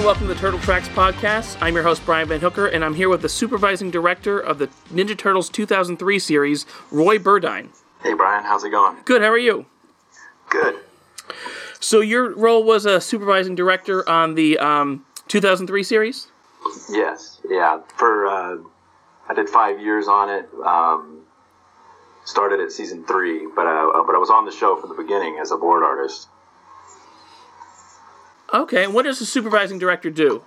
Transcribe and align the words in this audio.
and 0.00 0.06
welcome 0.06 0.26
to 0.26 0.32
the 0.32 0.40
Turtle 0.40 0.58
Tracks 0.60 0.88
podcast. 0.88 1.58
I'm 1.60 1.74
your 1.74 1.82
host, 1.82 2.06
Brian 2.06 2.26
Van 2.26 2.40
Hooker, 2.40 2.66
and 2.66 2.82
I'm 2.82 2.94
here 2.94 3.10
with 3.10 3.20
the 3.20 3.28
supervising 3.28 3.90
director 3.90 4.40
of 4.40 4.56
the 4.56 4.68
Ninja 4.90 5.14
Turtles 5.14 5.50
2003 5.50 6.18
series, 6.18 6.64
Roy 6.90 7.18
Burdine. 7.18 7.68
Hey, 8.02 8.14
Brian, 8.14 8.42
how's 8.42 8.64
it 8.64 8.70
going? 8.70 8.96
Good, 9.04 9.20
how 9.20 9.28
are 9.28 9.36
you? 9.36 9.66
Good. 10.48 10.76
So, 11.80 12.00
your 12.00 12.34
role 12.34 12.64
was 12.64 12.86
a 12.86 12.98
supervising 12.98 13.54
director 13.54 14.08
on 14.08 14.36
the 14.36 14.58
um, 14.58 15.04
2003 15.28 15.82
series? 15.82 16.28
Yes, 16.88 17.38
yeah. 17.46 17.80
For 17.98 18.26
uh, 18.26 18.56
I 19.28 19.34
did 19.34 19.50
five 19.50 19.82
years 19.82 20.08
on 20.08 20.30
it. 20.30 20.48
Um, 20.64 21.24
started 22.24 22.60
at 22.60 22.72
season 22.72 23.04
three, 23.04 23.46
but 23.54 23.66
uh, 23.66 24.02
but 24.06 24.14
I 24.14 24.18
was 24.18 24.30
on 24.30 24.46
the 24.46 24.52
show 24.52 24.76
from 24.76 24.88
the 24.88 24.96
beginning 24.96 25.38
as 25.38 25.50
a 25.50 25.58
board 25.58 25.82
artist. 25.82 26.28
Okay, 28.52 28.84
and 28.84 28.94
what 28.94 29.04
does 29.04 29.18
the 29.18 29.26
supervising 29.26 29.78
director 29.78 30.10
do? 30.10 30.42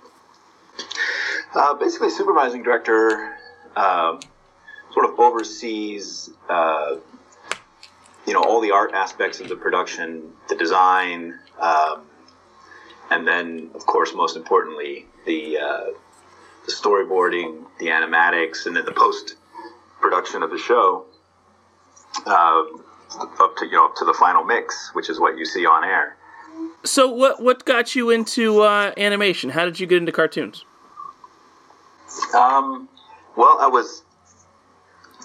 Uh, 1.54 1.74
basically, 1.74 2.10
supervising 2.10 2.62
director 2.62 3.36
uh, 3.76 4.20
sort 4.92 5.08
of 5.08 5.18
oversees, 5.18 6.30
uh, 6.48 6.96
you 8.26 8.34
know, 8.34 8.42
all 8.42 8.60
the 8.60 8.72
art 8.72 8.92
aspects 8.92 9.40
of 9.40 9.48
the 9.48 9.56
production, 9.56 10.32
the 10.48 10.54
design, 10.54 11.38
um, 11.60 12.02
and 13.10 13.26
then, 13.26 13.70
of 13.74 13.86
course, 13.86 14.14
most 14.14 14.36
importantly, 14.36 15.06
the 15.24 15.58
uh, 15.58 15.86
the 16.66 16.72
storyboarding, 16.72 17.64
the 17.78 17.86
animatics, 17.86 18.66
and 18.66 18.76
then 18.76 18.84
the 18.84 18.92
post 18.92 19.36
production 20.00 20.42
of 20.42 20.50
the 20.50 20.58
show 20.58 21.04
uh, 22.26 22.64
up 23.40 23.56
to 23.56 23.66
you 23.66 23.72
know 23.72 23.86
up 23.86 23.94
to 23.96 24.04
the 24.04 24.14
final 24.14 24.44
mix, 24.44 24.90
which 24.94 25.08
is 25.08 25.18
what 25.18 25.38
you 25.38 25.44
see 25.44 25.64
on 25.64 25.84
air. 25.84 26.16
So, 26.84 27.08
what 27.08 27.42
what 27.42 27.64
got 27.64 27.94
you 27.94 28.10
into 28.10 28.60
uh, 28.60 28.92
animation? 28.96 29.50
How 29.50 29.64
did 29.64 29.80
you 29.80 29.86
get 29.86 29.98
into 29.98 30.12
cartoons? 30.12 30.64
Um, 32.34 32.88
well, 33.36 33.56
I 33.60 33.66
was 33.66 34.02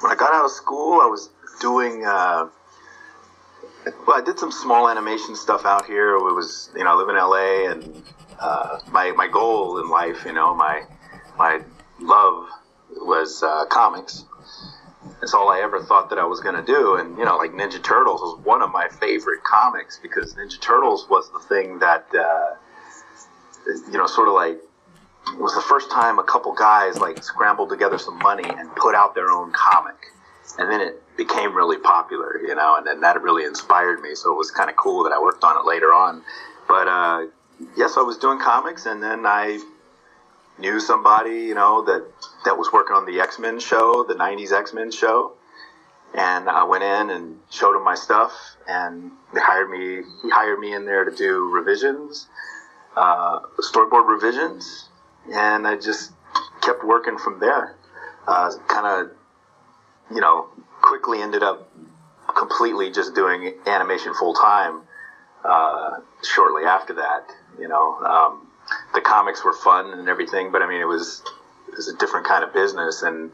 when 0.02 0.12
I 0.12 0.16
got 0.16 0.34
out 0.34 0.46
of 0.46 0.52
school, 0.52 1.02
I 1.02 1.08
was 1.08 1.30
doing. 1.60 2.06
Uh, 2.06 2.48
well, 4.08 4.18
I 4.18 4.22
did 4.22 4.40
some 4.40 4.52
small 4.52 4.90
animation 4.90 5.36
stuff 5.36 5.66
out 5.66 5.86
here. 5.86 6.16
It 6.16 6.34
was, 6.34 6.70
you 6.76 6.84
know, 6.84 6.92
I 6.92 6.96
live 6.96 7.10
in 7.10 7.16
LA, 7.16 7.72
and 7.72 8.04
uh, 8.40 8.80
my 8.92 9.12
my 9.12 9.28
goal 9.28 9.80
in 9.82 9.90
life, 9.90 10.26
you 10.26 10.34
know, 10.34 10.56
my 10.56 10.84
my 11.38 11.62
love 12.00 12.48
was 13.02 13.44
uh, 13.44 13.66
comics. 13.66 14.26
That's 15.20 15.34
all 15.34 15.50
I 15.50 15.60
ever 15.60 15.82
thought 15.84 16.10
that 16.12 16.20
I 16.20 16.26
was 16.26 16.40
going 16.40 16.56
to 16.56 16.64
do. 16.64 16.96
And, 16.96 17.18
you 17.18 17.26
know, 17.26 17.38
like 17.38 17.52
Ninja 17.52 17.84
Turtles 17.84 18.22
was 18.22 18.40
one 18.44 18.62
of 18.62 18.72
my 18.72 18.88
favorite 18.88 19.44
comics 19.44 20.00
because 20.02 20.34
Ninja 20.36 20.60
Turtles 20.62 21.08
was 21.10 21.30
the 21.32 21.40
thing 21.40 21.80
that, 21.80 22.08
uh, 22.16 22.56
you 23.92 23.98
know, 23.98 24.08
sort 24.08 24.28
of 24.28 24.34
like, 24.34 24.60
was 25.38 25.54
the 25.54 25.62
first 25.62 25.92
time 25.92 26.18
a 26.18 26.24
couple 26.24 26.54
guys 26.54 26.98
like 26.98 27.24
scrambled 27.24 27.70
together 27.70 27.98
some 27.98 28.18
money 28.20 28.48
and 28.48 28.74
put 28.76 28.96
out 28.96 29.14
their 29.14 29.30
own 29.30 29.52
comic. 29.52 29.98
And 30.58 30.72
then 30.72 30.82
it 30.82 31.02
became 31.18 31.56
really 31.56 31.78
popular, 31.78 32.40
you 32.42 32.56
know, 32.56 32.78
and 32.78 32.88
then 32.88 33.02
that 33.02 33.22
really 33.22 33.44
inspired 33.44 34.02
me. 34.02 34.16
So 34.16 34.34
it 34.34 34.38
was 34.38 34.52
kind 34.52 34.70
of 34.70 34.76
cool 34.78 35.04
that 35.04 35.12
I 35.12 35.22
worked 35.22 35.44
on 35.44 35.58
it 35.58 35.68
later 35.68 35.94
on. 35.94 36.24
But, 36.68 36.88
uh, 36.88 37.28
yes, 37.76 37.98
I 37.98 38.02
was 38.02 38.18
doing 38.18 38.40
comics 38.40 38.86
and 38.86 39.04
then 39.04 39.26
I 39.26 39.60
knew 40.58 40.80
somebody, 40.80 41.42
you 41.42 41.56
know, 41.56 41.84
that 41.86 42.06
that 42.46 42.58
was 42.58 42.72
working 42.72 42.96
on 42.96 43.06
the 43.06 43.20
X 43.20 43.40
Men 43.40 43.60
show, 43.60 44.06
the 44.08 44.16
'90s 44.16 44.52
X 44.52 44.74
Men 44.74 44.92
show, 44.92 45.34
and 46.14 46.50
I 46.50 46.64
went 46.64 46.84
in 46.84 47.10
and 47.10 47.40
showed 47.50 47.76
him 47.76 47.84
my 47.84 47.96
stuff, 47.96 48.34
and 48.68 49.12
they 49.34 49.40
hired 49.40 49.70
me. 49.70 50.04
He 50.22 50.30
hired 50.30 50.60
me 50.60 50.74
in 50.74 50.86
there 50.86 51.06
to 51.06 51.16
do 51.16 51.50
revisions, 51.50 52.28
uh, 52.96 53.40
storyboard 53.60 54.08
revisions, 54.08 54.90
and 55.32 55.68
I 55.68 55.76
just 55.76 56.12
kept 56.62 56.84
working 56.84 57.18
from 57.18 57.40
there. 57.40 57.76
Uh, 58.28 58.52
kind 58.68 58.86
of, 58.86 59.12
you 60.14 60.22
know, 60.22 60.48
quickly 60.82 61.22
ended 61.22 61.42
up 61.42 61.72
completely 62.38 62.92
just 62.92 63.16
doing 63.16 63.54
animation 63.66 64.14
full 64.14 64.34
time. 64.34 64.82
Uh, 65.44 66.00
shortly 66.22 66.66
after 66.66 66.94
that, 66.94 67.32
you 67.58 67.68
know. 67.68 67.96
Um, 68.04 68.48
the 68.94 69.02
comics 69.02 69.44
were 69.44 69.54
fun 69.54 69.98
and 69.98 70.10
everything, 70.10 70.52
but 70.52 70.62
I 70.62 70.68
mean, 70.68 70.82
it 70.82 70.88
was 70.88 71.24
was 71.80 71.88
a 71.88 71.96
different 71.96 72.28
kind 72.28 72.44
of 72.44 72.52
business, 72.52 73.04
and 73.04 73.32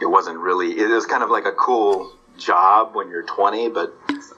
it 0.00 0.06
wasn't 0.06 0.38
really. 0.38 0.78
It 0.78 0.88
was 0.88 1.06
kind 1.06 1.24
of 1.24 1.28
like 1.28 1.44
a 1.44 1.50
cool 1.50 2.12
job 2.38 2.94
when 2.94 3.10
you're 3.10 3.24
20, 3.24 3.68
but 3.70 3.92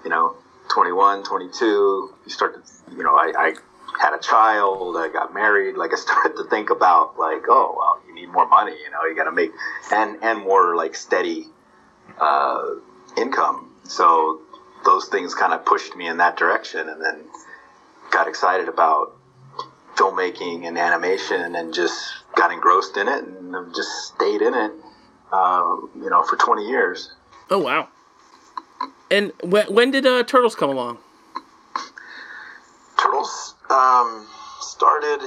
you 0.04 0.08
know, 0.08 0.34
21, 0.70 1.22
22, 1.22 2.14
you 2.24 2.30
start 2.30 2.54
to, 2.54 2.96
you 2.96 3.02
know, 3.02 3.14
I, 3.14 3.32
I 3.36 3.54
had 4.00 4.14
a 4.14 4.18
child, 4.18 4.96
I 4.96 5.08
got 5.08 5.34
married, 5.34 5.76
like 5.76 5.92
I 5.92 5.96
started 6.06 6.34
to 6.38 6.44
think 6.44 6.70
about 6.70 7.18
like, 7.18 7.42
oh, 7.46 7.76
well, 7.76 8.00
you 8.08 8.14
need 8.14 8.32
more 8.32 8.48
money, 8.48 8.72
you 8.72 8.90
know, 8.90 9.04
you 9.04 9.14
got 9.14 9.24
to 9.24 9.32
make 9.32 9.50
and 9.92 10.16
and 10.22 10.40
more 10.40 10.74
like 10.74 10.94
steady 10.94 11.44
uh, 12.18 12.64
income. 13.18 13.70
So 13.84 14.40
those 14.86 15.08
things 15.08 15.34
kind 15.34 15.52
of 15.52 15.66
pushed 15.66 15.94
me 15.94 16.06
in 16.06 16.16
that 16.16 16.38
direction, 16.38 16.88
and 16.88 17.02
then 17.02 17.24
got 18.10 18.28
excited 18.28 18.66
about 18.66 19.14
filmmaking 19.96 20.64
and 20.64 20.78
animation 20.78 21.56
and 21.56 21.74
just 21.74 22.17
got 22.38 22.52
engrossed 22.52 22.96
in 22.96 23.08
it 23.08 23.24
and 23.24 23.54
I've 23.54 23.74
just 23.74 24.14
stayed 24.14 24.40
in 24.40 24.54
it, 24.54 24.72
uh, 25.32 25.76
you 25.96 26.08
know, 26.08 26.22
for 26.22 26.36
20 26.36 26.66
years. 26.66 27.12
Oh, 27.50 27.58
wow. 27.58 27.88
And 29.10 29.32
when, 29.42 29.66
when 29.74 29.90
did 29.90 30.06
uh, 30.06 30.22
Turtles 30.22 30.54
come 30.54 30.70
along? 30.70 30.98
Turtles 32.96 33.54
um, 33.70 34.26
started, 34.60 35.20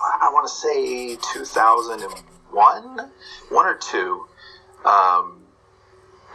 I 0.00 0.30
want 0.32 0.46
to 0.46 0.54
say 0.54 1.16
2001, 1.32 3.10
one 3.48 3.66
or 3.66 3.74
two. 3.74 4.26
Um, 4.84 5.42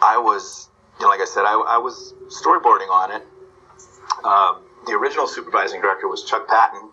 I 0.01 0.17
was, 0.17 0.69
you 0.99 1.05
know, 1.05 1.09
like 1.09 1.21
I 1.21 1.25
said, 1.25 1.45
I, 1.45 1.53
I 1.53 1.77
was 1.77 2.13
storyboarding 2.27 2.89
on 2.89 3.11
it. 3.11 3.23
Um, 4.25 4.61
the 4.87 4.93
original 4.93 5.27
supervising 5.27 5.81
director 5.81 6.07
was 6.07 6.23
Chuck 6.25 6.47
Patton, 6.47 6.89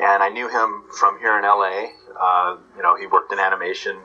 and 0.00 0.22
I 0.22 0.28
knew 0.28 0.48
him 0.48 0.84
from 0.98 1.18
here 1.18 1.38
in 1.38 1.44
LA. 1.44 1.86
Uh, 2.20 2.56
you 2.76 2.82
know, 2.82 2.96
he 2.96 3.06
worked 3.06 3.32
in 3.32 3.38
animation 3.38 3.96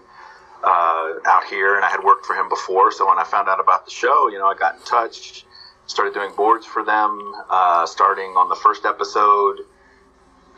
uh, 0.63 1.13
out 1.25 1.43
here, 1.49 1.75
and 1.75 1.85
I 1.85 1.89
had 1.89 2.03
worked 2.03 2.25
for 2.25 2.35
him 2.35 2.49
before. 2.49 2.91
So 2.91 3.07
when 3.07 3.17
I 3.17 3.23
found 3.23 3.47
out 3.49 3.59
about 3.59 3.85
the 3.85 3.91
show, 3.91 4.29
you 4.29 4.37
know, 4.37 4.47
I 4.47 4.55
got 4.55 4.75
in 4.75 4.81
touch, 4.81 5.45
started 5.85 6.13
doing 6.13 6.31
boards 6.35 6.65
for 6.65 6.83
them, 6.83 7.33
uh, 7.49 7.85
starting 7.85 8.31
on 8.31 8.49
the 8.49 8.55
first 8.55 8.85
episode, 8.85 9.59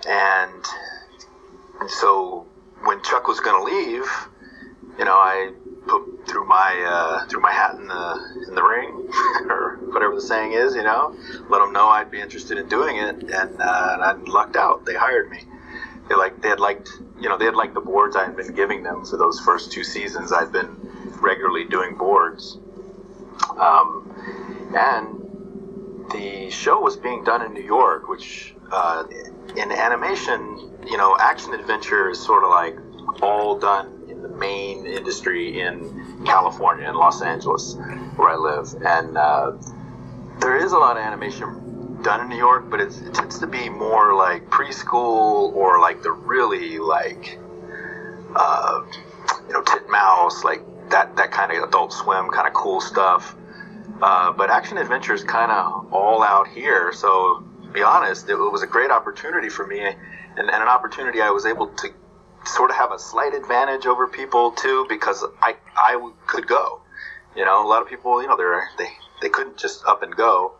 and 0.07 0.65
so 1.87 2.47
when 2.83 3.01
Chuck 3.03 3.27
was 3.27 3.39
going 3.39 3.59
to 3.59 3.75
leave, 3.75 4.05
you 4.97 5.05
know, 5.05 5.13
I 5.13 5.51
put 5.87 6.27
threw 6.27 6.45
my 6.45 6.85
uh, 6.87 7.27
threw 7.27 7.39
my 7.39 7.51
hat 7.51 7.75
in 7.75 7.87
the 7.87 8.45
in 8.47 8.55
the 8.55 8.63
ring 8.63 9.09
or 9.49 9.77
whatever 9.91 10.15
the 10.15 10.21
saying 10.21 10.53
is, 10.53 10.75
you 10.75 10.83
know, 10.83 11.15
let 11.49 11.59
them 11.59 11.73
know 11.73 11.87
I'd 11.87 12.11
be 12.11 12.19
interested 12.19 12.57
in 12.57 12.67
doing 12.67 12.97
it, 12.97 13.23
and, 13.23 13.61
uh, 13.61 13.89
and 13.93 14.03
I 14.03 14.13
lucked 14.27 14.55
out. 14.55 14.85
They 14.85 14.95
hired 14.95 15.29
me. 15.29 15.39
They 16.09 16.15
like 16.15 16.41
they 16.41 16.49
had 16.49 16.59
liked 16.59 16.89
you 17.21 17.29
know 17.29 17.37
they 17.37 17.45
had 17.45 17.55
liked 17.55 17.75
the 17.75 17.81
boards 17.81 18.15
I 18.15 18.25
had 18.25 18.35
been 18.35 18.53
giving 18.53 18.83
them 18.83 19.05
for 19.05 19.17
those 19.17 19.39
first 19.39 19.71
two 19.71 19.83
seasons. 19.83 20.33
I'd 20.33 20.51
been 20.51 20.75
regularly 21.21 21.65
doing 21.65 21.95
boards, 21.95 22.57
um, 23.57 24.13
and 24.75 26.09
the 26.11 26.49
show 26.49 26.81
was 26.81 26.97
being 26.97 27.23
done 27.23 27.45
in 27.45 27.53
New 27.53 27.63
York, 27.63 28.09
which 28.09 28.55
uh, 28.71 29.03
in 29.55 29.71
animation, 29.71 30.77
you 30.85 30.97
know, 30.97 31.15
action 31.19 31.53
adventure 31.53 32.09
is 32.09 32.19
sort 32.19 32.43
of 32.43 32.49
like 32.49 32.77
all 33.21 33.57
done 33.57 34.05
in 34.09 34.21
the 34.21 34.29
main 34.29 34.85
industry 34.85 35.61
in 35.61 36.23
California, 36.25 36.89
in 36.89 36.95
Los 36.95 37.21
Angeles, 37.21 37.75
where 38.15 38.29
I 38.29 38.35
live, 38.35 38.73
and 38.83 39.17
uh, 39.17 39.51
there 40.39 40.57
is 40.57 40.71
a 40.71 40.77
lot 40.77 40.97
of 40.97 41.03
animation 41.03 41.70
done 42.03 42.21
in 42.21 42.29
New 42.29 42.37
York, 42.37 42.69
but 42.69 42.79
it 42.79 42.91
tends 43.13 43.39
to 43.39 43.47
be 43.47 43.69
more 43.69 44.13
like 44.13 44.49
preschool 44.49 45.53
or 45.53 45.79
like 45.79 46.03
the 46.03 46.11
really 46.11 46.79
like 46.79 47.39
uh, 48.35 48.81
you 49.47 49.53
know 49.53 49.61
Titmouse, 49.61 50.43
like 50.43 50.61
that 50.89 51.15
that 51.15 51.31
kind 51.31 51.51
of 51.51 51.63
Adult 51.63 51.93
Swim 51.93 52.29
kind 52.29 52.47
of 52.47 52.53
cool 52.53 52.81
stuff. 52.81 53.35
Uh, 54.01 54.31
but 54.31 54.49
action 54.49 54.77
adventure 54.77 55.13
is 55.13 55.23
kind 55.23 55.51
of 55.51 55.93
all 55.93 56.23
out 56.23 56.47
here. 56.47 56.91
So 56.93 57.43
to 57.63 57.71
be 57.71 57.83
honest, 57.83 58.29
it 58.29 58.35
was 58.35 58.63
a 58.63 58.67
great 58.67 58.89
opportunity 58.89 59.49
for 59.49 59.65
me, 59.65 59.79
and, 59.79 59.95
and 60.37 60.49
an 60.49 60.67
opportunity 60.67 61.21
I 61.21 61.29
was 61.29 61.45
able 61.45 61.67
to 61.67 61.89
sort 62.45 62.71
of 62.71 62.77
have 62.77 62.91
a 62.91 62.97
slight 62.97 63.35
advantage 63.35 63.85
over 63.85 64.07
people 64.07 64.51
too 64.51 64.85
because 64.89 65.23
I 65.41 65.55
I 65.75 66.11
could 66.27 66.47
go. 66.47 66.81
You 67.35 67.45
know, 67.45 67.65
a 67.65 67.67
lot 67.67 67.81
of 67.81 67.87
people, 67.87 68.21
you 68.21 68.27
know, 68.27 68.35
they're 68.35 68.67
they 68.77 68.89
they 69.21 69.29
couldn't 69.29 69.57
just 69.57 69.85
up 69.85 70.03
and 70.03 70.15
go 70.15 70.55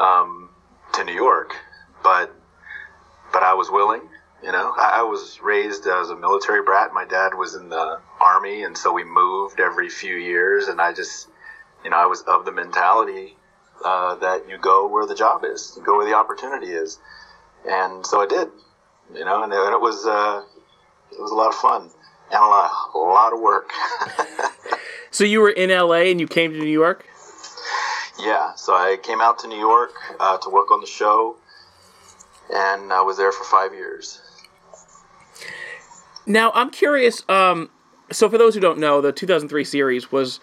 um, 0.00 0.49
to 0.94 1.04
New 1.04 1.14
York, 1.14 1.54
but 2.02 2.34
but 3.32 3.42
I 3.42 3.54
was 3.54 3.70
willing. 3.70 4.02
You 4.42 4.52
know, 4.52 4.72
I, 4.76 5.00
I 5.00 5.02
was 5.02 5.40
raised 5.42 5.86
as 5.86 6.10
a 6.10 6.16
military 6.16 6.62
brat. 6.62 6.92
My 6.92 7.04
dad 7.04 7.34
was 7.34 7.54
in 7.54 7.68
the 7.68 8.00
army, 8.20 8.62
and 8.62 8.76
so 8.76 8.92
we 8.92 9.04
moved 9.04 9.60
every 9.60 9.90
few 9.90 10.16
years. 10.16 10.68
And 10.68 10.80
I 10.80 10.92
just, 10.92 11.28
you 11.84 11.90
know, 11.90 11.96
I 11.96 12.06
was 12.06 12.22
of 12.22 12.44
the 12.44 12.52
mentality 12.52 13.36
uh, 13.84 14.14
that 14.16 14.48
you 14.48 14.58
go 14.58 14.88
where 14.88 15.06
the 15.06 15.14
job 15.14 15.44
is, 15.44 15.74
you 15.76 15.82
go 15.82 15.98
where 15.98 16.06
the 16.06 16.14
opportunity 16.14 16.72
is, 16.72 16.98
and 17.68 18.04
so 18.06 18.20
I 18.20 18.26
did. 18.26 18.48
you 19.14 19.24
know, 19.24 19.42
and 19.42 19.52
it 19.52 19.80
was 19.80 20.06
uh, 20.06 20.42
it 21.12 21.20
was 21.20 21.30
a 21.30 21.34
lot 21.34 21.48
of 21.48 21.54
fun 21.54 21.90
and 22.32 22.42
a 22.42 22.46
lot, 22.46 22.70
a 22.94 22.98
lot 22.98 23.32
of 23.32 23.40
work. 23.40 23.72
so 25.10 25.24
you 25.24 25.40
were 25.40 25.50
in 25.50 25.70
LA 25.70 26.10
and 26.10 26.20
you 26.20 26.28
came 26.28 26.52
to 26.52 26.58
New 26.58 26.66
York. 26.66 27.06
Yeah, 28.22 28.54
so 28.54 28.74
I 28.74 28.98
came 29.02 29.20
out 29.20 29.38
to 29.40 29.48
New 29.48 29.58
York 29.58 29.92
uh, 30.18 30.36
to 30.38 30.50
work 30.50 30.70
on 30.70 30.80
the 30.80 30.86
show, 30.86 31.36
and 32.52 32.92
I 32.92 33.00
was 33.02 33.16
there 33.16 33.32
for 33.32 33.44
five 33.44 33.72
years. 33.72 34.20
Now 36.26 36.52
I'm 36.54 36.70
curious. 36.70 37.22
Um, 37.28 37.70
so 38.12 38.28
for 38.28 38.38
those 38.38 38.54
who 38.54 38.60
don't 38.60 38.78
know, 38.78 39.00
the 39.00 39.12
2003 39.12 39.64
series 39.64 40.12
was, 40.12 40.40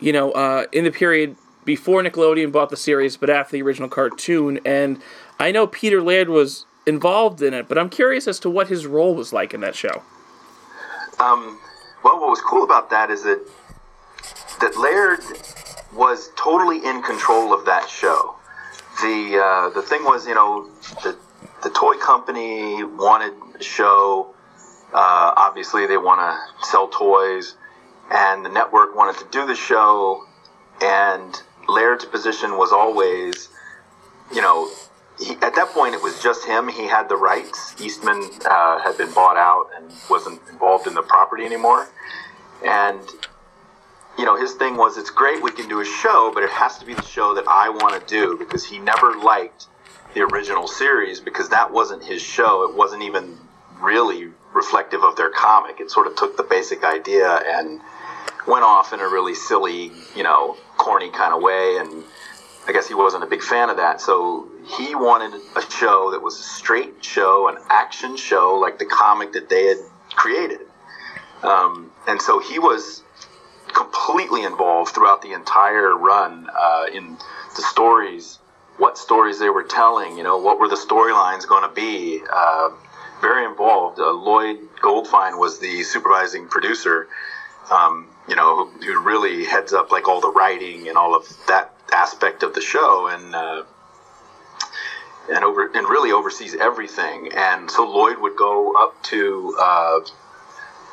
you 0.00 0.12
know, 0.12 0.32
uh, 0.32 0.66
in 0.72 0.84
the 0.84 0.90
period 0.90 1.36
before 1.64 2.02
Nickelodeon 2.02 2.52
bought 2.52 2.70
the 2.70 2.76
series, 2.76 3.16
but 3.16 3.30
after 3.30 3.52
the 3.52 3.62
original 3.62 3.88
cartoon. 3.88 4.60
And 4.64 5.00
I 5.38 5.50
know 5.50 5.66
Peter 5.66 6.02
Laird 6.02 6.28
was 6.28 6.66
involved 6.86 7.40
in 7.40 7.54
it, 7.54 7.68
but 7.68 7.78
I'm 7.78 7.88
curious 7.88 8.28
as 8.28 8.38
to 8.40 8.50
what 8.50 8.68
his 8.68 8.86
role 8.86 9.14
was 9.14 9.32
like 9.32 9.54
in 9.54 9.60
that 9.62 9.74
show. 9.74 10.02
Um, 11.18 11.58
well, 12.02 12.20
what 12.20 12.28
was 12.28 12.40
cool 12.40 12.64
about 12.64 12.90
that 12.90 13.10
is 13.10 13.22
that 13.22 13.40
that 14.60 14.76
Laird 14.76 15.20
was 15.94 16.30
totally 16.36 16.84
in 16.84 17.02
control 17.02 17.52
of 17.52 17.66
that 17.66 17.88
show. 17.88 18.36
The 19.00 19.40
uh, 19.42 19.70
the 19.70 19.82
thing 19.82 20.04
was, 20.04 20.26
you 20.26 20.34
know, 20.34 20.68
the 21.02 21.16
the 21.62 21.70
toy 21.70 21.96
company 21.96 22.84
wanted 22.84 23.32
a 23.58 23.62
show. 23.62 24.34
Uh, 24.92 25.32
obviously, 25.36 25.86
they 25.86 25.96
want 25.96 26.20
to 26.20 26.66
sell 26.66 26.88
toys, 26.88 27.56
and 28.10 28.44
the 28.44 28.48
network 28.48 28.94
wanted 28.94 29.18
to 29.18 29.26
do 29.30 29.46
the 29.46 29.56
show. 29.56 30.24
And 30.82 31.34
Laird's 31.68 32.04
position 32.04 32.56
was 32.56 32.72
always, 32.72 33.48
you 34.32 34.42
know, 34.42 34.68
he, 35.18 35.32
at 35.34 35.54
that 35.54 35.68
point 35.70 35.94
it 35.94 36.02
was 36.02 36.22
just 36.22 36.44
him. 36.46 36.68
He 36.68 36.86
had 36.86 37.08
the 37.08 37.16
rights. 37.16 37.74
Eastman 37.80 38.28
uh, 38.44 38.80
had 38.80 38.96
been 38.98 39.12
bought 39.12 39.36
out 39.36 39.70
and 39.76 39.92
wasn't 40.10 40.40
involved 40.50 40.86
in 40.86 40.94
the 40.94 41.02
property 41.02 41.44
anymore. 41.44 41.88
And 42.64 43.00
you 44.18 44.24
know, 44.24 44.36
his 44.36 44.54
thing 44.54 44.76
was 44.76 44.96
it's 44.96 45.10
great 45.10 45.42
we 45.42 45.50
can 45.50 45.68
do 45.68 45.80
a 45.80 45.84
show, 45.84 46.30
but 46.32 46.42
it 46.42 46.50
has 46.50 46.78
to 46.78 46.86
be 46.86 46.94
the 46.94 47.02
show 47.02 47.34
that 47.34 47.44
I 47.48 47.68
want 47.68 48.00
to 48.00 48.06
do 48.06 48.36
because 48.38 48.64
he 48.64 48.78
never 48.78 49.16
liked 49.16 49.66
the 50.14 50.22
original 50.22 50.68
series 50.68 51.20
because 51.20 51.48
that 51.48 51.72
wasn't 51.72 52.04
his 52.04 52.22
show. 52.22 52.68
It 52.68 52.76
wasn't 52.76 53.02
even 53.02 53.36
really 53.80 54.30
reflective 54.54 55.02
of 55.02 55.16
their 55.16 55.30
comic. 55.30 55.80
It 55.80 55.90
sort 55.90 56.06
of 56.06 56.16
took 56.16 56.36
the 56.36 56.44
basic 56.44 56.84
idea 56.84 57.28
and 57.28 57.80
went 58.46 58.64
off 58.64 58.92
in 58.92 59.00
a 59.00 59.08
really 59.08 59.34
silly, 59.34 59.90
you 60.14 60.22
know, 60.22 60.56
corny 60.76 61.10
kind 61.10 61.34
of 61.34 61.42
way. 61.42 61.76
And 61.78 62.04
I 62.68 62.72
guess 62.72 62.86
he 62.86 62.94
wasn't 62.94 63.24
a 63.24 63.26
big 63.26 63.42
fan 63.42 63.68
of 63.68 63.76
that. 63.78 64.00
So 64.00 64.48
he 64.78 64.94
wanted 64.94 65.40
a 65.56 65.70
show 65.70 66.12
that 66.12 66.22
was 66.22 66.38
a 66.38 66.42
straight 66.42 67.04
show, 67.04 67.48
an 67.48 67.56
action 67.68 68.16
show, 68.16 68.54
like 68.54 68.78
the 68.78 68.86
comic 68.86 69.32
that 69.32 69.48
they 69.48 69.66
had 69.66 69.78
created. 70.10 70.60
Um, 71.42 71.90
and 72.06 72.22
so 72.22 72.38
he 72.38 72.58
was 72.58 73.02
completely 73.74 74.44
involved 74.44 74.94
throughout 74.94 75.22
the 75.22 75.32
entire 75.32 75.96
run 75.96 76.48
uh, 76.56 76.86
in 76.92 77.16
the 77.56 77.62
stories, 77.62 78.38
what 78.78 78.96
stories 78.98 79.38
they 79.38 79.50
were 79.50 79.64
telling, 79.64 80.16
you 80.16 80.22
know, 80.22 80.38
what 80.38 80.58
were 80.58 80.68
the 80.68 80.76
storylines 80.76 81.46
going 81.46 81.68
to 81.68 81.74
be. 81.74 82.22
Uh, 82.32 82.70
very 83.20 83.46
involved. 83.46 83.98
Uh, 83.98 84.12
Lloyd 84.12 84.58
Goldfine 84.82 85.38
was 85.38 85.58
the 85.58 85.82
supervising 85.82 86.46
producer, 86.46 87.08
um, 87.70 88.06
you 88.28 88.36
know, 88.36 88.66
who, 88.66 88.82
who, 88.82 89.02
really 89.02 89.44
heads 89.44 89.72
up 89.72 89.90
like 89.90 90.08
all 90.08 90.20
the 90.20 90.30
writing 90.30 90.88
and 90.88 90.98
all 90.98 91.14
of 91.14 91.26
that 91.48 91.72
aspect 91.92 92.42
of 92.42 92.54
the 92.54 92.60
show, 92.60 93.08
and 93.08 93.34
uh, 93.34 93.62
and 95.32 95.42
over 95.42 95.70
and 95.74 95.88
really 95.88 96.12
oversees 96.12 96.54
everything. 96.54 97.30
And 97.34 97.70
so 97.70 97.88
Lloyd 97.88 98.18
would 98.18 98.36
go 98.36 98.74
up 98.76 99.02
to, 99.04 99.56
uh, 99.58 100.00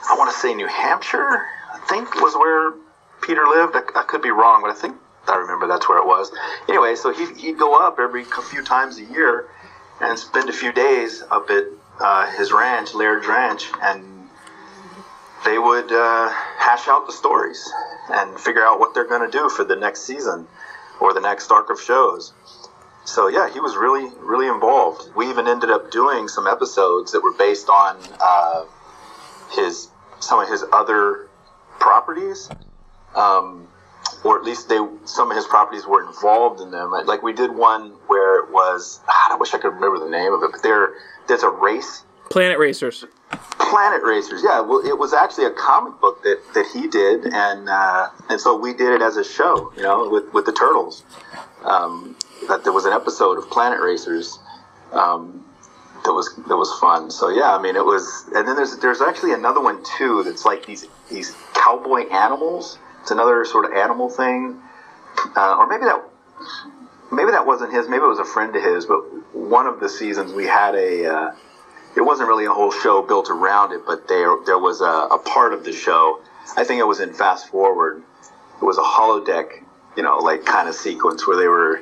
I 0.09 0.15
want 0.17 0.31
to 0.31 0.37
say 0.37 0.53
New 0.53 0.67
Hampshire 0.67 1.45
think 1.79 2.15
was 2.15 2.35
where 2.35 2.73
Peter 3.21 3.45
lived. 3.45 3.75
I, 3.75 3.99
I, 3.99 4.03
could 4.03 4.21
be 4.21 4.31
wrong, 4.31 4.61
but 4.61 4.71
I 4.71 4.73
think 4.73 4.97
I 5.27 5.37
remember 5.37 5.67
that's 5.67 5.87
where 5.87 5.99
it 5.99 6.05
was. 6.05 6.31
Anyway, 6.67 6.95
so 6.95 7.13
he'd, 7.13 7.37
he'd 7.37 7.57
go 7.57 7.85
up 7.85 7.99
every 7.99 8.23
few 8.23 8.63
times 8.63 8.97
a 8.97 9.03
year 9.05 9.47
and 9.99 10.17
spend 10.17 10.49
a 10.49 10.53
few 10.53 10.71
days 10.71 11.23
up 11.29 11.49
at 11.49 11.65
uh, 11.99 12.31
his 12.31 12.51
ranch, 12.51 12.93
Laird's 12.93 13.27
Ranch, 13.27 13.67
and 13.81 14.03
they 15.45 15.57
would 15.57 15.91
uh, 15.91 16.29
hash 16.29 16.87
out 16.87 17.07
the 17.07 17.13
stories 17.13 17.71
and 18.09 18.39
figure 18.39 18.63
out 18.63 18.79
what 18.79 18.93
they're 18.93 19.07
going 19.07 19.29
to 19.29 19.37
do 19.37 19.49
for 19.49 19.63
the 19.63 19.75
next 19.75 20.01
season 20.01 20.47
or 20.99 21.13
the 21.13 21.19
next 21.19 21.51
arc 21.51 21.69
of 21.69 21.79
shows. 21.79 22.33
So 23.05 23.27
yeah, 23.27 23.49
he 23.49 23.59
was 23.59 23.75
really, 23.75 24.09
really 24.19 24.47
involved. 24.47 25.13
We 25.15 25.29
even 25.29 25.47
ended 25.47 25.71
up 25.71 25.91
doing 25.91 26.27
some 26.27 26.47
episodes 26.47 27.11
that 27.11 27.21
were 27.21 27.33
based 27.33 27.69
on 27.69 27.97
uh, 28.21 28.65
his 29.51 29.89
some 30.19 30.39
of 30.39 30.47
his 30.47 30.63
other 30.71 31.27
properties, 32.01 32.49
um, 33.15 33.67
or 34.23 34.37
at 34.37 34.43
least 34.43 34.69
they 34.69 34.79
some 35.05 35.29
of 35.29 35.37
his 35.37 35.45
properties 35.45 35.85
were 35.85 36.05
involved 36.05 36.61
in 36.61 36.71
them. 36.71 36.91
Like 37.05 37.21
we 37.21 37.33
did 37.33 37.55
one 37.55 37.91
where 38.07 38.39
it 38.43 38.51
was 38.51 38.99
I 39.07 39.37
wish 39.39 39.53
I 39.53 39.59
could 39.59 39.73
remember 39.73 39.99
the 39.99 40.09
name 40.09 40.33
of 40.33 40.43
it, 40.43 40.51
but 40.51 40.63
there 40.63 40.93
there's 41.27 41.43
a 41.43 41.49
race. 41.49 42.03
Planet 42.29 42.57
Racers. 42.57 43.05
Planet 43.59 44.03
Racers, 44.03 44.41
yeah. 44.43 44.61
Well, 44.61 44.85
it 44.85 44.97
was 44.97 45.13
actually 45.13 45.45
a 45.45 45.51
comic 45.51 45.99
book 45.99 46.23
that, 46.23 46.41
that 46.53 46.65
he 46.73 46.87
did, 46.87 47.25
and 47.25 47.69
uh, 47.69 48.09
and 48.29 48.39
so 48.39 48.57
we 48.57 48.73
did 48.73 48.93
it 48.93 49.01
as 49.01 49.17
a 49.17 49.23
show, 49.23 49.71
you 49.75 49.83
know, 49.83 50.09
with, 50.09 50.33
with 50.33 50.45
the 50.45 50.53
turtles. 50.53 51.03
Um, 51.63 52.15
that 52.47 52.63
there 52.63 52.73
was 52.73 52.85
an 52.85 52.93
episode 52.93 53.37
of 53.37 53.49
Planet 53.49 53.79
Racers 53.81 54.39
um, 54.93 55.45
that 56.03 56.13
was 56.13 56.35
that 56.47 56.57
was 56.57 56.71
fun. 56.79 57.11
So 57.11 57.29
yeah, 57.29 57.55
I 57.55 57.61
mean, 57.61 57.75
it 57.75 57.85
was. 57.85 58.25
And 58.35 58.47
then 58.47 58.55
there's 58.55 58.77
there's 58.77 59.01
actually 59.01 59.33
another 59.33 59.61
one 59.61 59.83
too 59.97 60.23
that's 60.23 60.45
like 60.45 60.65
these 60.65 60.87
these 61.09 61.35
cowboy 61.53 62.07
animals. 62.09 62.77
It's 63.01 63.11
another 63.11 63.45
sort 63.45 63.65
of 63.65 63.73
animal 63.73 64.09
thing, 64.09 64.59
uh, 65.35 65.55
or 65.57 65.67
maybe 65.67 65.85
that 65.85 66.03
maybe 67.11 67.31
that 67.31 67.45
wasn't 67.45 67.73
his. 67.73 67.87
Maybe 67.87 68.03
it 68.03 68.07
was 68.07 68.19
a 68.19 68.25
friend 68.25 68.55
of 68.55 68.63
his. 68.63 68.85
But 68.85 68.99
one 69.35 69.67
of 69.67 69.79
the 69.79 69.89
seasons 69.89 70.33
we 70.33 70.45
had 70.45 70.75
a. 70.75 71.05
Uh, 71.05 71.35
it 71.95 72.01
wasn't 72.01 72.29
really 72.29 72.45
a 72.45 72.53
whole 72.53 72.71
show 72.71 73.01
built 73.01 73.29
around 73.29 73.73
it, 73.73 73.81
but 73.85 74.07
there 74.07 74.35
there 74.45 74.57
was 74.57 74.81
a, 74.81 74.85
a 74.85 75.17
part 75.17 75.53
of 75.53 75.65
the 75.65 75.73
show. 75.73 76.21
I 76.55 76.63
think 76.63 76.79
it 76.79 76.87
was 76.87 76.99
in 76.99 77.13
Fast 77.13 77.49
Forward. 77.49 78.01
It 78.61 78.65
was 78.65 78.77
a 78.77 78.81
holodeck, 78.81 79.63
you 79.97 80.03
know, 80.03 80.17
like 80.19 80.45
kind 80.45 80.69
of 80.69 80.75
sequence 80.75 81.27
where 81.27 81.35
they 81.35 81.47
were 81.47 81.81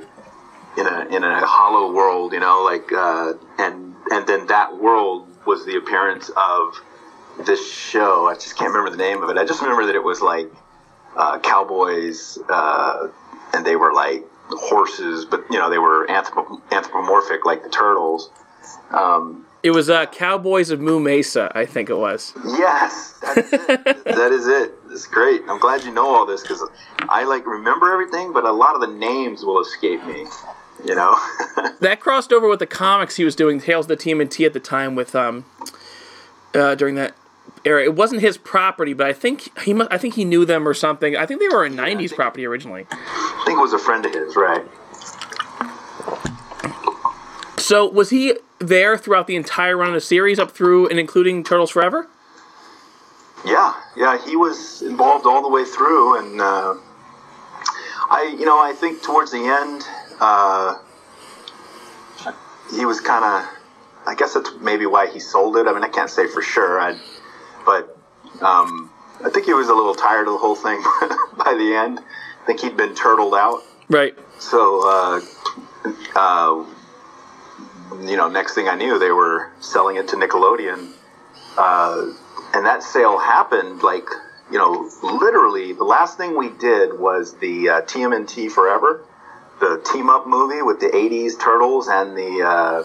in 0.78 0.88
a 0.88 1.16
in 1.16 1.24
a 1.24 1.46
hollow 1.46 1.92
world, 1.94 2.34
you 2.34 2.40
know, 2.40 2.64
like 2.64 2.92
uh, 2.92 3.34
and 3.58 3.89
and 4.12 4.26
then 4.28 4.48
that 4.48 4.78
world 4.78 5.28
was 5.46 5.66
the 5.66 5.76
appearance 5.76 6.30
of 6.36 6.82
this 7.46 7.72
show. 7.72 8.28
I 8.28 8.34
just 8.36 8.58
can't 8.58 8.74
remember 8.74 8.96
the 8.96 9.02
name 9.02 9.24
of 9.24 9.30
it. 9.30 9.38
I 9.38 9.46
just 9.46 9.62
remember 9.62 9.86
that 9.86 9.96
it 9.96 10.04
was 10.04 10.22
like 10.22 10.50
uh, 11.16 11.40
cowboys, 11.40 12.38
uh, 12.50 13.08
and 13.54 13.66
they 13.66 13.76
were 13.76 13.94
like 13.94 14.26
horses, 14.50 15.26
but 15.26 15.44
you 15.50 15.58
know 15.58 15.70
they 15.70 15.78
were 15.78 16.08
anthrop- 16.08 16.62
anthropomorphic 16.72 17.46
like 17.46 17.64
the 17.64 17.70
turtles. 17.70 18.30
Um, 18.92 19.46
it 19.62 19.72
was 19.72 19.90
uh, 19.90 20.06
Cowboys 20.06 20.70
of 20.70 20.80
Moo 20.80 21.00
Mesa, 21.00 21.52
I 21.54 21.66
think 21.66 21.90
it 21.90 21.98
was. 21.98 22.34
Yes, 22.46 23.18
that's 23.22 23.52
it. 23.52 23.68
that 24.06 24.32
is 24.32 24.48
it. 24.48 24.74
It's 24.90 25.06
great. 25.06 25.42
I'm 25.50 25.60
glad 25.60 25.84
you 25.84 25.92
know 25.92 26.08
all 26.08 26.26
this 26.26 26.42
because 26.42 26.64
I 27.10 27.26
like 27.26 27.46
remember 27.46 27.92
everything, 27.92 28.32
but 28.32 28.46
a 28.46 28.52
lot 28.52 28.76
of 28.76 28.82
the 28.82 28.88
names 28.88 29.44
will 29.44 29.60
escape 29.60 30.06
me. 30.06 30.26
You 30.86 30.96
know. 30.96 31.18
that 31.82 32.00
crossed 32.00 32.32
over 32.32 32.48
with 32.48 32.60
the 32.60 32.68
comics 32.68 33.18
he 33.18 33.26
was 33.26 33.36
doing, 33.36 33.60
Tales 33.60 33.90
of 33.90 33.98
the 33.98 33.98
TMNT 33.98 34.46
at 34.46 34.54
the 34.54 34.60
time 34.60 34.96
with 34.96 35.16
um, 35.16 35.46
uh, 36.54 36.76
during 36.76 36.96
that 36.96 37.16
era. 37.66 37.84
It 37.84 37.96
wasn't 37.96 38.22
his 38.22 38.38
property, 38.38 38.94
but 38.94 39.08
I 39.08 39.14
think 39.14 39.58
he 39.62 39.74
must, 39.74 39.92
I 39.92 39.98
think 39.98 40.16
he 40.16 40.26
knew 40.26 40.46
them 40.46 40.68
or 40.68 40.74
something. 40.74 41.16
I 41.16 41.26
think 41.26 41.40
they 41.40 41.50
were 41.50 41.66
a 41.66 41.70
yeah, 41.70 41.78
'90s 41.78 41.98
think, 41.98 42.16
property 42.16 42.46
originally. 42.46 42.88
I 42.92 43.44
think 43.46 43.58
it 43.58 43.62
was 43.62 43.74
a 43.74 43.80
friend 43.80 44.06
of 44.06 44.14
his, 44.14 44.36
right? 44.36 44.66
So 47.58 47.88
was 47.88 48.10
he 48.10 48.36
there 48.60 48.98
throughout 48.98 49.28
the 49.28 49.36
entire 49.36 49.78
run 49.78 49.90
of 49.90 49.94
the 49.94 50.02
series, 50.02 50.40
up 50.40 50.52
through 50.52 50.88
and 50.88 51.00
including 51.00 51.44
Turtles 51.44 51.72
Forever? 51.72 52.08
Yeah, 53.46 53.74
yeah, 53.96 54.18
he 54.26 54.36
was 54.36 54.82
involved 54.82 55.26
all 55.26 55.42
the 55.42 55.50
way 55.50 55.64
through, 55.64 56.20
and 56.20 56.42
uh, 56.42 56.76
I, 58.10 58.36
you 58.38 58.46
know, 58.46 58.60
I 58.60 58.74
think 58.74 59.02
towards 59.02 59.32
the 59.32 59.38
end, 59.38 59.88
uh, 60.20 60.78
he 62.76 62.86
was 62.86 63.02
kind 63.02 63.26
of. 63.26 63.56
I 64.08 64.16
guess 64.16 64.34
that's 64.34 64.50
maybe 64.60 64.86
why 64.86 65.08
he 65.08 65.20
sold 65.20 65.58
it. 65.58 65.68
I 65.68 65.74
mean, 65.74 65.84
I 65.84 65.90
can't 65.90 66.10
say 66.10 66.28
for 66.28 66.42
sure. 66.42 66.80
I 66.80 66.98
but 67.66 67.96
um, 68.42 68.90
I 69.24 69.30
think 69.30 69.46
he 69.46 69.54
was 69.54 69.68
a 69.70 69.74
little 69.74 69.94
tired 69.94 70.28
of 70.28 70.34
the 70.34 70.40
whole 70.40 70.56
thing 70.56 70.82
by 71.38 71.54
the 71.54 71.76
end. 71.76 72.00
I 72.00 72.46
think 72.46 72.62
he'd 72.62 72.78
been 72.78 72.96
turtled 72.96 73.36
out. 73.36 73.62
Right. 73.90 74.18
So, 74.40 74.82
uh, 74.88 75.22
uh, 76.16 76.66
you 78.02 78.18
know, 78.18 78.30
next 78.30 78.56
thing 78.56 78.68
I 78.68 78.76
knew, 78.76 78.98
they 78.98 79.12
were 79.12 79.52
selling 79.60 79.98
it 79.98 80.08
to 80.10 80.16
Nickelodeon. 80.16 80.94
Uh, 81.58 82.14
and 82.54 82.66
that 82.66 82.82
sale 82.82 83.20
happened 83.20 83.84
like, 83.84 84.08
you 84.52 84.58
know, 84.58 84.90
literally 85.04 85.74
the 85.74 85.84
last 85.84 86.18
thing 86.18 86.38
we 86.38 86.50
did 86.50 86.98
was 86.98 87.36
the 87.38 87.70
uh, 87.70 87.82
TMNT 87.82 88.50
Forever, 88.50 89.04
the 89.60 89.82
team 89.92 90.10
up 90.10 90.28
movie 90.28 90.62
with 90.62 90.80
the 90.80 90.88
80s 90.88 91.40
Turtles 91.40 91.88
and 91.88 92.18
the 92.18 92.42
uh, 92.42 92.84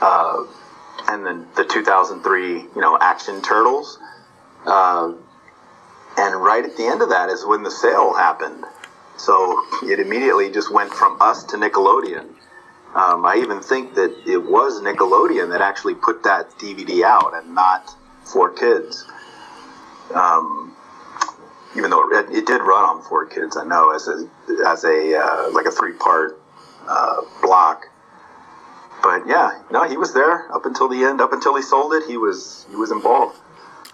uh, 0.00 0.46
and 1.08 1.26
then 1.26 1.46
the 1.56 1.64
2003, 1.64 2.52
you 2.52 2.70
know, 2.76 2.96
Action 3.00 3.42
Turtles. 3.42 3.98
Uh, 4.64 5.12
and 6.16 6.42
right 6.42 6.64
at 6.64 6.76
the 6.76 6.84
end 6.84 7.02
of 7.02 7.10
that 7.10 7.30
is 7.30 7.44
when 7.44 7.62
the 7.62 7.70
sale 7.70 8.14
happened. 8.14 8.64
So 9.16 9.62
it 9.82 10.00
immediately 10.00 10.50
just 10.50 10.72
went 10.72 10.92
from 10.92 11.20
us 11.20 11.44
to 11.44 11.56
Nickelodeon. 11.56 12.26
Um, 12.94 13.24
I 13.24 13.36
even 13.36 13.60
think 13.60 13.94
that 13.94 14.10
it 14.26 14.38
was 14.38 14.80
Nickelodeon 14.82 15.50
that 15.50 15.60
actually 15.60 15.94
put 15.94 16.24
that 16.24 16.50
DVD 16.58 17.02
out 17.04 17.34
and 17.34 17.54
not 17.54 17.94
4Kids. 18.24 19.04
Um, 20.14 20.74
even 21.80 21.90
though 21.90 22.06
it, 22.10 22.28
it, 22.30 22.46
did 22.46 22.60
run 22.60 22.84
on 22.84 23.02
4Kids, 23.02 23.56
I 23.56 23.64
know 23.64 23.94
as 23.94 24.06
a 24.06 24.28
as 24.68 24.84
a 24.84 25.18
uh, 25.18 25.50
like 25.52 25.64
a 25.64 25.70
three 25.70 25.94
part 25.94 26.38
uh, 26.86 27.22
block. 27.40 27.86
But 29.02 29.26
yeah, 29.26 29.62
no, 29.70 29.88
he 29.88 29.96
was 29.96 30.12
there 30.12 30.52
up 30.52 30.66
until 30.66 30.88
the 30.88 31.02
end. 31.04 31.22
Up 31.22 31.32
until 31.32 31.56
he 31.56 31.62
sold 31.62 31.94
it, 31.94 32.04
he 32.06 32.18
was 32.18 32.66
he 32.68 32.76
was 32.76 32.90
involved. 32.90 33.38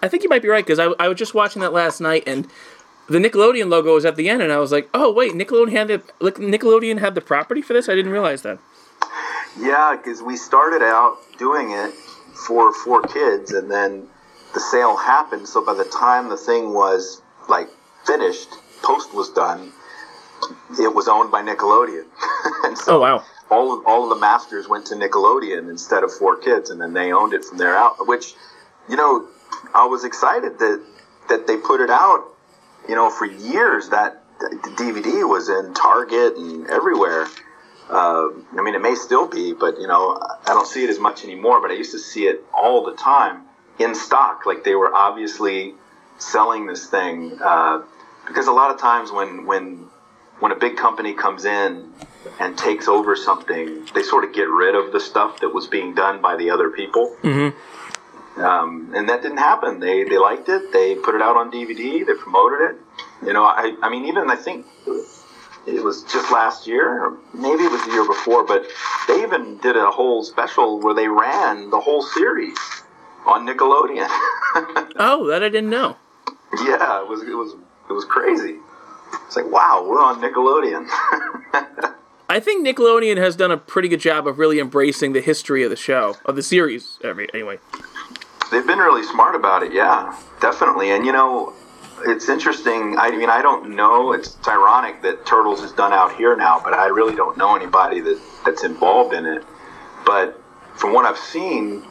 I 0.03 0.09
think 0.09 0.23
you 0.23 0.29
might 0.29 0.41
be 0.41 0.49
right 0.49 0.65
because 0.65 0.79
I, 0.79 0.87
I 0.99 1.07
was 1.07 1.17
just 1.17 1.33
watching 1.33 1.61
that 1.61 1.71
last 1.71 2.01
night 2.01 2.23
and 2.27 2.45
the 3.07 3.19
Nickelodeon 3.19 3.69
logo 3.69 3.93
was 3.93 4.03
at 4.03 4.17
the 4.17 4.27
end, 4.27 4.41
and 4.41 4.51
I 4.51 4.57
was 4.57 4.73
like, 4.73 4.89
"Oh 4.93 5.09
wait, 5.13 5.31
Nickelodeon 5.31 5.71
had 5.71 5.87
the 5.87 5.99
Nickelodeon 6.19 6.99
had 6.99 7.15
the 7.15 7.21
property 7.21 7.61
for 7.61 7.71
this. 7.71 7.87
I 7.87 7.95
didn't 7.95 8.11
realize 8.11 8.41
that." 8.41 8.59
Yeah, 9.57 9.95
because 9.95 10.21
we 10.21 10.35
started 10.35 10.81
out 10.81 11.17
doing 11.39 11.71
it 11.71 11.93
for 12.45 12.73
4Kids, 12.73 13.57
and 13.57 13.71
then 13.71 14.07
the 14.53 14.59
sale 14.59 14.97
happened. 14.97 15.47
So 15.47 15.65
by 15.65 15.73
the 15.73 15.85
time 15.85 16.27
the 16.27 16.37
thing 16.37 16.73
was 16.73 17.21
like 17.49 17.69
finished, 18.07 18.49
post 18.81 19.13
was 19.13 19.29
done, 19.29 19.71
it 20.79 20.93
was 20.93 21.07
owned 21.07 21.31
by 21.31 21.41
Nickelodeon. 21.41 22.05
and 22.63 22.77
so 22.77 22.97
oh 22.97 22.99
wow! 23.01 23.23
All 23.49 23.77
of, 23.77 23.85
all 23.85 24.03
of 24.03 24.09
the 24.09 24.21
masters 24.21 24.67
went 24.67 24.85
to 24.87 24.95
Nickelodeon 24.95 25.69
instead 25.69 26.03
of 26.03 26.11
4Kids, 26.11 26.69
and 26.69 26.81
then 26.81 26.93
they 26.93 27.11
owned 27.11 27.33
it 27.33 27.45
from 27.45 27.57
there 27.57 27.75
out. 27.75 28.07
Which, 28.07 28.33
you 28.89 28.95
know, 28.95 29.27
I 29.73 29.85
was 29.85 30.03
excited 30.03 30.59
that 30.59 30.83
that 31.29 31.47
they 31.47 31.57
put 31.57 31.81
it 31.81 31.89
out. 31.89 32.25
You 32.87 32.95
know, 32.95 33.09
for 33.09 33.25
years 33.25 33.89
that 33.89 34.23
the 34.39 34.73
DVD 34.77 35.27
was 35.27 35.49
in 35.49 35.73
Target 35.73 36.35
and 36.37 36.67
everywhere. 36.69 37.27
Uh, 37.89 38.27
I 38.57 38.61
mean, 38.61 38.75
it 38.75 38.81
may 38.81 38.95
still 38.95 39.27
be, 39.27 39.53
but 39.53 39.79
you 39.79 39.87
know, 39.87 40.17
I 40.21 40.49
don't 40.49 40.67
see 40.67 40.83
it 40.83 40.89
as 40.89 40.99
much 40.99 41.23
anymore. 41.23 41.61
But 41.61 41.71
I 41.71 41.75
used 41.75 41.91
to 41.91 41.99
see 41.99 42.27
it 42.27 42.43
all 42.53 42.85
the 42.85 42.95
time 42.95 43.43
in 43.79 43.95
stock. 43.95 44.45
Like 44.45 44.63
they 44.63 44.75
were 44.75 44.93
obviously 44.93 45.73
selling 46.17 46.65
this 46.67 46.87
thing 46.87 47.39
uh, 47.41 47.81
because 48.27 48.47
a 48.47 48.51
lot 48.51 48.71
of 48.71 48.79
times 48.79 49.11
when 49.11 49.45
when 49.45 49.87
when 50.39 50.51
a 50.51 50.55
big 50.55 50.77
company 50.77 51.13
comes 51.13 51.45
in 51.45 51.91
and 52.39 52.57
takes 52.57 52.87
over 52.87 53.15
something, 53.15 53.85
they 53.93 54.03
sort 54.03 54.23
of 54.23 54.33
get 54.33 54.49
rid 54.49 54.75
of 54.75 54.91
the 54.91 54.99
stuff 54.99 55.39
that 55.39 55.49
was 55.49 55.67
being 55.67 55.95
done 55.95 56.21
by 56.21 56.35
the 56.35 56.49
other 56.49 56.69
people. 56.69 57.15
Mm-hmm. 57.23 58.41
Um, 58.41 58.93
and 58.95 59.09
that 59.09 59.23
didn't 59.23 59.39
happen. 59.39 59.79
They 59.79 60.03
they 60.03 60.17
liked 60.17 60.47
it. 60.49 60.71
They 60.71 60.95
put 60.95 61.15
it 61.15 61.21
out 61.21 61.37
on 61.37 61.51
DVD. 61.51 62.05
They 62.05 62.13
promoted 62.13 62.69
it. 62.69 62.75
You 63.25 63.33
know, 63.33 63.43
I 63.43 63.75
I 63.81 63.89
mean, 63.89 64.05
even 64.05 64.29
I 64.29 64.35
think 64.35 64.65
it 65.65 65.83
was 65.83 66.03
just 66.03 66.31
last 66.31 66.67
year, 66.67 67.05
or 67.05 67.17
maybe 67.33 67.63
it 67.63 67.71
was 67.71 67.83
the 67.85 67.91
year 67.91 68.05
before, 68.05 68.45
but 68.45 68.65
they 69.07 69.23
even 69.23 69.57
did 69.57 69.75
a 69.75 69.89
whole 69.89 70.23
special 70.23 70.79
where 70.79 70.93
they 70.93 71.07
ran 71.07 71.71
the 71.71 71.79
whole 71.79 72.03
series 72.03 72.57
on 73.25 73.47
Nickelodeon. 73.47 74.07
oh, 74.97 75.27
that 75.27 75.43
I 75.43 75.49
didn't 75.49 75.71
know. 75.71 75.97
Yeah, 76.61 77.01
it 77.01 77.09
was 77.09 77.23
it 77.23 77.35
was 77.35 77.55
it 77.89 77.93
was 77.93 78.05
crazy. 78.05 78.57
It's 79.25 79.35
like, 79.35 79.49
wow, 79.49 79.85
we're 79.87 80.01
on 80.01 80.21
Nickelodeon. 80.21 80.87
I 82.29 82.39
think 82.41 82.67
Nickelodeon 82.67 83.17
has 83.17 83.35
done 83.35 83.51
a 83.51 83.57
pretty 83.57 83.87
good 83.87 84.01
job 84.01 84.27
of 84.27 84.37
really 84.37 84.59
embracing 84.59 85.13
the 85.13 85.21
history 85.21 85.63
of 85.63 85.69
the 85.69 85.77
show, 85.77 86.15
of 86.25 86.35
the 86.35 86.43
series, 86.43 86.99
anyway. 87.03 87.59
They've 88.51 88.67
been 88.67 88.79
really 88.79 89.03
smart 89.03 89.35
about 89.35 89.63
it, 89.63 89.73
yeah, 89.73 90.17
definitely. 90.41 90.91
And 90.91 91.05
you 91.05 91.13
know, 91.13 91.53
it's 92.05 92.29
interesting. 92.29 92.97
I 92.97 93.11
mean, 93.11 93.29
I 93.29 93.41
don't 93.41 93.75
know. 93.75 94.13
It's, 94.13 94.37
ironic 94.47 95.01
that 95.01 95.25
Turtles 95.25 95.61
is 95.61 95.71
done 95.73 95.91
out 95.91 96.15
here 96.15 96.35
now, 96.35 96.61
but 96.63 96.73
I 96.73 96.87
really 96.87 97.15
don't 97.15 97.37
know 97.37 97.55
anybody 97.55 97.99
that 98.01 98.19
that's 98.45 98.63
involved 98.63 99.13
in 99.13 99.25
it. 99.25 99.43
But 100.05 100.41
from 100.75 100.93
what 100.93 101.05
I've 101.05 101.17
seen, 101.17 101.83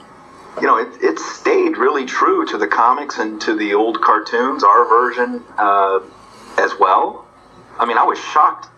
you 0.60 0.66
know, 0.66 0.78
it, 0.78 0.88
it 1.02 1.18
stayed 1.18 1.76
really 1.76 2.06
true 2.06 2.46
to 2.46 2.58
the 2.58 2.66
comics 2.66 3.18
and 3.18 3.40
to 3.42 3.54
the 3.54 3.74
old 3.74 4.00
cartoons, 4.00 4.64
our 4.64 4.88
version 4.88 5.42
uh, 5.58 6.00
as 6.58 6.72
well. 6.78 7.26
I 7.78 7.84
mean, 7.84 7.98
I 7.98 8.04
was 8.04 8.18
shocked. 8.18 8.68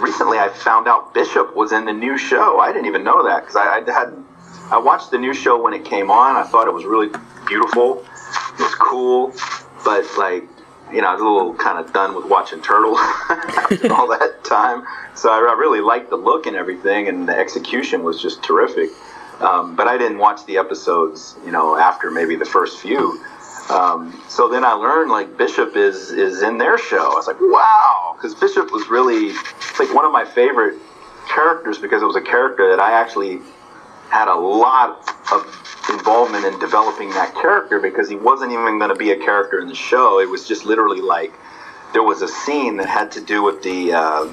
Recently, 0.00 0.38
I 0.38 0.48
found 0.48 0.88
out 0.88 1.14
Bishop 1.14 1.54
was 1.54 1.72
in 1.72 1.84
the 1.84 1.92
new 1.92 2.18
show. 2.18 2.58
I 2.58 2.72
didn't 2.72 2.86
even 2.86 3.04
know 3.04 3.24
that 3.24 3.42
because 3.42 3.56
I, 3.56 3.78
I 3.78 3.92
had 3.92 4.12
I 4.70 4.78
watched 4.78 5.10
the 5.12 5.18
new 5.18 5.32
show 5.32 5.62
when 5.62 5.74
it 5.74 5.84
came 5.84 6.10
on. 6.10 6.36
I 6.36 6.42
thought 6.42 6.66
it 6.66 6.74
was 6.74 6.84
really 6.84 7.08
beautiful. 7.46 7.98
It 7.98 8.62
was 8.62 8.74
cool, 8.74 9.32
but 9.84 10.04
like 10.18 10.44
you 10.92 11.02
know, 11.02 11.08
I 11.08 11.12
was 11.12 11.22
a 11.22 11.24
little 11.24 11.54
kind 11.54 11.78
of 11.78 11.92
done 11.92 12.14
with 12.14 12.26
watching 12.26 12.62
Turtles 12.62 12.98
all 13.90 14.08
that 14.08 14.40
time. 14.44 14.86
So 15.14 15.30
I, 15.30 15.38
I, 15.38 15.56
really 15.58 15.80
liked 15.80 16.10
the 16.10 16.16
look 16.16 16.46
and 16.46 16.54
everything, 16.54 17.08
and 17.08 17.28
the 17.28 17.36
execution 17.36 18.04
was 18.04 18.22
just 18.22 18.42
terrific. 18.42 18.90
Um, 19.40 19.76
but 19.76 19.86
I 19.86 19.98
didn't 19.98 20.18
watch 20.18 20.44
the 20.46 20.56
episodes, 20.56 21.36
you 21.44 21.52
know, 21.52 21.76
after 21.76 22.10
maybe 22.10 22.36
the 22.36 22.46
first 22.46 22.78
few. 22.80 23.22
Um, 23.68 24.22
so 24.28 24.48
then 24.48 24.64
I 24.64 24.72
learned 24.72 25.10
like 25.10 25.36
Bishop 25.36 25.76
is 25.76 26.10
is 26.10 26.42
in 26.42 26.58
their 26.58 26.78
show. 26.78 27.12
I 27.12 27.14
was 27.14 27.26
like, 27.26 27.40
wow, 27.40 28.14
because 28.16 28.34
Bishop 28.34 28.70
was 28.72 28.88
really 28.88 29.32
like 29.78 29.92
one 29.94 30.04
of 30.04 30.12
my 30.12 30.24
favorite 30.24 30.78
characters 31.28 31.78
because 31.78 32.00
it 32.00 32.06
was 32.06 32.16
a 32.16 32.22
character 32.22 32.70
that 32.70 32.80
I 32.80 32.92
actually 32.92 33.40
had 34.08 34.28
a 34.28 34.34
lot 34.34 35.12
of 35.32 35.44
involvement 35.90 36.44
in 36.44 36.58
developing 36.60 37.10
that 37.10 37.34
character 37.34 37.80
because 37.80 38.08
he 38.08 38.14
wasn't 38.14 38.52
even 38.52 38.78
going 38.78 38.90
to 38.90 38.96
be 38.96 39.10
a 39.10 39.18
character 39.18 39.60
in 39.60 39.66
the 39.66 39.74
show. 39.74 40.20
It 40.20 40.28
was 40.28 40.46
just 40.46 40.64
literally 40.64 41.00
like 41.00 41.32
there 41.92 42.04
was 42.04 42.22
a 42.22 42.28
scene 42.28 42.76
that 42.76 42.88
had 42.88 43.10
to 43.12 43.20
do 43.20 43.42
with 43.42 43.62
the 43.62 43.92
uh, 43.92 44.32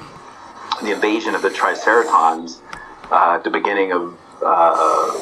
the 0.81 0.91
invasion 0.91 1.33
of 1.33 1.41
the 1.41 1.49
Triceratons 1.49 2.59
uh, 3.11 3.35
at 3.35 3.43
the 3.43 3.49
beginning 3.49 3.91
of 3.91 4.17
uh, 4.45 5.13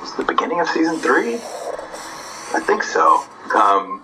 was 0.00 0.14
the 0.16 0.24
beginning 0.24 0.60
of 0.60 0.68
season 0.68 0.98
three. 0.98 1.34
I 1.34 2.60
think 2.64 2.82
so. 2.82 3.24
Um, 3.54 4.02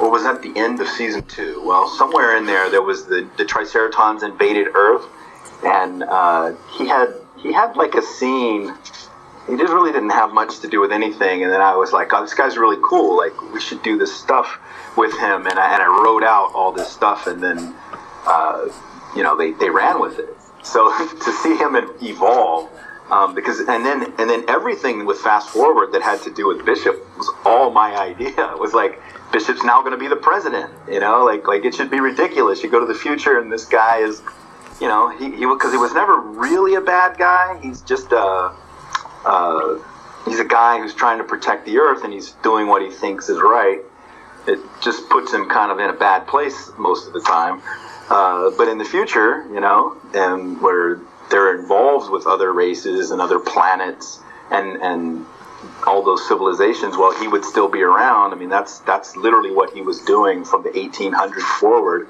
or 0.00 0.10
was 0.10 0.22
that 0.24 0.42
the 0.42 0.52
end 0.56 0.80
of 0.80 0.88
season 0.88 1.22
two? 1.24 1.62
Well, 1.64 1.88
somewhere 1.88 2.36
in 2.36 2.46
there, 2.46 2.70
there 2.70 2.82
was 2.82 3.06
the 3.06 3.28
the 3.36 3.44
Triceratons 3.44 4.22
invaded 4.22 4.68
Earth, 4.74 5.06
and 5.64 6.02
uh, 6.02 6.54
he 6.76 6.88
had 6.88 7.14
he 7.36 7.52
had 7.52 7.76
like 7.76 7.94
a 7.94 8.02
scene 8.02 8.74
he 9.50 9.56
just 9.56 9.72
really 9.72 9.92
didn't 9.92 10.10
have 10.10 10.32
much 10.32 10.60
to 10.60 10.68
do 10.68 10.80
with 10.80 10.92
anything. 10.92 11.42
And 11.42 11.52
then 11.52 11.60
I 11.60 11.74
was 11.74 11.92
like, 11.92 12.12
oh, 12.12 12.22
this 12.22 12.34
guy's 12.34 12.56
really 12.56 12.80
cool. 12.82 13.16
Like, 13.16 13.52
we 13.52 13.60
should 13.60 13.82
do 13.82 13.98
this 13.98 14.14
stuff 14.14 14.58
with 14.96 15.12
him. 15.18 15.46
And 15.46 15.58
I, 15.58 15.74
and 15.74 15.82
I 15.82 15.86
wrote 15.86 16.22
out 16.22 16.52
all 16.54 16.72
this 16.72 16.88
stuff, 16.88 17.26
and 17.26 17.42
then, 17.42 17.74
uh, 18.26 18.68
you 19.16 19.22
know, 19.22 19.36
they, 19.36 19.52
they 19.52 19.70
ran 19.70 20.00
with 20.00 20.18
it. 20.18 20.36
So 20.62 20.90
to 21.24 21.32
see 21.32 21.56
him 21.56 21.74
evolve, 22.02 22.70
um, 23.10 23.34
because 23.34 23.60
and 23.60 23.84
then 23.84 24.12
and 24.18 24.30
then 24.30 24.44
everything 24.48 25.04
with 25.04 25.18
fast 25.18 25.50
forward 25.50 25.92
that 25.92 26.02
had 26.02 26.22
to 26.22 26.32
do 26.32 26.46
with 26.46 26.64
Bishop 26.64 27.04
was 27.16 27.30
all 27.44 27.70
my 27.70 27.96
idea. 28.08 28.52
It 28.52 28.58
was 28.58 28.72
like 28.72 29.00
Bishop's 29.32 29.62
now 29.62 29.80
going 29.80 29.92
to 29.92 29.98
be 29.98 30.08
the 30.08 30.16
president. 30.16 30.72
You 30.88 31.00
know, 31.00 31.24
like 31.24 31.46
like 31.46 31.64
it 31.64 31.74
should 31.74 31.90
be 31.90 32.00
ridiculous. 32.00 32.62
You 32.62 32.70
go 32.70 32.80
to 32.80 32.86
the 32.86 32.98
future, 32.98 33.38
and 33.38 33.50
this 33.50 33.64
guy 33.64 33.98
is, 33.98 34.22
you 34.80 34.88
know, 34.88 35.08
he 35.10 35.28
because 35.28 35.72
he, 35.72 35.78
he 35.78 35.82
was 35.82 35.92
never 35.92 36.20
really 36.20 36.74
a 36.74 36.80
bad 36.80 37.18
guy. 37.18 37.58
He's 37.62 37.80
just 37.82 38.12
a 38.12 38.52
uh, 39.24 39.78
he's 40.24 40.40
a 40.40 40.44
guy 40.44 40.78
who's 40.78 40.94
trying 40.94 41.18
to 41.18 41.24
protect 41.24 41.66
the 41.66 41.78
earth 41.78 42.04
and 42.04 42.12
he's 42.12 42.32
doing 42.42 42.66
what 42.66 42.82
he 42.82 42.90
thinks 42.90 43.28
is 43.28 43.40
right. 43.40 43.80
It 44.46 44.58
just 44.80 45.08
puts 45.10 45.32
him 45.32 45.48
kind 45.48 45.70
of 45.70 45.78
in 45.78 45.90
a 45.90 45.92
bad 45.92 46.26
place 46.26 46.70
most 46.78 47.06
of 47.06 47.12
the 47.12 47.20
time. 47.20 47.60
Uh, 48.08 48.50
but 48.56 48.68
in 48.68 48.78
the 48.78 48.84
future, 48.84 49.46
you 49.52 49.60
know, 49.60 49.96
and 50.14 50.60
where 50.60 51.00
they're 51.30 51.58
involved 51.58 52.10
with 52.10 52.26
other 52.26 52.52
races 52.52 53.10
and 53.10 53.20
other 53.20 53.38
planets 53.38 54.20
and 54.50 54.80
and 54.82 55.26
all 55.86 56.02
those 56.02 56.26
civilizations, 56.26 56.96
well, 56.96 57.12
he 57.20 57.28
would 57.28 57.44
still 57.44 57.68
be 57.68 57.82
around. 57.82 58.32
I 58.32 58.36
mean, 58.36 58.48
that's 58.48 58.80
that's 58.80 59.16
literally 59.16 59.50
what 59.50 59.72
he 59.72 59.82
was 59.82 60.00
doing 60.00 60.44
from 60.44 60.62
the 60.62 60.70
1800s 60.70 61.40
forward. 61.58 62.08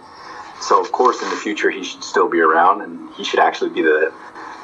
So 0.61 0.81
of 0.81 0.93
course, 0.93 1.23
in 1.23 1.31
the 1.31 1.37
future, 1.37 1.71
he 1.71 1.83
should 1.83 2.05
still 2.05 2.29
be 2.29 2.41
around, 2.41 2.83
and 2.83 3.13
he 3.15 3.25
should 3.25 3.41
actually 3.41 3.71
be 3.71 3.83
the 3.83 4.13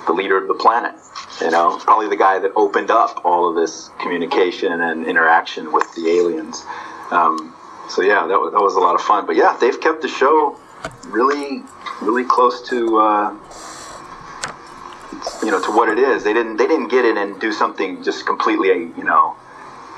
the 0.07 0.13
leader 0.13 0.37
of 0.37 0.47
the 0.47 0.55
planet. 0.55 0.95
You 1.41 1.51
know, 1.51 1.79
probably 1.79 2.09
the 2.09 2.17
guy 2.17 2.39
that 2.39 2.53
opened 2.57 2.91
up 2.91 3.25
all 3.25 3.49
of 3.49 3.57
this 3.57 3.91
communication 4.01 4.81
and 4.81 5.07
interaction 5.07 5.73
with 5.73 5.93
the 5.95 6.09
aliens. 6.09 6.65
Um, 7.11 7.55
so 7.89 8.03
yeah, 8.03 8.27
that 8.27 8.41
was, 8.41 8.53
that 8.53 8.61
was 8.61 8.75
a 8.75 8.81
lot 8.81 8.95
of 8.95 9.01
fun. 9.01 9.27
But 9.27 9.37
yeah, 9.37 9.57
they've 9.61 9.81
kept 9.81 10.03
the 10.03 10.09
show 10.09 10.59
really, 11.07 11.63
really 12.01 12.25
close 12.25 12.67
to 12.69 12.99
uh, 12.99 13.37
you 15.43 15.51
know 15.51 15.63
to 15.63 15.71
what 15.71 15.89
it 15.89 15.99
is. 15.99 16.25
They 16.25 16.33
didn't 16.33 16.57
they 16.57 16.67
didn't 16.67 16.89
get 16.89 17.05
in 17.05 17.17
and 17.17 17.41
do 17.41 17.53
something 17.53 18.03
just 18.03 18.27
completely 18.27 18.69
you 18.69 19.05
know 19.05 19.37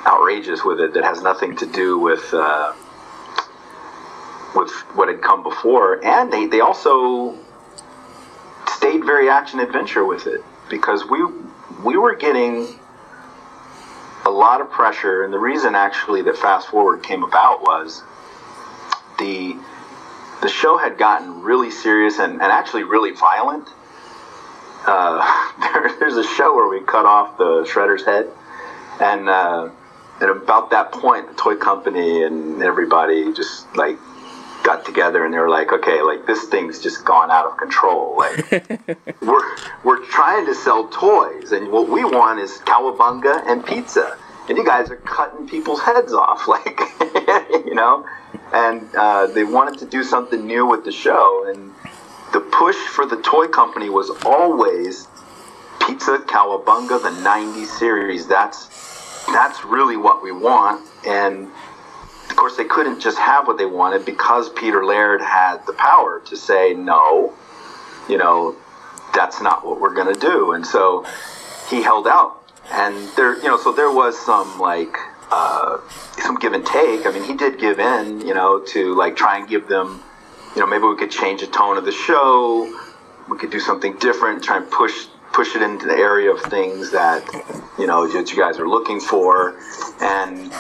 outrageous 0.07 0.65
with 0.65 0.81
it 0.81 0.95
that 0.95 1.05
has 1.05 1.23
nothing 1.23 1.57
to 1.57 1.67
do 1.67 1.99
with. 1.99 2.33
Uh, 2.33 2.75
with 4.55 4.71
what 4.95 5.09
had 5.09 5.23
come 5.23 5.43
before, 5.43 6.05
and 6.05 6.33
they, 6.33 6.47
they 6.47 6.61
also 6.61 7.39
stayed 8.67 9.05
very 9.05 9.29
action 9.29 9.61
adventure 9.61 10.05
with 10.05 10.27
it 10.27 10.43
because 10.69 11.05
we 11.05 11.25
we 11.85 11.97
were 11.97 12.15
getting 12.15 12.67
a 14.25 14.31
lot 14.31 14.61
of 14.61 14.71
pressure, 14.71 15.23
and 15.25 15.33
the 15.33 15.39
reason 15.39 15.75
actually 15.75 16.23
that 16.23 16.37
Fast 16.37 16.69
Forward 16.69 17.03
came 17.03 17.23
about 17.23 17.63
was 17.63 18.03
the 19.19 19.57
the 20.43 20.49
show 20.49 20.79
had 20.79 20.99
gotten 20.99 21.43
really 21.43 21.71
serious 21.71 22.19
and, 22.19 22.35
and 22.35 22.43
actually 22.43 22.85
really 22.85 23.11
violent. 23.13 23.69
Uh, 24.89 25.53
there, 25.61 25.99
there's 25.99 26.17
a 26.17 26.25
show 26.25 26.55
where 26.55 26.69
we 26.69 26.81
cut 26.81 27.05
off 27.05 27.37
the 27.37 27.65
shredder's 27.71 28.05
head, 28.05 28.27
and 29.01 29.29
uh, 29.29 29.69
at 30.21 30.31
about 30.31 30.71
that 30.71 30.93
point, 30.93 31.29
the 31.29 31.35
toy 31.35 31.57
company 31.57 32.23
and 32.23 32.63
everybody 32.63 33.33
just 33.35 33.67
like 33.77 33.99
got 34.65 34.85
together 34.85 35.25
and 35.25 35.33
they 35.33 35.39
were 35.39 35.49
like, 35.49 35.73
okay, 35.73 36.03
like 36.03 36.27
this 36.27 36.45
thing's 36.49 36.79
just 36.79 37.05
gone 37.05 37.31
out 37.31 37.47
of 37.47 37.57
control. 37.57 38.17
Like 38.17 38.51
we're 39.21 39.57
we're 39.85 40.05
trying 40.07 40.47
to 40.47 40.55
sell 40.55 40.89
toys, 40.89 41.53
and 41.53 41.71
what 41.71 41.89
we 41.89 42.05
want 42.05 42.41
is 42.41 42.53
cowabunga 42.65 43.47
and 43.47 43.65
pizza, 43.65 44.17
and 44.49 44.57
you 44.57 44.65
guys 44.65 44.91
are 44.91 44.97
cutting 44.97 45.47
people's 45.47 45.81
heads 45.81 46.13
off, 46.13 46.49
like 46.55 46.81
you 47.67 47.75
know. 47.75 48.07
And 48.53 48.89
uh, 48.95 49.27
they 49.27 49.45
wanted 49.45 49.79
to 49.81 49.87
do 49.87 50.03
something 50.03 50.47
new 50.47 50.65
with 50.67 50.85
the 50.85 50.93
show, 50.93 51.51
and 51.53 51.73
the 52.33 52.41
push 52.41 52.77
for 52.77 53.07
the 53.07 53.21
toy 53.23 53.47
company 53.49 53.89
was 53.89 54.11
always 54.25 55.09
Pizza 55.87 56.19
Cowabunga, 56.19 57.03
the 57.03 57.23
'90s 57.23 57.67
series. 57.67 58.27
That's 58.27 59.27
that's 59.27 59.65
really 59.65 59.97
what 59.97 60.23
we 60.23 60.33
want, 60.33 60.87
and 61.07 61.51
of 62.31 62.37
course, 62.37 62.57
they 62.57 62.65
couldn't 62.65 63.01
just 63.01 63.19
have 63.19 63.47
what 63.47 63.59
they 63.59 63.67
wanted 63.67 64.05
because 64.05 64.49
Peter 64.51 64.85
Laird 64.85 65.21
had 65.21 65.67
the 65.67 65.73
power 65.73 66.21
to 66.27 66.37
say, 66.37 66.75
no, 66.75 67.33
you 68.09 68.19
know, 68.19 68.55
that's 69.15 69.41
not 69.41 69.67
what 69.67 69.81
we're 69.81 69.95
going 69.95 70.13
to 70.13 70.21
do. 70.21 70.53
And 70.53 70.67
so 70.67 71.07
he 71.69 71.83
held 71.83 72.07
out. 72.07 72.43
And 72.71 72.95
there, 73.17 73.37
you 73.39 73.49
know, 73.49 73.57
so 73.57 73.73
there 73.73 73.91
was 73.91 74.19
some 74.19 74.59
like, 74.59 74.95
uh, 75.31 75.79
some 76.19 76.37
give 76.37 76.53
and 76.53 76.65
take. 76.67 77.07
I 77.07 77.13
mean, 77.13 77.25
he 77.25 77.35
did 77.35 77.59
give 77.59 77.81
in, 77.81 78.21
you 78.21 78.35
know, 78.35 78.61
to 78.69 78.95
like 78.95 79.17
try 79.17 79.39
and 79.39 79.49
give 79.49 79.67
them, 79.69 80.03
you 80.59 80.65
know, 80.65 80.71
maybe 80.71 80.87
we 80.87 80.97
could 80.97 81.13
change 81.13 81.41
the 81.41 81.47
tone 81.47 81.79
of 81.79 81.85
the 81.85 81.93
show. 81.93 82.67
We 83.31 83.39
could 83.39 83.51
do 83.51 83.61
something 83.61 83.97
different, 83.99 84.43
try 84.43 84.57
and 84.57 84.69
push 84.71 85.07
push 85.33 85.55
it 85.55 85.63
into 85.63 85.87
the 85.87 85.95
area 85.95 86.33
of 86.33 86.41
things 86.41 86.91
that 86.91 87.23
you 87.79 87.87
know 87.87 88.09
that 88.09 88.33
you 88.33 88.37
guys 88.37 88.59
are 88.59 88.69
looking 88.69 88.99
for 88.99 89.57
and 90.01 90.51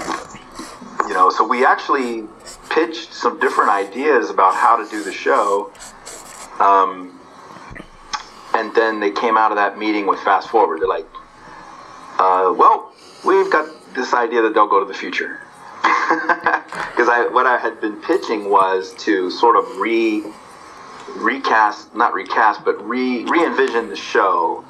you 1.08 1.14
know, 1.14 1.30
so 1.30 1.42
we 1.42 1.64
actually 1.64 2.24
pitched 2.68 3.14
some 3.14 3.40
different 3.40 3.70
ideas 3.70 4.28
about 4.28 4.54
how 4.54 4.76
to 4.76 4.88
do 4.90 5.02
the 5.02 5.12
show. 5.12 5.72
Um, 6.60 7.18
and 8.54 8.74
then 8.74 9.00
they 9.00 9.10
came 9.10 9.38
out 9.38 9.50
of 9.50 9.56
that 9.56 9.78
meeting 9.78 10.06
with 10.06 10.20
Fast 10.20 10.50
Forward. 10.50 10.80
They're 10.80 10.88
like, 10.88 11.06
uh, 12.18 12.52
well, 12.56 12.92
we've 13.24 13.50
got 13.50 13.94
this 13.94 14.12
idea 14.12 14.42
that 14.42 14.52
they'll 14.52 14.68
go 14.68 14.80
to 14.80 14.86
the 14.86 14.98
future. 14.98 15.40
Because 16.98 17.08
I, 17.08 17.28
what 17.30 17.46
I 17.46 17.58
had 17.58 17.80
been 17.80 18.00
pitching 18.02 18.50
was 18.50 18.92
to 19.04 19.30
sort 19.30 19.56
of 19.56 19.76
re 19.76 20.24
recast, 21.16 21.94
not 21.94 22.12
recast, 22.12 22.64
but 22.64 22.76
re 22.86 23.24
re 23.24 23.44
envision 23.44 23.88
the 23.88 23.96
show 23.96 24.64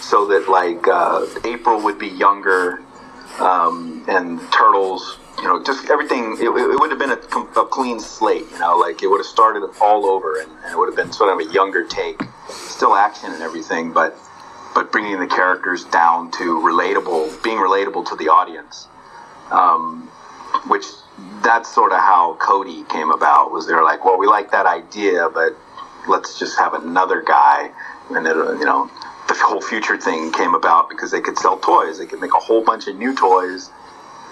so 0.00 0.26
that 0.28 0.48
like 0.48 0.88
uh, 0.88 1.26
April 1.44 1.82
would 1.82 1.98
be 1.98 2.08
younger 2.08 2.82
um, 3.38 4.04
and 4.08 4.40
Turtles 4.50 5.18
you 5.38 5.44
know, 5.44 5.62
just 5.62 5.90
everything. 5.90 6.36
It, 6.38 6.48
it 6.48 6.80
would 6.80 6.90
have 6.90 6.98
been 6.98 7.10
a, 7.10 7.60
a, 7.60 7.66
clean 7.66 8.00
slate. 8.00 8.46
You 8.52 8.58
know, 8.60 8.76
like 8.76 9.02
it 9.02 9.08
would 9.08 9.18
have 9.18 9.26
started 9.26 9.68
all 9.80 10.06
over, 10.06 10.40
and, 10.40 10.50
and, 10.64 10.72
it 10.72 10.78
would 10.78 10.86
have 10.86 10.96
been 10.96 11.12
sort 11.12 11.32
of 11.32 11.46
a 11.46 11.52
younger 11.52 11.84
take, 11.86 12.22
still 12.48 12.94
action 12.94 13.32
and 13.32 13.42
everything, 13.42 13.92
but 13.92 14.16
but 14.74 14.90
bringing 14.90 15.20
the 15.20 15.26
characters 15.26 15.84
down 15.84 16.30
to 16.32 16.58
relatable, 16.60 17.42
being 17.42 17.58
relatable 17.58 18.08
to 18.08 18.16
the 18.16 18.28
audience. 18.28 18.88
Um, 19.50 20.10
which 20.68 20.86
that's 21.42 21.72
sort 21.72 21.92
of 21.92 21.98
how 21.98 22.36
Cody 22.40 22.84
came 22.84 23.10
about. 23.10 23.52
Was 23.52 23.66
they're 23.66 23.84
like, 23.84 24.04
well, 24.04 24.18
we 24.18 24.26
like 24.26 24.50
that 24.50 24.66
idea, 24.66 25.28
but 25.32 25.56
let's 26.08 26.38
just 26.38 26.58
have 26.58 26.74
another 26.74 27.22
guy, 27.22 27.70
and 28.10 28.26
it, 28.26 28.36
you 28.36 28.64
know. 28.64 28.90
The 29.26 29.32
whole 29.38 29.62
future 29.62 29.96
thing 29.96 30.32
came 30.32 30.54
about 30.54 30.90
because 30.90 31.10
they 31.10 31.22
could 31.22 31.38
sell 31.38 31.58
toys. 31.58 31.98
They 31.98 32.04
could 32.04 32.20
make 32.20 32.34
a 32.34 32.38
whole 32.38 32.62
bunch 32.62 32.88
of 32.88 32.96
new 32.96 33.14
toys 33.14 33.70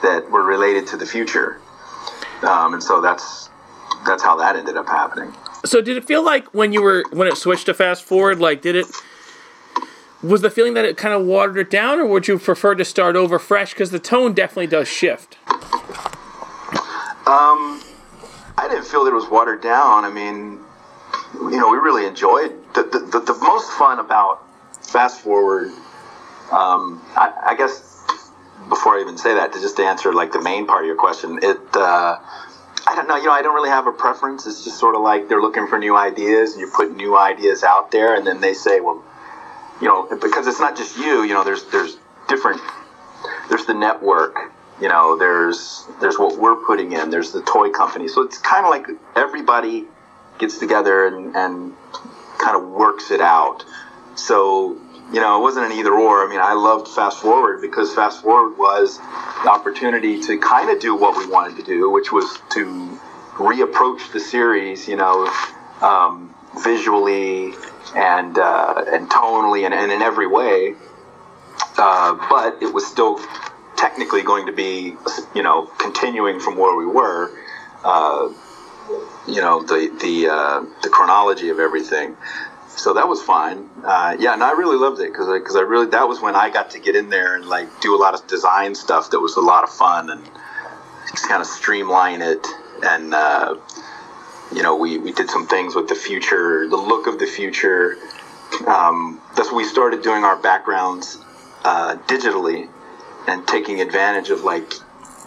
that 0.03 0.31
were 0.31 0.43
related 0.43 0.87
to 0.89 0.99
the 0.99 1.07
future. 1.07 1.63
Um, 2.43 2.75
and 2.75 2.83
so 2.83 3.01
that's 3.01 3.49
that's 4.07 4.23
how 4.23 4.37
that 4.37 4.55
ended 4.55 4.77
up 4.77 4.87
happening. 4.87 5.33
So 5.65 5.81
did 5.81 5.97
it 5.97 6.05
feel 6.05 6.23
like 6.23 6.47
when 6.53 6.73
you 6.73 6.83
were 6.83 7.05
when 7.11 7.27
it 7.27 7.37
switched 7.37 7.67
to 7.67 7.75
fast 7.75 8.05
forward, 8.05 8.39
like 8.39 8.61
did 8.61 8.77
it 8.77 8.87
was 10.23 10.43
the 10.43 10.51
feeling 10.51 10.75
that 10.75 10.85
it 10.85 10.97
kind 10.97 11.15
of 11.15 11.27
watered 11.27 11.57
it 11.57 11.71
down, 11.71 11.99
or 11.99 12.07
would 12.07 12.29
you 12.29 12.39
prefer 12.39 12.75
to 12.75 12.85
start 12.85 13.17
over 13.17 13.39
fresh? 13.39 13.73
Because 13.73 13.91
the 13.91 13.99
tone 13.99 14.35
definitely 14.35 14.67
does 14.67 14.89
shift. 14.89 15.39
Um, 17.27 17.83
I 18.59 18.69
didn't 18.69 18.85
feel 18.85 19.05
that 19.05 19.11
it 19.11 19.15
was 19.15 19.29
watered 19.29 19.63
down. 19.63 20.05
I 20.05 20.11
mean, 20.11 20.59
you 21.35 21.59
know, 21.59 21.71
we 21.71 21.79
really 21.79 22.07
enjoyed 22.07 22.53
the 22.75 22.83
the, 22.83 22.99
the, 22.99 23.21
the 23.33 23.39
most 23.41 23.71
fun 23.73 23.99
about 23.99 24.43
fast 24.85 25.21
forward. 25.21 25.69
Um, 26.51 27.03
I, 27.17 27.33
I 27.47 27.57
guess 27.57 28.05
before 28.69 28.97
I 28.97 29.01
even 29.01 29.17
say 29.17 29.35
that, 29.35 29.53
to 29.53 29.61
just 29.61 29.79
answer 29.81 30.13
like 30.13 30.33
the 30.33 30.43
main 30.43 30.67
part 30.67 30.83
of 30.83 30.87
your 30.87 30.97
question, 30.97 31.39
it. 31.43 31.59
Uh, 31.75 32.19
I 32.85 32.97
don't 32.97 33.07
know. 33.07 33.17
You 33.17 33.27
know, 33.27 33.33
I 33.33 33.43
don't 33.43 33.55
really 33.55 33.71
have 33.71 33.87
a 33.87 33.93
preference. 33.93 34.47
It's 34.47 34.65
just 34.65 34.79
sort 34.79 34.97
of 34.97 35.03
like 35.03 35.29
they're 35.29 35.41
looking 35.41 35.69
for 35.69 35.79
new 35.79 35.97
ideas, 35.97 36.53
and 36.53 36.61
you 36.61 36.71
put 36.75 36.95
new 36.95 37.17
ideas 37.17 37.63
out 37.63 37.93
there, 37.93 38.17
and 38.17 38.27
then 38.27 38.41
they 38.41 38.55
say, 38.55 38.81
well, 38.81 39.03
you 39.81 39.87
know, 39.87 40.09
because 40.21 40.47
it's 40.49 40.61
not 40.61 40.77
just 40.77 40.99
you. 40.99 41.23
You 41.23 41.35
know, 41.35 41.45
there's 41.45 41.65
there's 41.71 41.97
different. 42.29 42.61
There's 43.49 43.67
the 43.67 43.75
network. 43.75 44.53
You 44.83 44.89
know, 44.89 45.17
there's 45.17 45.87
there's 46.01 46.19
what 46.19 46.37
we're 46.39 46.57
putting 46.57 46.91
in. 46.91 47.11
There's 47.11 47.31
the 47.31 47.43
toy 47.43 47.71
company. 47.71 48.09
So 48.09 48.23
it's 48.23 48.39
kind 48.39 48.67
of 48.67 48.71
like 48.71 48.89
everybody 49.15 49.85
gets 50.39 50.59
together 50.59 51.07
and, 51.07 51.37
and 51.37 51.73
kind 52.39 52.57
of 52.57 52.69
works 52.69 53.13
it 53.13 53.21
out. 53.21 53.65
So 54.17 54.77
you 55.13 55.21
know, 55.21 55.39
it 55.39 55.43
wasn't 55.43 55.67
an 55.67 55.79
either 55.79 55.93
or. 55.93 56.27
I 56.27 56.29
mean, 56.29 56.41
I 56.41 56.55
loved 56.55 56.89
Fast 56.89 57.21
Forward 57.21 57.61
because 57.61 57.95
Fast 57.95 58.23
Forward 58.23 58.59
was 58.59 58.99
the 58.99 59.51
opportunity 59.51 60.21
to 60.23 60.37
kind 60.39 60.69
of 60.69 60.81
do 60.81 60.97
what 60.97 61.17
we 61.17 61.31
wanted 61.31 61.59
to 61.59 61.63
do, 61.63 61.89
which 61.89 62.11
was 62.11 62.41
to 62.51 62.99
reapproach 63.35 64.13
the 64.13 64.19
series, 64.19 64.89
you 64.89 64.97
know, 64.97 65.33
um, 65.81 66.35
visually 66.65 67.53
and 67.95 68.37
uh, 68.37 68.85
and 68.89 69.09
tonally 69.09 69.65
and, 69.65 69.73
and, 69.73 69.93
in 69.93 70.03
every 70.03 70.27
way. 70.27 70.75
Uh, 71.79 72.15
but 72.29 72.61
it 72.61 72.75
was 72.75 72.85
still 72.85 73.21
technically 73.83 74.23
going 74.23 74.47
to 74.47 74.53
be, 74.53 74.95
you 75.35 75.43
know, 75.43 75.67
continuing 75.79 76.39
from 76.39 76.57
where 76.57 76.77
we 76.77 76.87
were. 76.87 77.37
Uh, 77.85 78.33
you 79.27 79.41
know 79.41 79.63
the 79.63 79.81
the 80.01 80.29
uh, 80.29 80.65
the 80.83 80.89
chronology 80.89 81.49
of 81.49 81.59
everything 81.59 82.17
so 82.77 82.95
that 82.95 83.07
was 83.07 83.23
fine. 83.23 83.69
Uh, 83.85 84.17
yeah, 84.19 84.33
and 84.33 84.43
I 84.43 84.53
really 84.53 84.77
loved 84.77 85.01
it 85.01 85.13
because 85.13 85.29
because 85.29 85.57
I, 85.57 85.61
I, 85.61 85.63
really 85.63 85.87
that 85.87 86.09
was 86.09 86.21
when 86.21 86.35
I 86.35 86.51
got 86.51 86.71
to 86.71 86.81
get 86.81 86.97
in 86.97 87.11
there 87.11 87.37
and 87.37 87.45
like 87.47 87.69
do 87.81 87.95
a 87.95 88.01
lot 88.01 88.15
of 88.15 88.27
design 88.27 88.75
stuff 88.75 89.11
that 89.11 89.21
was 89.21 89.37
a 89.37 89.41
lot 89.41 89.63
of 89.63 89.71
fun 89.71 90.11
and 90.11 90.25
just 91.11 91.29
kind 91.29 91.41
of 91.41 91.47
streamline 91.47 92.23
it 92.23 92.47
and 92.83 93.15
uh, 93.15 93.57
you 94.55 94.63
know 94.63 94.77
we, 94.77 94.99
we 94.99 95.13
did 95.13 95.31
some 95.31 95.47
things 95.47 95.75
with 95.75 95.89
the 95.89 95.95
future, 95.95 96.69
the 96.69 96.77
look 96.77 97.07
of 97.07 97.19
the 97.19 97.27
future. 97.27 97.97
Um, 98.67 99.21
that's 99.37 99.53
we 99.53 99.65
started 99.65 100.03
doing 100.03 100.25
our 100.25 100.37
backgrounds 100.37 101.19
uh, 101.65 101.97
digitally 102.07 102.69
and 103.27 103.47
taking 103.47 103.81
advantage 103.81 104.31
of 104.31 104.43
like 104.43 104.73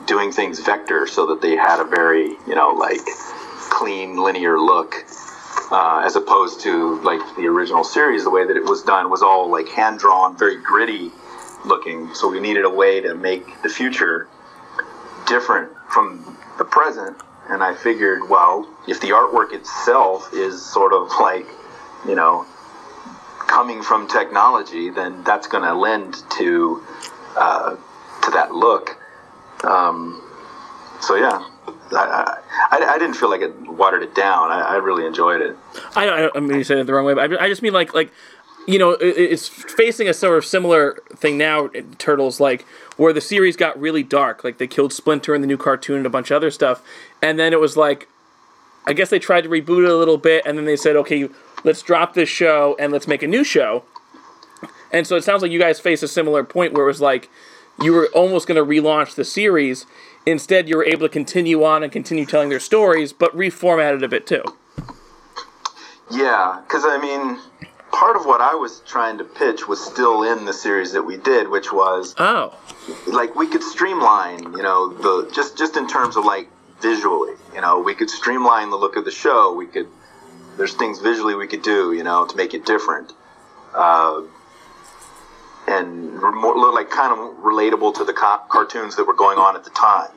doing 0.05 0.31
things 0.31 0.59
vector 0.59 1.07
so 1.07 1.27
that 1.27 1.41
they 1.41 1.55
had 1.55 1.79
a 1.79 1.85
very 1.85 2.29
you 2.47 2.55
know 2.55 2.69
like 2.69 2.99
clean 3.69 4.17
linear 4.17 4.59
look 4.59 4.95
uh, 5.71 6.03
as 6.05 6.15
opposed 6.15 6.61
to 6.61 7.01
like 7.01 7.21
the 7.35 7.47
original 7.47 7.83
series. 7.83 8.23
The 8.23 8.29
way 8.29 8.45
that 8.45 8.55
it 8.55 8.63
was 8.63 8.83
done 8.83 9.09
was 9.09 9.21
all 9.21 9.49
like 9.49 9.67
hand 9.69 9.99
drawn, 9.99 10.37
very 10.37 10.61
gritty 10.61 11.11
looking. 11.65 12.13
So 12.13 12.29
we 12.29 12.39
needed 12.39 12.65
a 12.65 12.69
way 12.69 13.01
to 13.01 13.15
make 13.15 13.61
the 13.63 13.69
future 13.69 14.27
different 15.27 15.71
from 15.89 16.37
the 16.57 16.65
present. 16.65 17.17
And 17.49 17.63
I 17.63 17.75
figured, 17.75 18.29
well, 18.29 18.67
if 18.87 19.01
the 19.01 19.09
artwork 19.09 19.53
itself 19.53 20.33
is 20.33 20.63
sort 20.63 20.93
of 20.93 21.09
like, 21.19 21.45
you 22.07 22.15
know, 22.15 22.45
coming 23.47 23.83
from 23.83 24.07
technology, 24.07 24.89
then 24.89 25.23
that's 25.23 25.47
going 25.47 25.63
to 25.63 25.73
lend 25.73 26.15
to 26.37 26.83
uh, 27.35 27.75
to 28.25 28.31
that 28.31 28.53
look. 28.53 28.97
Um, 29.63 30.21
so 31.01 31.15
yeah. 31.15 31.47
I, 31.91 32.39
I, 32.71 32.85
I, 32.95 32.99
didn't 32.99 33.15
feel 33.15 33.29
like 33.29 33.41
it 33.41 33.55
watered 33.67 34.03
it 34.03 34.15
down. 34.15 34.51
I, 34.51 34.61
I 34.61 34.75
really 34.75 35.05
enjoyed 35.05 35.41
it. 35.41 35.55
I, 35.95 36.07
I, 36.07 36.29
I 36.35 36.39
mean, 36.39 36.57
you 36.57 36.63
said 36.63 36.77
it 36.79 36.87
the 36.87 36.93
wrong 36.93 37.05
way, 37.05 37.13
but 37.13 37.39
I, 37.39 37.47
just 37.47 37.61
mean 37.61 37.73
like 37.73 37.93
like 37.93 38.11
you 38.67 38.79
know, 38.79 38.97
it's 38.99 39.47
facing 39.47 40.07
a 40.07 40.13
sort 40.13 40.37
of 40.37 40.45
similar 40.45 40.99
thing 41.15 41.37
now. 41.37 41.69
Turtles, 41.97 42.39
like 42.39 42.65
where 42.97 43.13
the 43.13 43.21
series 43.21 43.55
got 43.55 43.79
really 43.79 44.03
dark, 44.03 44.43
like 44.43 44.57
they 44.57 44.67
killed 44.67 44.93
Splinter 44.93 45.35
in 45.35 45.41
the 45.41 45.47
new 45.47 45.57
cartoon 45.57 45.97
and 45.97 46.05
a 46.05 46.09
bunch 46.09 46.31
of 46.31 46.37
other 46.37 46.49
stuff, 46.51 46.83
and 47.21 47.37
then 47.37 47.53
it 47.53 47.59
was 47.59 47.77
like, 47.77 48.07
I 48.87 48.93
guess 48.93 49.09
they 49.09 49.19
tried 49.19 49.41
to 49.41 49.49
reboot 49.49 49.83
it 49.83 49.91
a 49.91 49.95
little 49.95 50.17
bit, 50.17 50.43
and 50.45 50.57
then 50.57 50.65
they 50.65 50.75
said, 50.75 50.95
okay, 50.95 51.29
let's 51.63 51.81
drop 51.81 52.13
this 52.15 52.29
show 52.29 52.75
and 52.79 52.91
let's 52.91 53.07
make 53.07 53.21
a 53.21 53.27
new 53.27 53.43
show. 53.43 53.83
And 54.91 55.05
so 55.05 55.15
it 55.15 55.23
sounds 55.23 55.41
like 55.41 55.51
you 55.51 55.59
guys 55.59 55.79
face 55.79 56.01
a 56.03 56.07
similar 56.07 56.43
point 56.43 56.73
where 56.73 56.85
it 56.85 56.87
was 56.87 57.01
like, 57.01 57.29
you 57.81 57.93
were 57.93 58.07
almost 58.13 58.47
going 58.47 58.57
to 58.57 58.65
relaunch 58.65 59.15
the 59.15 59.25
series. 59.25 59.85
Instead, 60.25 60.67
you 60.67 60.77
were 60.77 60.85
able 60.85 61.07
to 61.07 61.09
continue 61.09 61.63
on 61.63 61.83
and 61.83 61.91
continue 61.91 62.25
telling 62.25 62.49
their 62.49 62.59
stories, 62.59 63.13
but 63.13 63.35
reformatted 63.35 64.03
a 64.03 64.07
bit 64.07 64.25
too. 64.25 64.43
Yeah, 66.11 66.61
because 66.63 66.83
I 66.85 66.97
mean, 66.99 67.39
part 67.91 68.15
of 68.15 68.25
what 68.25 68.41
I 68.41 68.53
was 68.55 68.81
trying 68.85 69.17
to 69.17 69.23
pitch 69.23 69.67
was 69.67 69.83
still 69.83 70.23
in 70.23 70.45
the 70.45 70.53
series 70.53 70.91
that 70.93 71.03
we 71.03 71.17
did, 71.17 71.49
which 71.49 71.71
was 71.71 72.13
Oh, 72.17 72.53
like 73.07 73.35
we 73.35 73.47
could 73.47 73.63
streamline, 73.63 74.43
you 74.43 74.63
know, 74.63 74.93
the 74.93 75.31
just 75.33 75.57
just 75.57 75.77
in 75.77 75.87
terms 75.87 76.15
of 76.15 76.25
like 76.25 76.47
visually, 76.81 77.33
you 77.53 77.61
know, 77.61 77.79
we 77.79 77.95
could 77.95 78.09
streamline 78.09 78.69
the 78.69 78.75
look 78.75 78.95
of 78.97 79.05
the 79.05 79.11
show. 79.11 79.53
We 79.53 79.65
could 79.65 79.87
there's 80.57 80.73
things 80.73 80.99
visually 80.99 81.35
we 81.35 81.47
could 81.47 81.63
do, 81.63 81.93
you 81.93 82.03
know, 82.03 82.25
to 82.25 82.35
make 82.35 82.53
it 82.53 82.65
different, 82.65 83.13
uh, 83.73 84.21
and 86.25 86.35
re- 86.35 86.41
more 86.41 86.73
like 86.73 86.89
kind 86.89 87.13
of 87.13 87.37
relatable 87.37 87.93
to 87.95 88.03
the 88.03 88.13
co- 88.13 88.41
cartoons 88.49 88.95
that 88.95 89.05
were 89.05 89.13
going 89.13 89.37
on 89.37 89.55
at 89.55 89.63
the 89.63 89.69
time, 89.71 90.11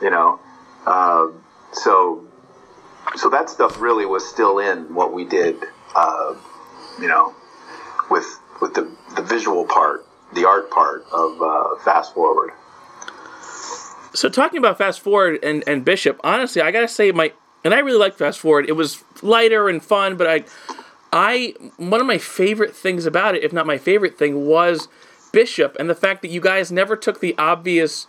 you 0.00 0.10
know. 0.10 0.38
Uh, 0.86 1.28
so 1.72 2.26
so 3.16 3.28
that 3.30 3.50
stuff 3.50 3.80
really 3.80 4.06
was 4.06 4.26
still 4.26 4.58
in 4.58 4.94
what 4.94 5.12
we 5.12 5.24
did, 5.24 5.56
uh, 5.94 6.34
you 7.00 7.08
know, 7.08 7.34
with 8.10 8.38
with 8.60 8.74
the 8.74 8.90
the 9.16 9.22
visual 9.22 9.64
part, 9.64 10.06
the 10.34 10.46
art 10.46 10.70
part 10.70 11.04
of 11.12 11.42
uh, 11.42 11.76
Fast 11.84 12.14
Forward. 12.14 12.52
so 14.14 14.28
talking 14.28 14.58
about 14.58 14.78
Fast 14.78 15.00
Forward 15.00 15.38
and, 15.42 15.64
and 15.66 15.84
Bishop, 15.84 16.20
honestly, 16.24 16.62
I 16.62 16.70
gotta 16.70 16.88
say 16.88 17.12
my 17.12 17.32
and 17.64 17.74
I 17.74 17.78
really 17.78 17.98
liked 17.98 18.18
Fast 18.18 18.40
Forward. 18.40 18.68
It 18.68 18.72
was 18.72 19.02
lighter 19.22 19.68
and 19.68 19.82
fun, 19.82 20.16
but 20.16 20.26
I, 20.26 20.44
I 21.12 21.54
one 21.76 22.00
of 22.00 22.06
my 22.06 22.18
favorite 22.18 22.74
things 22.74 23.06
about 23.06 23.34
it, 23.34 23.44
if 23.44 23.52
not 23.52 23.66
my 23.66 23.78
favorite 23.78 24.18
thing, 24.18 24.46
was 24.46 24.88
Bishop 25.32 25.76
and 25.80 25.88
the 25.88 25.94
fact 25.94 26.22
that 26.22 26.30
you 26.30 26.40
guys 26.40 26.70
never 26.70 26.94
took 26.96 27.20
the 27.20 27.34
obvious 27.38 28.06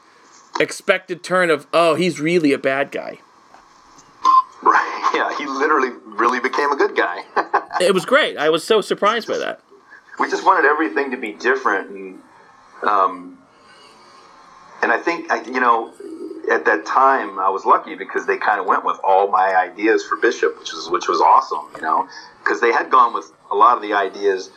expected 0.59 1.23
turn 1.23 1.49
of 1.49 1.65
oh 1.73 1.95
he's 1.95 2.19
really 2.19 2.53
a 2.53 2.57
bad 2.59 2.91
guy. 2.91 3.19
Right? 4.61 4.89
Yeah, 5.13 5.37
he 5.37 5.45
literally 5.45 5.89
really 6.05 6.39
became 6.39 6.71
a 6.71 6.75
good 6.75 6.95
guy. 6.95 7.23
It 7.81 7.93
was 7.93 8.05
great. 8.05 8.37
I 8.37 8.49
was 8.49 8.63
so 8.63 8.81
surprised 8.81 9.27
by 9.27 9.37
that. 9.37 9.61
we 10.19 10.29
just 10.29 10.45
wanted 10.45 10.65
everything 10.65 11.09
to 11.11 11.17
be 11.17 11.33
different, 11.33 11.89
and 11.89 12.21
um, 12.83 13.37
and 14.81 14.91
I 14.91 14.99
think 14.99 15.31
I, 15.31 15.43
you 15.43 15.59
know 15.59 15.91
at 16.51 16.65
that 16.65 16.85
time 16.85 17.39
I 17.39 17.49
was 17.49 17.65
lucky 17.65 17.95
because 17.95 18.25
they 18.25 18.37
kind 18.37 18.59
of 18.59 18.65
went 18.67 18.85
with 18.85 18.99
all 19.03 19.29
my 19.29 19.55
ideas 19.55 20.03
for 20.05 20.17
Bishop, 20.17 20.57
which 20.59 20.71
was 20.73 20.89
which 20.89 21.07
was 21.07 21.19
awesome, 21.21 21.65
you 21.75 21.81
know, 21.81 22.07
because 22.43 22.59
they 22.61 22.71
had 22.71 22.89
gone 22.91 23.13
with 23.13 23.31
a 23.51 23.55
lot 23.55 23.75
of 23.75 23.81
the 23.81 23.93
ideas 23.93 24.51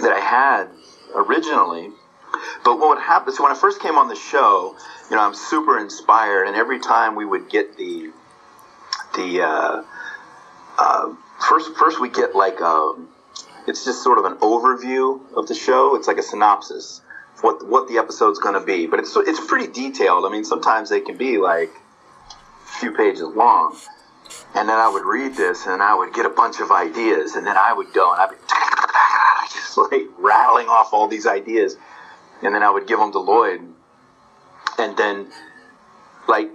that 0.00 0.12
I 0.12 0.20
had 0.20 0.68
originally. 1.14 1.90
But 2.64 2.78
what 2.78 2.88
would 2.90 3.02
happen? 3.02 3.32
So 3.32 3.42
when 3.42 3.52
I 3.52 3.54
first 3.54 3.80
came 3.80 3.96
on 3.96 4.08
the 4.08 4.16
show, 4.16 4.76
you 5.10 5.16
know, 5.16 5.22
I'm 5.22 5.34
super 5.34 5.78
inspired, 5.78 6.46
and 6.46 6.56
every 6.56 6.78
time 6.78 7.14
we 7.14 7.24
would 7.24 7.48
get 7.50 7.76
the 7.76 8.10
the 9.14 9.42
uh, 9.42 9.82
uh, 10.78 11.14
first 11.38 11.74
first 11.76 12.00
we 12.00 12.08
get 12.08 12.34
like 12.34 12.60
um, 12.60 13.08
it's 13.66 13.84
just 13.84 14.02
sort 14.02 14.18
of 14.18 14.24
an 14.24 14.34
overview 14.38 15.20
of 15.34 15.46
the 15.48 15.54
show. 15.54 15.94
It's 15.94 16.08
like 16.08 16.18
a 16.18 16.22
synopsis 16.22 17.00
of 17.36 17.44
what 17.44 17.66
what 17.66 17.88
the 17.88 17.98
episode's 17.98 18.38
going 18.38 18.54
to 18.54 18.64
be, 18.64 18.86
but 18.86 18.98
it's 18.98 19.14
it's 19.16 19.44
pretty 19.44 19.70
detailed. 19.70 20.24
I 20.24 20.30
mean, 20.30 20.44
sometimes 20.44 20.88
they 20.88 21.00
can 21.00 21.16
be 21.16 21.38
like 21.38 21.70
a 22.30 22.78
few 22.80 22.92
pages 22.92 23.22
long. 23.22 23.76
And 24.54 24.68
then 24.68 24.78
I 24.78 24.88
would 24.88 25.04
read 25.04 25.34
this, 25.34 25.66
and 25.66 25.82
I 25.82 25.94
would 25.94 26.12
get 26.12 26.26
a 26.26 26.30
bunch 26.30 26.60
of 26.60 26.70
ideas, 26.70 27.36
and 27.36 27.46
then 27.46 27.56
I 27.56 27.72
would 27.72 27.92
go 27.92 28.12
and 28.12 28.20
I'd 28.20 28.30
be 28.30 28.36
just 29.52 29.78
like 29.78 30.08
rattling 30.18 30.68
off 30.68 30.92
all 30.92 31.08
these 31.08 31.26
ideas, 31.26 31.76
and 32.42 32.54
then 32.54 32.62
I 32.62 32.70
would 32.70 32.86
give 32.86 32.98
them 32.98 33.12
to 33.12 33.18
Lloyd, 33.18 33.66
and 34.78 34.96
then 34.96 35.28
like 36.28 36.50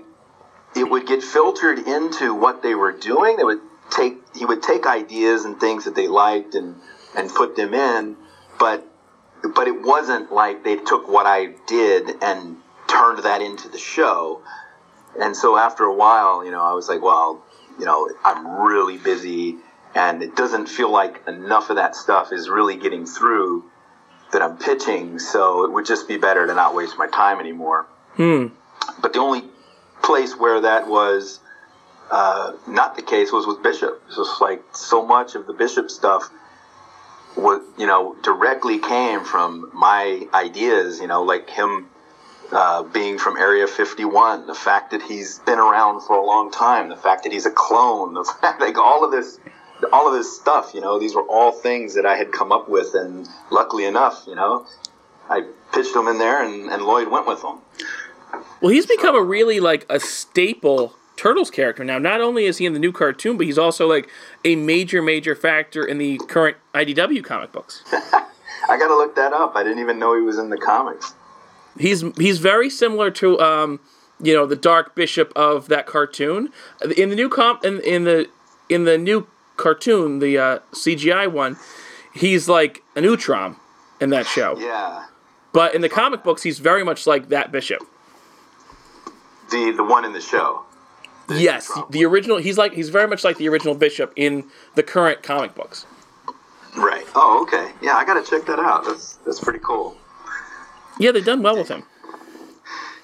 it 0.76 0.90
would 0.90 1.08
get 1.08 1.24
filtered 1.24 1.80
into 1.80 2.34
what 2.36 2.62
they 2.62 2.76
were 2.76 2.92
doing. 2.92 3.38
They 3.38 3.44
would 3.44 3.62
take 3.90 4.22
he 4.36 4.46
would 4.46 4.62
take 4.62 4.86
ideas 4.86 5.46
and 5.46 5.60
things 5.60 5.86
that 5.86 5.96
they 5.96 6.08
liked 6.08 6.54
and 6.54 6.76
and 7.16 7.30
put 7.30 7.56
them 7.56 7.74
in, 7.74 8.16
but 8.60 8.88
but 9.56 9.68
it 9.68 9.82
wasn't 9.82 10.32
like 10.32 10.64
they 10.64 10.76
took 10.76 11.08
what 11.08 11.26
I 11.26 11.56
did 11.68 12.16
and 12.22 12.58
turned 12.88 13.20
that 13.20 13.42
into 13.42 13.70
the 13.70 13.78
show. 13.78 14.42
And 15.20 15.36
so 15.36 15.58
after 15.58 15.84
a 15.84 15.94
while, 15.94 16.46
you 16.46 16.52
know, 16.52 16.62
I 16.62 16.74
was 16.74 16.88
like, 16.88 17.02
well, 17.02 17.44
you 17.80 17.86
know, 17.86 18.10
I'm 18.24 18.62
really 18.62 18.98
busy 18.98 19.58
and 19.96 20.22
it 20.22 20.36
doesn't 20.36 20.68
feel 20.68 20.92
like 20.92 21.24
enough 21.28 21.70
of 21.70 21.78
that 21.78 21.96
stuff 21.96 22.32
is 22.32 22.50
really 22.50 22.76
getting 22.76 23.06
through 23.06 23.64
that 24.32 24.42
I'm 24.42 24.58
pitching, 24.58 25.20
so 25.20 25.64
it 25.64 25.72
would 25.72 25.86
just 25.86 26.08
be 26.08 26.18
better 26.18 26.46
to 26.46 26.54
not 26.54 26.76
waste 26.76 26.98
my 26.98 27.08
time 27.08 27.40
anymore. 27.40 27.88
Hmm. 28.16 28.48
But 29.02 29.14
the 29.14 29.20
only 29.20 29.46
place 30.04 30.38
where 30.38 30.62
that 30.62 30.88
was 30.88 31.40
uh, 32.12 32.54
not 32.68 32.96
the 32.96 33.02
case 33.02 33.32
was 33.32 33.48
with 33.48 33.64
Bishop. 33.64 34.02
It 34.10 34.18
was 34.18 34.38
like 34.42 34.64
so 34.74 35.06
much 35.06 35.36
of 35.36 35.48
the 35.48 35.54
Bishop 35.54 35.90
stuff 35.90 36.30
was, 37.36 37.62
you 37.78 37.88
know, 37.88 38.16
directly 38.24 38.80
came 38.80 39.24
from 39.24 39.70
my 39.74 40.28
ideas, 40.34 41.00
you 41.00 41.08
know, 41.08 41.24
like 41.24 41.50
him 41.50 41.90
uh, 42.52 42.84
being 42.84 43.18
from 43.18 43.38
Area 43.38 43.68
51, 43.68 44.48
the 44.48 44.54
fact 44.54 44.92
that 44.92 45.02
he's 45.02 45.40
been 45.40 45.60
around 45.60 46.02
for 46.02 46.16
a 46.16 46.26
long 46.26 46.52
time, 46.52 46.90
the 46.90 46.96
fact 46.96 47.24
that 47.24 47.34
he's 47.34 47.46
a 47.46 47.52
clone, 47.52 48.14
the 48.14 48.24
fact, 48.42 48.62
like 48.62 48.78
all 48.78 49.04
of 49.04 49.12
this, 49.12 49.40
all 49.92 50.08
of 50.08 50.14
this 50.14 50.40
stuff, 50.40 50.72
you 50.74 50.82
know, 50.82 51.00
these 51.00 51.14
were 51.14 51.24
all 51.24 51.52
things 51.52 51.96
that 51.96 52.06
I 52.06 52.16
had 52.16 52.32
come 52.32 52.52
up 52.52 52.70
with, 52.70 52.94
and 52.94 53.28
luckily 53.52 53.86
enough, 53.86 54.24
you 54.28 54.36
know, 54.36 54.66
I 55.30 55.44
pitched 55.74 55.94
them 55.94 56.08
in 56.08 56.18
there, 56.18 56.44
and, 56.44 56.72
and 56.72 56.84
Lloyd 56.84 57.10
went 57.10 57.28
with 57.28 57.42
them. 57.42 57.60
Well, 58.62 58.72
he's 58.72 58.86
become 58.86 59.16
a 59.16 59.22
really 59.22 59.60
like 59.60 59.86
a 59.90 60.00
staple 60.00 60.96
Turtles 61.16 61.52
character 61.52 61.84
now. 61.84 61.98
Not 61.98 62.22
only 62.22 62.46
is 62.46 62.60
he 62.60 62.66
in 62.66 62.74
the 62.74 62.80
new 62.80 62.92
cartoon, 62.92 63.38
but 63.38 63.46
he's 63.46 63.58
also 63.58 63.88
like 63.88 64.10
a 64.46 64.56
major, 64.56 65.02
major 65.02 65.36
factor 65.36 65.84
in 65.84 65.98
the 65.98 66.20
current 66.28 66.58
IDW 66.74 67.24
comic 67.24 67.52
books. 67.52 67.84
I 67.92 68.78
got 68.78 68.88
to 68.88 68.98
look 68.98 69.16
that 69.16 69.34
up. 69.34 69.56
I 69.56 69.64
didn't 69.64 69.80
even 69.80 70.00
know 70.00 70.16
he 70.16 70.22
was 70.22 70.38
in 70.38 70.50
the 70.50 70.58
comics. 70.58 71.14
He's 71.80 72.04
he's 72.18 72.40
very 72.40 72.70
similar 72.70 73.12
to 73.12 73.40
um, 73.40 73.80
you 74.22 74.34
know, 74.34 74.46
the 74.46 74.56
Dark 74.56 74.96
Bishop 74.96 75.32
of 75.36 75.68
that 75.68 75.86
cartoon. 75.86 76.50
In 76.98 77.10
the 77.10 77.16
new 77.16 77.30
comp 77.30 77.64
in, 77.64 77.80
in 77.82 78.04
the 78.04 78.28
in 78.70 78.86
the 78.86 78.98
new 78.98 79.28
cartoon, 79.58 80.20
the 80.20 80.38
uh, 80.38 80.60
CGI 80.72 81.32
one, 81.32 81.58
he's 82.14 82.50
like 82.50 82.84
an 82.96 83.04
Utrom 83.04 83.58
in 84.00 84.10
that 84.12 84.26
show. 84.26 84.58
Yeah. 84.68 85.06
But 85.54 85.74
in 85.74 85.82
the 85.82 85.90
comic 85.90 86.24
books, 86.24 86.44
he's 86.44 86.60
very 86.60 86.84
much 86.84 87.08
like 87.08 87.30
that 87.30 87.52
Bishop. 87.52 87.82
The 89.50 89.72
the 89.72 89.84
one 89.84 90.06
in 90.06 90.14
the 90.14 90.22
show. 90.22 90.64
The 91.28 91.42
Yes, 91.42 91.72
Utrom. 91.72 91.92
the 91.92 92.06
original. 92.06 92.38
He's 92.38 92.58
like 92.58 92.74
he's 92.74 92.90
very 92.90 93.08
much 93.08 93.24
like 93.24 93.38
the 93.38 93.48
original 93.50 93.74
Bishop 93.74 94.14
in 94.16 94.46
the 94.76 94.84
current 94.84 95.24
comic 95.24 95.56
books. 95.56 95.86
Right. 96.76 97.06
Oh, 97.16 97.42
okay. 97.44 97.72
Yeah, 97.82 97.96
I 97.96 98.06
got 98.06 98.24
to 98.24 98.30
check 98.30 98.46
that 98.48 98.60
out. 98.60 98.86
That's 98.86 99.14
that's 99.26 99.40
pretty 99.40 99.60
cool. 99.60 99.98
Yeah, 101.00 101.12
they've 101.12 101.26
done 101.26 101.42
well 101.44 101.58
with 101.58 101.70
him. 101.70 101.84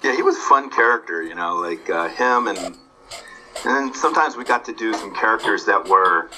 Yeah, 0.03 0.15
he 0.15 0.21
was 0.21 0.35
a 0.35 0.41
fun 0.41 0.69
character, 0.69 1.23
you 1.23 1.35
know, 1.35 1.55
like 1.55 1.89
uh, 1.89 2.09
him 2.09 2.47
and 2.47 2.57
and 2.57 3.75
then 3.75 3.93
sometimes 3.93 4.35
we 4.35 4.43
got 4.43 4.65
to 4.65 4.73
do 4.73 4.93
some 4.93 5.15
characters 5.15 5.65
that 5.65 5.87
were 5.87 6.29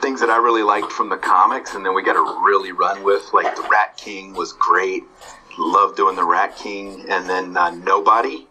things 0.00 0.20
that 0.20 0.30
I 0.30 0.38
really 0.38 0.62
liked 0.62 0.90
from 0.90 1.08
the 1.08 1.16
comics, 1.16 1.74
and 1.74 1.84
then 1.84 1.94
we 1.94 2.02
got 2.02 2.14
to 2.14 2.40
really 2.44 2.72
run 2.72 3.04
with. 3.04 3.32
Like 3.32 3.54
the 3.54 3.66
Rat 3.70 3.96
King 3.96 4.34
was 4.34 4.52
great. 4.52 5.04
Loved 5.58 5.96
doing 5.96 6.16
the 6.16 6.24
Rat 6.24 6.56
King, 6.56 7.04
and 7.08 7.28
then 7.28 7.56
uh, 7.56 7.70
Nobody. 7.70 8.46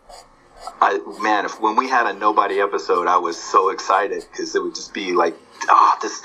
I 0.81 0.99
man, 1.21 1.45
if 1.45 1.59
when 1.59 1.75
we 1.75 1.89
had 1.89 2.07
a 2.07 2.13
Nobody 2.13 2.59
episode, 2.59 3.07
I 3.07 3.17
was 3.17 3.37
so 3.37 3.69
excited 3.69 4.25
because 4.31 4.55
it 4.55 4.61
would 4.61 4.75
just 4.75 4.93
be 4.93 5.13
like, 5.13 5.35
oh, 5.69 5.97
this 6.01 6.21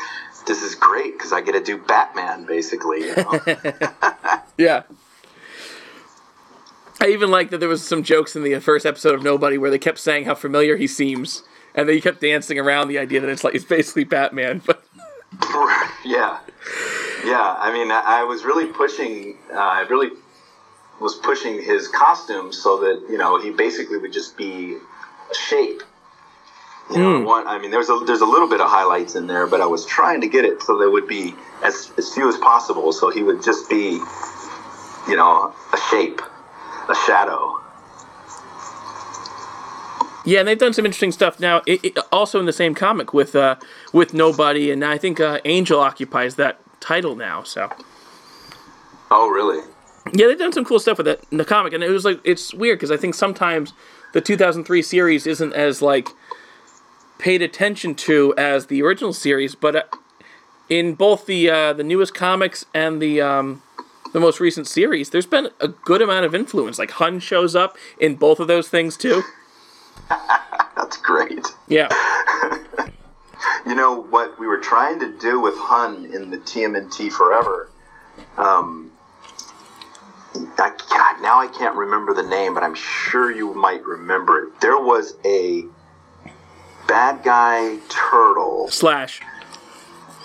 this 0.46 0.62
is 0.62 0.74
great 0.74 1.12
because 1.12 1.32
I 1.32 1.40
get 1.40 1.52
to 1.52 1.62
do 1.62 1.78
Batman 1.78 2.44
basically. 2.46 3.06
You 3.06 3.16
know? 3.16 3.40
Yeah. 4.58 4.82
I 7.02 7.08
even 7.08 7.32
like 7.32 7.50
that 7.50 7.58
there 7.58 7.68
was 7.68 7.84
some 7.84 8.04
jokes 8.04 8.36
in 8.36 8.44
the 8.44 8.60
first 8.60 8.86
episode 8.86 9.16
of 9.16 9.24
Nobody 9.24 9.58
where 9.58 9.70
they 9.70 9.78
kept 9.78 9.98
saying 9.98 10.24
how 10.24 10.36
familiar 10.36 10.76
he 10.76 10.86
seems, 10.86 11.42
and 11.74 11.88
they 11.88 12.00
kept 12.00 12.20
dancing 12.20 12.60
around 12.60 12.86
the 12.86 12.98
idea 12.98 13.20
that 13.20 13.28
it's 13.28 13.42
like 13.42 13.56
it's 13.56 13.64
basically 13.64 14.04
Batman. 14.04 14.62
But 14.64 14.84
yeah, 16.04 16.38
yeah. 17.24 17.56
I 17.58 17.72
mean, 17.72 17.90
I, 17.90 18.02
I 18.06 18.22
was 18.22 18.44
really 18.44 18.66
pushing. 18.66 19.36
Uh, 19.52 19.56
I 19.58 19.80
really 19.90 20.10
was 21.00 21.16
pushing 21.16 21.60
his 21.60 21.88
costume 21.88 22.52
so 22.52 22.78
that 22.82 23.04
you 23.10 23.18
know 23.18 23.40
he 23.40 23.50
basically 23.50 23.98
would 23.98 24.12
just 24.12 24.36
be 24.36 24.76
a 25.30 25.34
shape. 25.34 25.82
You 26.92 26.98
know, 26.98 27.18
Hmm. 27.18 27.24
one. 27.24 27.46
I 27.48 27.58
mean, 27.58 27.72
there's 27.72 27.88
a 27.88 28.00
there's 28.06 28.20
a 28.20 28.26
little 28.26 28.48
bit 28.48 28.60
of 28.60 28.68
highlights 28.68 29.16
in 29.16 29.26
there, 29.26 29.48
but 29.48 29.60
I 29.60 29.66
was 29.66 29.84
trying 29.86 30.20
to 30.20 30.28
get 30.28 30.44
it 30.44 30.62
so 30.62 30.78
there 30.78 30.90
would 30.90 31.08
be 31.08 31.34
as 31.64 31.90
as 31.98 32.14
few 32.14 32.28
as 32.28 32.36
possible, 32.36 32.92
so 32.92 33.10
he 33.10 33.24
would 33.24 33.42
just 33.42 33.68
be, 33.68 33.98
you 35.08 35.16
know, 35.16 35.52
a 35.72 35.76
shape, 35.90 36.20
a 36.88 36.94
shadow. 37.06 37.58
yeah, 40.24 40.40
and 40.40 40.48
they've 40.48 40.58
done 40.58 40.72
some 40.72 40.84
interesting 40.84 41.12
stuff 41.12 41.40
now. 41.40 41.62
It, 41.66 41.84
it, 41.84 41.98
also 42.10 42.38
in 42.38 42.46
the 42.46 42.52
same 42.52 42.74
comic 42.74 43.12
with 43.12 43.34
uh, 43.34 43.56
with 43.92 44.14
Nobody, 44.14 44.70
and 44.70 44.84
I 44.84 44.98
think 44.98 45.20
uh, 45.20 45.40
Angel 45.44 45.80
occupies 45.80 46.36
that 46.36 46.58
title 46.80 47.16
now. 47.16 47.42
So 47.42 47.70
Oh, 49.14 49.28
really? 49.28 49.62
Yeah, 50.14 50.26
they've 50.26 50.38
done 50.38 50.52
some 50.52 50.64
cool 50.64 50.80
stuff 50.80 50.96
with 50.96 51.06
it 51.06 51.22
in 51.30 51.36
the 51.36 51.44
comic, 51.44 51.74
and 51.74 51.84
it 51.84 51.90
was 51.90 52.06
like 52.06 52.18
it's 52.24 52.54
weird 52.54 52.78
because 52.78 52.90
I 52.90 52.96
think 52.96 53.14
sometimes 53.14 53.74
the 54.14 54.22
2003 54.22 54.80
series 54.80 55.26
isn't 55.26 55.52
as 55.52 55.82
like 55.82 56.08
paid 57.18 57.42
attention 57.42 57.94
to 57.94 58.34
as 58.38 58.66
the 58.66 58.82
original 58.82 59.12
series, 59.12 59.54
but 59.54 59.76
uh, 59.76 59.82
in 60.70 60.94
both 60.94 61.26
the 61.26 61.50
uh, 61.50 61.72
the 61.74 61.84
newest 61.84 62.14
comics 62.14 62.64
and 62.72 63.02
the 63.02 63.20
um, 63.20 63.62
the 64.12 64.20
most 64.20 64.40
recent 64.40 64.66
series, 64.66 65.10
there's 65.10 65.26
been 65.26 65.48
a 65.60 65.68
good 65.68 66.02
amount 66.02 66.24
of 66.24 66.34
influence. 66.34 66.78
Like 66.78 66.92
Hun 66.92 67.18
shows 67.20 67.56
up 67.56 67.76
in 67.98 68.16
both 68.16 68.40
of 68.40 68.48
those 68.48 68.68
things 68.68 68.96
too. 68.96 69.22
That's 70.76 70.96
great. 70.98 71.46
Yeah. 71.68 71.88
You 73.66 73.76
know 73.76 74.02
what 74.02 74.38
we 74.38 74.46
were 74.46 74.58
trying 74.58 74.98
to 75.00 75.16
do 75.18 75.40
with 75.40 75.54
Hun 75.56 76.10
in 76.12 76.30
the 76.30 76.38
TMNT 76.38 77.10
Forever. 77.12 77.70
Um, 78.36 78.92
I, 80.34 80.72
God, 80.90 81.22
now 81.22 81.40
I 81.40 81.46
can't 81.46 81.76
remember 81.76 82.12
the 82.12 82.22
name, 82.22 82.54
but 82.54 82.62
I'm 82.62 82.74
sure 82.74 83.30
you 83.30 83.54
might 83.54 83.84
remember 83.84 84.44
it. 84.44 84.60
There 84.60 84.78
was 84.78 85.16
a 85.24 85.64
bad 86.86 87.22
guy 87.22 87.78
turtle. 87.88 88.68
Slash. 88.68 89.22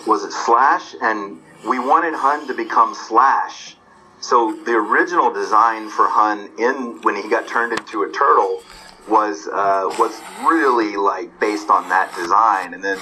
Was 0.05 0.23
it 0.23 0.31
Slash? 0.31 0.95
And 1.01 1.41
we 1.67 1.79
wanted 1.79 2.13
Hun 2.15 2.47
to 2.47 2.53
become 2.53 2.95
Slash. 2.95 3.76
So 4.19 4.55
the 4.65 4.73
original 4.73 5.31
design 5.31 5.89
for 5.89 6.07
Hun 6.07 6.49
in 6.57 7.01
when 7.03 7.15
he 7.15 7.29
got 7.29 7.47
turned 7.47 7.77
into 7.77 8.03
a 8.03 8.11
turtle 8.11 8.63
was 9.07 9.47
uh, 9.47 9.87
was 9.99 10.19
really 10.45 10.95
like 10.97 11.39
based 11.39 11.69
on 11.69 11.87
that 11.89 12.13
design, 12.15 12.73
and 12.73 12.83
then 12.83 12.97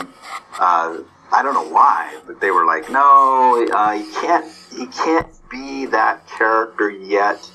uh, 0.60 0.98
I 1.32 1.42
don't 1.42 1.54
know 1.54 1.74
why, 1.74 2.20
but 2.28 2.40
they 2.40 2.52
were 2.52 2.66
like, 2.66 2.90
no, 2.90 3.68
uh, 3.74 3.92
he 3.94 4.12
can't 4.14 4.46
he 4.76 4.86
can't 4.88 5.28
be 5.50 5.86
that 5.88 6.28
character 6.28 6.90
yet. 6.90 7.50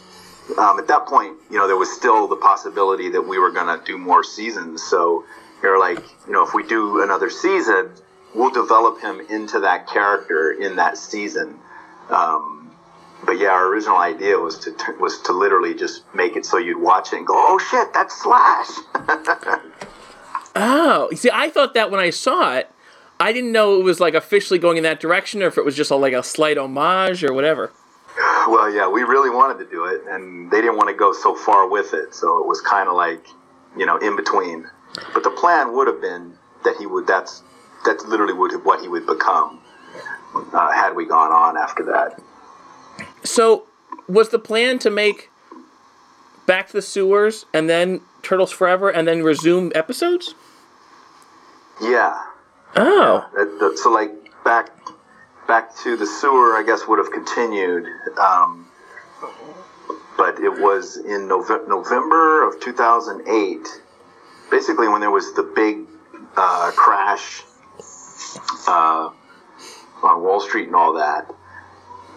Um, 0.59 0.81
at 0.81 0.89
that 0.89 1.07
point, 1.07 1.37
you 1.49 1.59
know, 1.59 1.69
there 1.69 1.77
was 1.77 1.93
still 1.93 2.27
the 2.27 2.37
possibility 2.37 3.09
that 3.11 3.23
we 3.23 3.39
were 3.39 3.53
to 3.53 3.81
do 3.87 3.97
more 3.97 4.25
seasons. 4.25 4.83
So 4.83 5.25
they 5.63 5.69
were 5.69 5.79
like, 5.79 5.99
you 6.27 6.33
know, 6.33 6.45
if 6.45 6.55
we 6.55 6.67
do 6.67 7.03
another 7.03 7.31
season, 7.31 7.91
we'll 8.35 8.51
develop 8.51 9.01
him 9.01 9.21
into 9.31 9.61
that 9.61 9.87
character 9.87 10.51
in 10.51 10.77
that 10.77 10.99
season. 10.99 11.59
Um, 12.09 12.60
but 13.25 13.39
yeah, 13.39 13.49
our 13.49 13.67
original 13.67 13.99
idea 13.99 14.39
was 14.39 14.59
to 14.61 14.75
was 14.99 15.21
to 15.23 15.33
literally 15.33 15.75
just 15.75 16.03
make 16.15 16.37
it 16.37 16.47
so 16.47 16.59
you'd 16.59 16.81
watch 16.81 17.13
it 17.13 17.19
and 17.19 17.27
go, 17.27 17.35
"Oh 17.37 17.59
shit, 17.59 17.93
that's 17.93 18.21
Slash." 18.23 18.69
oh, 20.57 21.11
see, 21.15 21.31
I 21.33 21.51
thought 21.51 21.75
that 21.75 21.91
when 21.91 22.01
I 22.01 22.11
saw 22.11 22.57
it, 22.57 22.71
I 23.19 23.33
didn't 23.33 23.53
know 23.53 23.79
it 23.79 23.85
was 23.85 24.01
like 24.01 24.15
officially 24.15 24.59
going 24.59 24.77
in 24.77 24.83
that 24.85 25.01
direction, 25.01 25.43
or 25.43 25.47
if 25.47 25.59
it 25.59 25.65
was 25.65 25.77
just 25.77 25.91
a, 25.91 25.97
like 25.97 26.15
a 26.15 26.23
slight 26.23 26.57
homage 26.57 27.23
or 27.23 27.33
whatever. 27.33 27.73
Well, 28.49 28.73
yeah, 28.73 28.89
we 28.89 29.03
really 29.03 29.31
wanted 29.31 29.63
to 29.65 29.71
do 29.71 29.85
it, 29.85 30.03
and 30.09 30.51
they 30.51 30.61
didn't 30.61 30.77
want 30.77 30.89
to 30.89 30.95
go 30.95 31.13
so 31.13 31.35
far 31.35 31.69
with 31.69 31.93
it, 31.95 32.15
so 32.15 32.41
it 32.41 32.47
was 32.47 32.61
kind 32.61 32.89
of 32.89 32.95
like, 32.95 33.27
you 33.77 33.87
know, 33.87 33.99
in 33.99 34.17
between. 34.17 34.69
But 35.15 35.23
the 35.23 35.31
plan 35.31 35.75
would 35.77 35.87
have 35.87 36.01
been 36.01 36.35
that 36.65 36.77
he 36.79 36.87
would. 36.87 37.07
That's 37.07 37.43
that's 37.85 38.05
literally 38.05 38.33
would 38.33 38.53
what 38.65 38.81
he 38.81 38.89
would 38.89 39.07
become 39.07 39.61
uh, 40.35 40.71
had 40.73 40.95
we 40.95 41.07
gone 41.07 41.33
on 41.33 41.57
after 41.57 41.85
that. 41.85 42.21
So, 43.25 43.67
was 44.09 44.31
the 44.31 44.39
plan 44.39 44.79
to 44.81 44.91
make 44.91 45.31
Back 46.47 46.69
to 46.69 46.73
the 46.73 46.83
Sewers 46.83 47.47
and 47.53 47.69
then 47.69 48.01
Turtles 48.23 48.51
Forever 48.51 48.91
and 48.91 49.07
then 49.07 49.23
resume 49.23 49.71
episodes? 49.75 50.35
Yeah. 51.81 52.21
Oh. 52.77 53.29
Yeah. 53.37 53.71
So, 53.77 53.91
like, 53.91 54.11
back 54.45 54.71
back 55.47 55.77
to 55.83 55.97
the 55.97 56.07
sewer, 56.07 56.57
I 56.57 56.63
guess 56.65 56.87
would 56.87 56.99
have 56.99 57.11
continued. 57.11 57.85
Um, 58.19 58.69
but 60.17 60.39
it 60.39 60.61
was 60.61 60.97
in 60.97 61.29
Nove- 61.29 61.67
November 61.67 62.47
of 62.47 62.61
2008, 62.61 63.67
basically 64.51 64.87
when 64.87 65.01
there 65.01 65.11
was 65.11 65.35
the 65.35 65.43
big 65.43 65.87
uh, 66.37 66.71
crash 66.77 67.43
uh, 68.69 69.11
on 70.03 70.23
Wall 70.23 70.41
Street 70.41 70.67
and 70.69 70.77
all 70.77 70.95
that. 70.95 71.29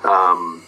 Um, 0.03 0.63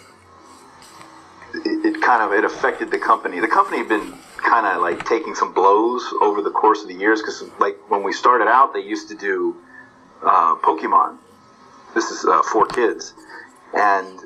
it, 1.64 1.86
it, 1.86 2.02
kind 2.02 2.22
of 2.22 2.32
it 2.32 2.44
affected 2.44 2.90
the 2.90 2.98
company. 2.98 3.40
The 3.40 3.48
company 3.48 3.78
had 3.78 3.88
been 3.88 4.14
kind 4.36 4.66
of 4.66 4.82
like 4.82 5.06
taking 5.06 5.34
some 5.34 5.52
blows 5.52 6.04
over 6.20 6.42
the 6.42 6.50
course 6.50 6.82
of 6.82 6.88
the 6.88 6.94
years 6.94 7.20
because 7.20 7.42
like 7.58 7.76
when 7.90 8.02
we 8.02 8.12
started 8.12 8.48
out, 8.48 8.74
they 8.74 8.80
used 8.80 9.08
to 9.08 9.14
do 9.14 9.56
uh, 10.22 10.56
Pokemon. 10.56 11.18
This 11.94 12.10
is 12.10 12.24
uh, 12.24 12.42
kids, 12.66 13.14
and 13.74 14.20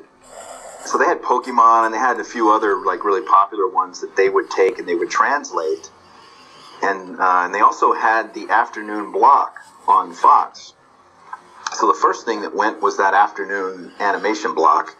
so 0.84 0.98
they 0.98 1.04
had 1.04 1.22
Pokemon 1.22 1.86
and 1.86 1.94
they 1.94 1.98
had 1.98 2.18
a 2.18 2.24
few 2.24 2.50
other 2.50 2.84
like 2.84 3.04
really 3.04 3.24
popular 3.24 3.68
ones 3.68 4.00
that 4.00 4.16
they 4.16 4.28
would 4.28 4.50
take 4.50 4.78
and 4.78 4.88
they 4.88 4.94
would 4.94 5.10
translate, 5.10 5.90
and 6.82 7.20
uh, 7.20 7.42
and 7.44 7.54
they 7.54 7.60
also 7.60 7.92
had 7.92 8.34
the 8.34 8.48
afternoon 8.48 9.12
block 9.12 9.54
on 9.86 10.12
Fox. 10.12 10.74
So 11.72 11.86
the 11.86 11.94
first 11.94 12.24
thing 12.24 12.42
that 12.42 12.54
went 12.54 12.82
was 12.82 12.96
that 12.96 13.14
afternoon 13.14 13.92
animation 14.00 14.54
block 14.54 14.96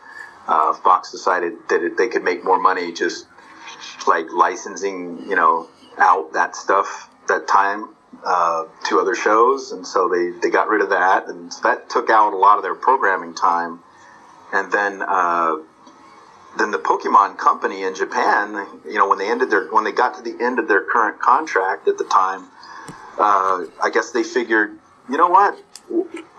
uh, 0.49 0.73
Fox 0.75 1.11
decided 1.11 1.55
that 1.69 1.83
it, 1.83 1.97
they 1.97 2.09
could 2.09 2.25
make 2.25 2.45
more 2.45 2.59
money 2.59 2.93
just 2.93 3.27
like 4.07 4.33
licensing, 4.33 5.29
you 5.29 5.37
know, 5.37 5.69
out 5.99 6.33
that 6.33 6.57
stuff 6.57 7.09
that 7.29 7.47
time 7.47 7.95
uh, 8.25 8.65
to 8.85 8.99
other 8.99 9.15
shows, 9.15 9.73
and 9.73 9.87
so 9.87 10.09
they, 10.09 10.31
they 10.31 10.51
got 10.51 10.69
rid 10.69 10.83
of 10.83 10.91
that, 10.91 11.27
and 11.27 11.53
so 11.53 11.63
that 11.63 11.89
took 11.89 12.11
out 12.11 12.33
a 12.33 12.37
lot 12.37 12.57
of 12.57 12.63
their 12.63 12.75
programming 12.75 13.35
time. 13.35 13.81
And 14.53 14.73
then 14.73 15.03
uh, 15.03 15.59
then 16.59 16.73
the 16.73 16.79
Pokemon 16.79 17.39
company 17.39 17.83
in 17.83 17.95
Japan, 17.95 18.67
you 18.85 18.95
know, 18.95 19.09
when 19.09 19.19
they 19.19 19.31
ended 19.31 19.51
their 19.51 19.69
when 19.69 19.85
they 19.85 19.93
got 19.93 20.15
to 20.15 20.23
the 20.23 20.43
end 20.43 20.59
of 20.59 20.69
their 20.69 20.83
current 20.83 21.21
contract 21.21 21.87
at 21.87 21.99
the 21.99 22.05
time, 22.05 22.49
uh, 23.19 23.65
I 23.83 23.91
guess 23.93 24.11
they 24.11 24.25
figured, 24.25 24.77
you 25.09 25.17
know 25.17 25.29
what, 25.29 25.63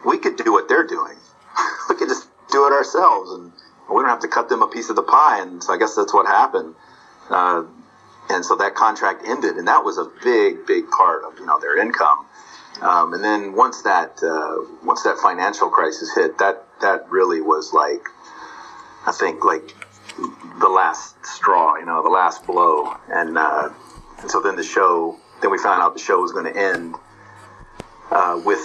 we 0.05 0.17
could 0.17 0.35
do 0.35 0.51
what 0.51 0.67
they're 0.67 0.85
doing. 0.85 1.15
we 1.89 1.95
could 1.95 2.09
just 2.09 2.27
do 2.51 2.67
it 2.67 2.73
ourselves, 2.73 3.31
and 3.31 3.51
we 3.93 4.01
don't 4.01 4.09
have 4.09 4.21
to 4.21 4.27
cut 4.27 4.49
them 4.49 4.61
a 4.61 4.67
piece 4.67 4.89
of 4.89 4.95
the 4.95 5.03
pie. 5.03 5.41
And 5.41 5.63
so 5.63 5.73
I 5.73 5.77
guess 5.77 5.95
that's 5.95 6.13
what 6.13 6.25
happened. 6.25 6.75
Uh, 7.29 7.63
and 8.29 8.45
so 8.45 8.55
that 8.55 8.75
contract 8.75 9.23
ended, 9.25 9.57
and 9.57 9.67
that 9.67 9.83
was 9.83 9.97
a 9.97 10.09
big, 10.23 10.65
big 10.65 10.89
part 10.89 11.23
of 11.23 11.37
you 11.39 11.45
know 11.45 11.59
their 11.59 11.77
income. 11.77 12.25
Um, 12.81 13.13
and 13.13 13.23
then 13.23 13.53
once 13.53 13.81
that 13.83 14.21
uh, 14.23 14.65
once 14.83 15.03
that 15.03 15.17
financial 15.17 15.69
crisis 15.69 16.13
hit, 16.15 16.37
that 16.37 16.65
that 16.81 17.09
really 17.09 17.41
was 17.41 17.73
like, 17.73 18.07
I 19.05 19.11
think 19.11 19.43
like 19.43 19.75
the 20.59 20.69
last 20.69 21.25
straw, 21.25 21.77
you 21.77 21.85
know, 21.85 22.01
the 22.03 22.09
last 22.09 22.45
blow. 22.45 22.95
And, 23.09 23.37
uh, 23.37 23.69
and 24.19 24.29
so 24.29 24.41
then 24.41 24.55
the 24.55 24.63
show, 24.63 25.17
then 25.41 25.51
we 25.51 25.57
found 25.57 25.81
out 25.81 25.93
the 25.93 25.99
show 25.99 26.21
was 26.21 26.31
going 26.31 26.51
to 26.51 26.57
end 26.57 26.95
uh, 28.11 28.41
with 28.45 28.61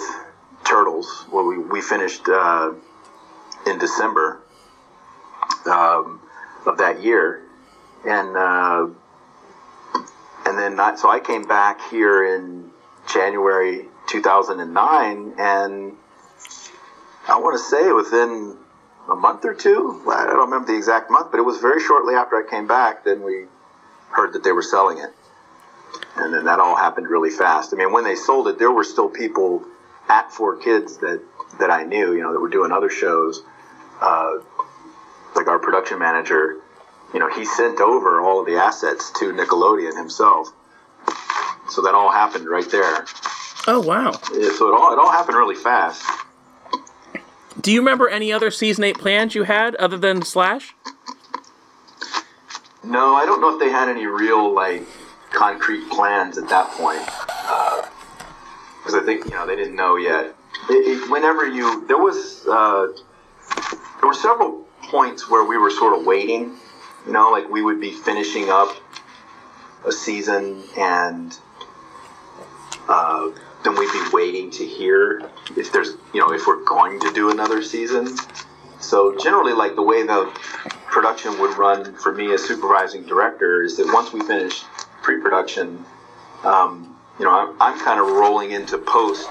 Turtles, 0.63 1.25
where 1.29 1.43
we 1.43 1.57
we 1.57 1.81
finished 1.81 2.27
uh, 2.27 2.73
in 3.65 3.77
December 3.77 4.41
um, 5.67 6.21
of 6.65 6.77
that 6.77 7.01
year, 7.01 7.41
and 8.05 8.35
uh, 8.35 8.87
and 10.45 10.57
then 10.57 10.97
so 10.97 11.09
I 11.09 11.19
came 11.19 11.43
back 11.43 11.81
here 11.89 12.35
in 12.35 12.71
January 13.11 13.85
2009, 14.07 15.33
and 15.37 15.93
I 17.27 17.39
want 17.39 17.57
to 17.57 17.63
say 17.63 17.91
within 17.91 18.57
a 19.09 19.15
month 19.15 19.45
or 19.45 19.53
two, 19.53 20.01
I 20.09 20.25
don't 20.25 20.49
remember 20.49 20.67
the 20.67 20.77
exact 20.77 21.09
month, 21.09 21.31
but 21.31 21.39
it 21.39 21.43
was 21.43 21.57
very 21.59 21.81
shortly 21.81 22.15
after 22.15 22.35
I 22.35 22.49
came 22.49 22.67
back. 22.67 23.03
Then 23.03 23.23
we 23.23 23.45
heard 24.09 24.33
that 24.33 24.43
they 24.43 24.51
were 24.51 24.61
selling 24.61 24.97
it, 24.97 25.13
and 26.15 26.33
then 26.33 26.45
that 26.45 26.59
all 26.59 26.75
happened 26.75 27.07
really 27.07 27.29
fast. 27.29 27.73
I 27.73 27.77
mean, 27.77 27.91
when 27.91 28.03
they 28.03 28.15
sold 28.15 28.47
it, 28.47 28.59
there 28.59 28.71
were 28.71 28.83
still 28.83 29.09
people 29.09 29.65
at 30.09 30.31
Four 30.31 30.57
Kids 30.57 30.97
that 30.97 31.21
that 31.59 31.71
I 31.71 31.83
knew, 31.83 32.13
you 32.13 32.21
know, 32.21 32.33
that 32.33 32.39
were 32.39 32.49
doing 32.49 32.71
other 32.71 32.89
shows. 32.89 33.43
Uh, 33.99 34.37
like 35.37 35.47
our 35.47 35.59
production 35.59 35.99
manager, 35.99 36.57
you 37.13 37.19
know, 37.19 37.29
he 37.33 37.45
sent 37.45 37.79
over 37.79 38.19
all 38.19 38.41
of 38.41 38.45
the 38.45 38.55
assets 38.55 39.11
to 39.19 39.31
Nickelodeon 39.31 39.95
himself. 39.95 40.51
So 41.69 41.81
that 41.83 41.93
all 41.93 42.11
happened 42.11 42.49
right 42.49 42.69
there. 42.69 43.05
Oh 43.67 43.81
wow! 43.81 44.11
Yeah, 44.33 44.49
so 44.51 44.69
it 44.69 44.73
all 44.73 44.93
it 44.93 44.99
all 44.99 45.11
happened 45.11 45.37
really 45.37 45.55
fast. 45.55 46.03
Do 47.59 47.71
you 47.71 47.81
remember 47.81 48.07
any 48.07 48.31
other 48.31 48.51
season 48.51 48.85
eight 48.85 48.97
plans 48.97 49.35
you 49.35 49.43
had 49.43 49.75
other 49.75 49.97
than 49.97 50.21
Slash? 50.21 50.73
No, 52.83 53.15
I 53.15 53.25
don't 53.25 53.41
know 53.41 53.53
if 53.53 53.59
they 53.59 53.69
had 53.69 53.89
any 53.89 54.05
real 54.05 54.53
like 54.53 54.83
concrete 55.31 55.89
plans 55.89 56.37
at 56.37 56.47
that 56.49 56.69
point. 56.71 57.03
Because 57.03 58.95
uh, 58.95 59.01
I 59.01 59.05
think 59.05 59.25
you 59.25 59.31
know 59.31 59.45
they 59.45 59.57
didn't 59.57 59.75
know 59.75 59.97
yet. 59.97 60.33
It, 60.69 60.73
it, 60.73 61.11
whenever 61.11 61.45
you 61.45 61.85
there 61.87 61.97
was 61.97 62.47
uh, 62.47 62.87
there 63.99 64.07
were 64.07 64.13
several 64.13 64.66
points 64.89 65.29
where 65.29 65.43
we 65.43 65.57
were 65.57 65.71
sort 65.71 65.97
of 65.97 66.05
waiting. 66.05 66.57
You 67.05 67.13
know, 67.13 67.31
like 67.31 67.49
we 67.49 67.61
would 67.61 67.79
be 67.79 67.91
finishing 67.91 68.49
up 68.49 68.75
a 69.85 69.91
season 69.91 70.63
and 70.77 71.37
uh, 72.89 73.29
then 73.63 73.75
we'd 73.77 73.91
be 73.91 74.03
waiting 74.11 74.51
to 74.51 74.65
hear 74.65 75.29
if 75.55 75.71
there's, 75.71 75.89
you 76.13 76.19
know, 76.19 76.33
if 76.33 76.47
we're 76.47 76.63
going 76.63 76.99
to 77.01 77.11
do 77.13 77.31
another 77.31 77.61
season. 77.61 78.17
So 78.79 79.17
generally, 79.17 79.53
like 79.53 79.75
the 79.75 79.81
way 79.81 80.03
the 80.03 80.31
production 80.85 81.39
would 81.39 81.57
run 81.57 81.93
for 81.95 82.13
me 82.13 82.33
as 82.33 82.43
supervising 82.43 83.05
director 83.05 83.61
is 83.63 83.77
that 83.77 83.91
once 83.93 84.13
we 84.13 84.21
finish 84.21 84.63
pre-production, 85.01 85.85
um, 86.43 86.95
you 87.19 87.25
know, 87.25 87.31
I'm, 87.31 87.61
I'm 87.61 87.79
kind 87.79 87.99
of 87.99 88.07
rolling 88.07 88.51
into 88.51 88.77
post 88.77 89.29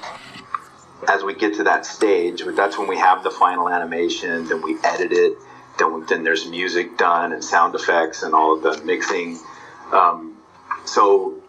as 1.08 1.22
we 1.22 1.34
get 1.34 1.54
to 1.54 1.64
that 1.64 1.86
stage. 1.86 2.42
That's 2.44 2.78
when 2.78 2.88
we 2.88 2.96
have 2.98 3.22
the 3.22 3.30
final 3.30 3.68
animation, 3.68 4.46
then 4.48 4.62
we 4.62 4.76
edit 4.82 5.12
it, 5.12 5.36
then, 5.78 6.04
then 6.08 6.24
there's 6.24 6.46
music 6.46 6.96
done 6.96 7.32
and 7.32 7.44
sound 7.44 7.74
effects 7.74 8.22
and 8.22 8.34
all 8.34 8.54
of 8.56 8.62
the 8.62 8.84
mixing. 8.84 9.38
Um, 9.92 10.38
so 10.84 11.42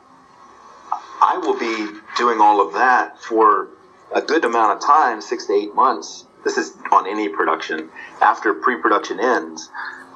I 1.22 1.38
will 1.38 1.58
be 1.58 2.00
doing 2.18 2.40
all 2.40 2.66
of 2.66 2.74
that 2.74 3.20
for 3.22 3.70
a 4.14 4.22
good 4.22 4.46
amount 4.46 4.78
of 4.78 4.86
time, 4.86 5.22
six 5.22 5.46
to 5.48 5.54
eight 5.54 5.74
months. 5.76 6.26
This 6.44 6.58
is 6.58 6.74
on 6.92 7.08
any 7.08 7.28
production 7.30 7.90
after 8.22 8.54
pre-production 8.54 9.20
ends. 9.20 9.70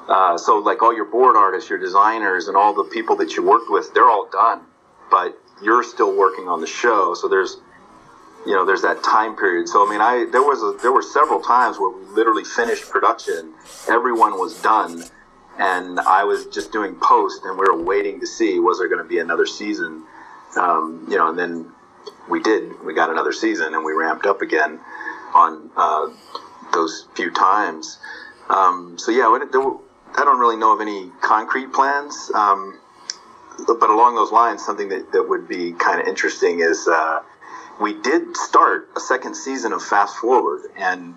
Uh, 0.08 0.36
so 0.38 0.58
like 0.58 0.82
all 0.82 0.94
your 0.94 1.04
board 1.04 1.36
artists, 1.36 1.68
your 1.68 1.78
designers, 1.78 2.48
and 2.48 2.56
all 2.56 2.74
the 2.74 2.84
people 2.84 3.16
that 3.16 3.36
you 3.36 3.42
worked 3.42 3.70
with, 3.70 3.92
they're 3.94 4.08
all 4.08 4.28
done, 4.30 4.62
but 5.10 5.38
you're 5.62 5.82
still 5.82 6.16
working 6.16 6.48
on 6.48 6.60
the 6.60 6.66
show. 6.66 7.14
So 7.14 7.28
there's, 7.28 7.58
you 8.46 8.54
know, 8.54 8.64
there's 8.64 8.82
that 8.82 9.02
time 9.02 9.36
period. 9.36 9.68
So 9.68 9.86
I 9.86 9.90
mean, 9.90 10.00
I 10.00 10.26
there 10.30 10.42
was 10.42 10.62
a, 10.62 10.80
there 10.82 10.92
were 10.92 11.02
several 11.02 11.40
times 11.40 11.78
where 11.78 11.90
we 11.90 12.04
literally 12.06 12.44
finished 12.44 12.90
production, 12.90 13.54
everyone 13.88 14.38
was 14.38 14.60
done, 14.62 15.04
and 15.58 16.00
I 16.00 16.24
was 16.24 16.46
just 16.46 16.72
doing 16.72 16.96
post, 16.96 17.44
and 17.44 17.58
we 17.58 17.64
were 17.64 17.82
waiting 17.82 18.20
to 18.20 18.26
see 18.26 18.58
was 18.58 18.78
there 18.78 18.88
going 18.88 19.02
to 19.02 19.08
be 19.08 19.18
another 19.18 19.46
season, 19.46 20.04
um, 20.56 21.06
you 21.08 21.16
know, 21.16 21.28
and 21.28 21.38
then 21.38 21.70
we 22.28 22.42
did. 22.42 22.84
We 22.84 22.94
got 22.94 23.10
another 23.10 23.32
season, 23.32 23.74
and 23.74 23.84
we 23.84 23.92
ramped 23.92 24.26
up 24.26 24.42
again 24.42 24.80
on 25.34 25.70
uh, 25.76 26.08
those 26.72 27.06
few 27.14 27.30
times. 27.30 27.98
Um, 28.48 28.96
so 28.98 29.12
yeah, 29.12 29.24
I 29.24 30.24
don't 30.24 30.38
really 30.38 30.56
know 30.56 30.74
of 30.74 30.80
any 30.80 31.10
concrete 31.20 31.72
plans. 31.72 32.30
Um, 32.34 32.78
but 33.66 33.90
along 33.90 34.14
those 34.14 34.32
lines, 34.32 34.64
something 34.64 34.88
that, 34.88 35.12
that 35.12 35.28
would 35.28 35.48
be 35.48 35.72
kind 35.72 36.00
of 36.00 36.06
interesting 36.06 36.60
is 36.60 36.88
uh, 36.88 37.20
we 37.80 37.94
did 37.94 38.36
start 38.36 38.88
a 38.96 39.00
second 39.00 39.34
season 39.34 39.72
of 39.72 39.82
Fast 39.82 40.16
Forward, 40.16 40.62
and 40.76 41.14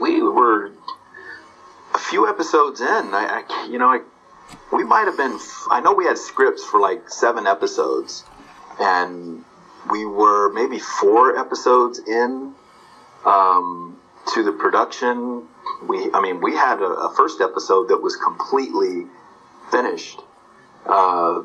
we 0.00 0.22
were 0.22 0.72
a 1.94 1.98
few 1.98 2.28
episodes 2.28 2.80
in. 2.80 2.86
I, 2.86 3.42
I 3.42 3.66
you 3.66 3.78
know, 3.78 3.88
I, 3.88 4.00
we 4.72 4.84
might 4.84 5.06
have 5.06 5.16
been. 5.16 5.38
I 5.70 5.80
know 5.80 5.92
we 5.92 6.04
had 6.04 6.18
scripts 6.18 6.64
for 6.64 6.80
like 6.80 7.08
seven 7.08 7.46
episodes, 7.46 8.24
and 8.80 9.44
we 9.90 10.04
were 10.04 10.52
maybe 10.52 10.78
four 10.78 11.36
episodes 11.38 11.98
in 11.98 12.54
um, 13.24 13.98
to 14.34 14.42
the 14.42 14.52
production 14.52 15.46
we 15.86 16.10
I 16.12 16.20
mean 16.20 16.40
we 16.40 16.54
had 16.54 16.80
a, 16.80 16.84
a 16.84 17.14
first 17.14 17.40
episode 17.40 17.88
that 17.88 18.02
was 18.02 18.16
completely 18.16 19.06
finished, 19.70 20.20
uh, 20.86 21.42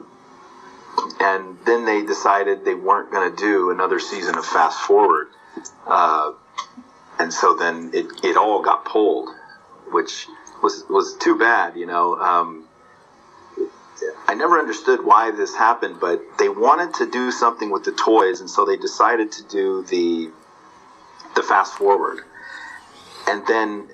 and 1.19 1.57
then 1.65 1.85
they 1.85 2.05
decided 2.05 2.65
they 2.65 2.75
weren't 2.75 3.11
going 3.11 3.29
to 3.29 3.37
do 3.37 3.71
another 3.71 3.99
season 3.99 4.37
of 4.37 4.45
Fast 4.45 4.79
Forward, 4.81 5.27
uh, 5.87 6.33
and 7.19 7.33
so 7.33 7.55
then 7.55 7.91
it, 7.93 8.05
it 8.23 8.37
all 8.37 8.61
got 8.61 8.85
pulled, 8.85 9.29
which 9.91 10.27
was 10.61 10.83
was 10.89 11.15
too 11.15 11.37
bad, 11.37 11.75
you 11.75 11.85
know. 11.85 12.15
Um, 12.15 12.67
I 14.27 14.33
never 14.33 14.59
understood 14.59 15.03
why 15.03 15.31
this 15.31 15.55
happened, 15.55 15.99
but 15.99 16.21
they 16.37 16.49
wanted 16.49 16.93
to 16.95 17.09
do 17.09 17.31
something 17.31 17.71
with 17.71 17.83
the 17.83 17.91
toys, 17.91 18.39
and 18.39 18.49
so 18.49 18.65
they 18.65 18.77
decided 18.77 19.31
to 19.33 19.43
do 19.43 19.83
the 19.83 20.31
the 21.35 21.43
fast 21.43 21.73
forward. 21.73 22.19
And 23.27 23.45
then 23.47 23.87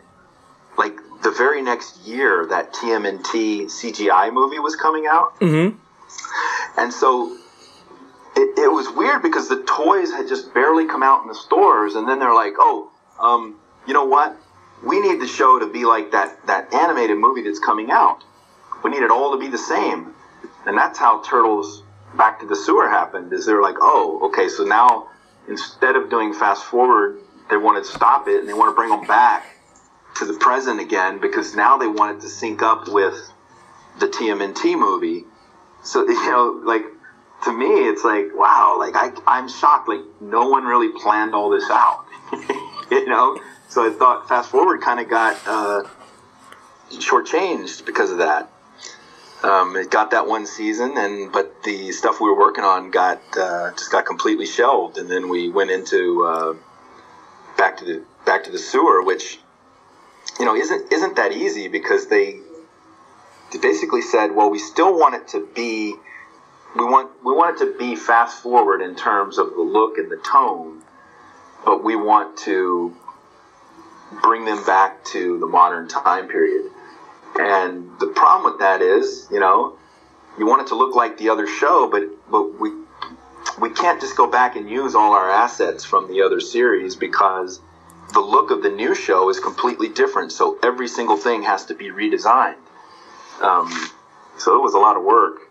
like 0.77 0.95
the 1.21 1.31
very 1.31 1.61
next 1.61 2.05
year 2.05 2.45
that 2.49 2.73
TMNT 2.73 3.65
CGI 3.65 4.33
movie 4.33 4.59
was 4.59 4.75
coming 4.75 5.05
out. 5.07 5.39
Mm-hmm. 5.39 5.77
And 6.81 6.91
so 6.91 7.37
it, 8.35 8.57
it, 8.57 8.71
was 8.71 8.89
weird 8.89 9.21
because 9.21 9.47
the 9.47 9.61
toys 9.61 10.11
had 10.11 10.27
just 10.27 10.51
barely 10.51 10.87
come 10.87 11.03
out 11.03 11.21
in 11.21 11.27
the 11.27 11.35
stores, 11.35 11.93
and 11.93 12.09
then 12.09 12.17
they're 12.17 12.33
like, 12.33 12.55
"Oh, 12.57 12.89
um, 13.19 13.59
you 13.85 13.93
know 13.93 14.05
what? 14.05 14.35
We 14.83 14.99
need 14.99 15.21
the 15.21 15.27
show 15.27 15.59
to 15.59 15.67
be 15.67 15.85
like 15.85 16.11
that 16.11 16.47
that 16.47 16.73
animated 16.73 17.19
movie 17.19 17.43
that's 17.43 17.59
coming 17.59 17.91
out. 17.91 18.23
We 18.83 18.89
need 18.89 19.03
it 19.03 19.11
all 19.11 19.31
to 19.31 19.37
be 19.37 19.47
the 19.47 19.59
same." 19.59 20.15
And 20.65 20.75
that's 20.75 20.97
how 20.97 21.21
Turtles 21.21 21.83
Back 22.17 22.39
to 22.39 22.47
the 22.47 22.55
Sewer 22.55 22.89
happened. 22.89 23.31
Is 23.31 23.45
they're 23.45 23.61
like, 23.61 23.77
"Oh, 23.79 24.19
okay, 24.29 24.47
so 24.47 24.63
now 24.63 25.07
instead 25.47 25.95
of 25.95 26.09
doing 26.09 26.33
fast 26.33 26.65
forward, 26.65 27.19
they 27.51 27.57
want 27.57 27.83
to 27.83 27.91
stop 27.91 28.27
it 28.27 28.39
and 28.39 28.49
they 28.49 28.53
want 28.53 28.71
to 28.71 28.75
bring 28.75 28.89
them 28.89 29.05
back." 29.05 29.45
to 30.13 30.25
the 30.25 30.33
present 30.33 30.79
again 30.79 31.19
because 31.19 31.55
now 31.55 31.77
they 31.77 31.87
wanted 31.87 32.19
to 32.19 32.27
sync 32.27 32.61
up 32.61 32.89
with 32.89 33.31
the 33.99 34.07
TMNT 34.07 34.77
movie. 34.77 35.23
So 35.83 36.01
you 36.07 36.31
know, 36.31 36.61
like 36.63 36.83
to 37.43 37.51
me, 37.51 37.89
it's 37.89 38.03
like 38.03 38.27
wow, 38.33 38.77
like 38.79 38.95
I 38.95 39.11
I'm 39.27 39.49
shocked. 39.49 39.87
Like 39.87 40.01
no 40.19 40.49
one 40.49 40.63
really 40.63 40.89
planned 40.89 41.33
all 41.33 41.49
this 41.49 41.69
out, 41.69 42.05
you 42.91 43.07
know. 43.07 43.39
So 43.69 43.89
I 43.89 43.93
thought 43.93 44.27
Fast 44.27 44.49
Forward 44.49 44.81
kind 44.81 44.99
of 44.99 45.09
got 45.09 45.37
uh, 45.45 45.83
shortchanged 46.91 47.85
because 47.85 48.11
of 48.11 48.17
that. 48.17 48.49
Um, 49.43 49.75
it 49.75 49.89
got 49.89 50.11
that 50.11 50.27
one 50.27 50.45
season, 50.45 50.97
and 50.97 51.31
but 51.31 51.63
the 51.63 51.91
stuff 51.91 52.19
we 52.21 52.29
were 52.29 52.37
working 52.37 52.63
on 52.63 52.91
got 52.91 53.21
uh, 53.37 53.71
just 53.71 53.91
got 53.91 54.05
completely 54.05 54.45
shelved, 54.45 54.97
and 54.97 55.09
then 55.09 55.29
we 55.29 55.49
went 55.49 55.71
into 55.71 56.23
uh, 56.25 56.53
back 57.57 57.77
to 57.77 57.85
the 57.85 58.03
back 58.25 58.43
to 58.43 58.51
the 58.51 58.59
sewer, 58.59 59.01
which 59.03 59.39
you 60.39 60.45
know, 60.45 60.55
isn't 60.55 60.91
isn't 60.91 61.15
that 61.17 61.31
easy 61.31 61.67
because 61.67 62.07
they 62.07 62.33
they 62.33 62.39
basically 63.59 64.01
said, 64.01 64.35
well, 64.35 64.49
we 64.49 64.59
still 64.59 64.97
want 64.97 65.15
it 65.15 65.27
to 65.29 65.45
be 65.53 65.95
we 66.75 66.85
want 66.85 67.11
we 67.23 67.33
want 67.33 67.59
it 67.59 67.65
to 67.65 67.77
be 67.77 67.95
fast 67.95 68.41
forward 68.41 68.81
in 68.81 68.95
terms 68.95 69.37
of 69.37 69.51
the 69.51 69.61
look 69.61 69.97
and 69.97 70.09
the 70.09 70.17
tone, 70.17 70.81
but 71.65 71.83
we 71.83 71.95
want 71.95 72.37
to 72.39 72.95
bring 74.21 74.45
them 74.45 74.63
back 74.65 75.03
to 75.05 75.39
the 75.39 75.47
modern 75.47 75.87
time 75.87 76.27
period. 76.27 76.71
And 77.35 77.89
the 77.99 78.07
problem 78.07 78.51
with 78.51 78.61
that 78.61 78.81
is, 78.81 79.27
you 79.31 79.39
know, 79.39 79.77
you 80.37 80.45
want 80.45 80.61
it 80.61 80.67
to 80.67 80.75
look 80.75 80.95
like 80.95 81.17
the 81.17 81.29
other 81.29 81.47
show, 81.47 81.89
but 81.89 82.03
but 82.29 82.59
we 82.59 82.71
we 83.59 83.69
can't 83.69 83.99
just 83.99 84.15
go 84.15 84.27
back 84.27 84.55
and 84.55 84.69
use 84.69 84.95
all 84.95 85.13
our 85.13 85.29
assets 85.29 85.83
from 85.83 86.07
the 86.07 86.21
other 86.21 86.39
series 86.39 86.95
because 86.95 87.59
the 88.13 88.19
look 88.19 88.51
of 88.51 88.63
the 88.63 88.69
new 88.69 88.95
show 88.95 89.29
is 89.29 89.39
completely 89.39 89.89
different. 89.89 90.31
So 90.31 90.57
every 90.63 90.87
single 90.87 91.17
thing 91.17 91.43
has 91.43 91.65
to 91.65 91.73
be 91.73 91.89
redesigned. 91.89 92.55
Um, 93.41 93.91
so 94.37 94.55
it 94.55 94.61
was 94.61 94.73
a 94.73 94.79
lot 94.79 94.97
of 94.97 95.03
work. 95.03 95.41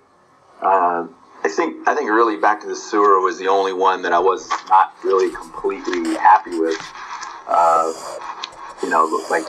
Uh, 0.61 1.07
I 1.43 1.49
think 1.49 1.89
I 1.89 1.95
think 1.95 2.11
really 2.11 2.37
Back 2.37 2.61
to 2.63 2.67
the 2.67 2.77
Sewer 2.77 3.21
was 3.21 3.39
the 3.39 3.49
only 3.49 3.73
one 3.73 4.03
that 4.03 4.13
I 4.13 4.19
was 4.19 4.49
not 4.69 4.95
really 5.03 5.35
completely 5.35 6.15
happy 6.15 6.59
with. 6.59 6.77
Uh, 7.47 7.93
you 8.83 8.91
know, 8.91 9.25
like 9.31 9.45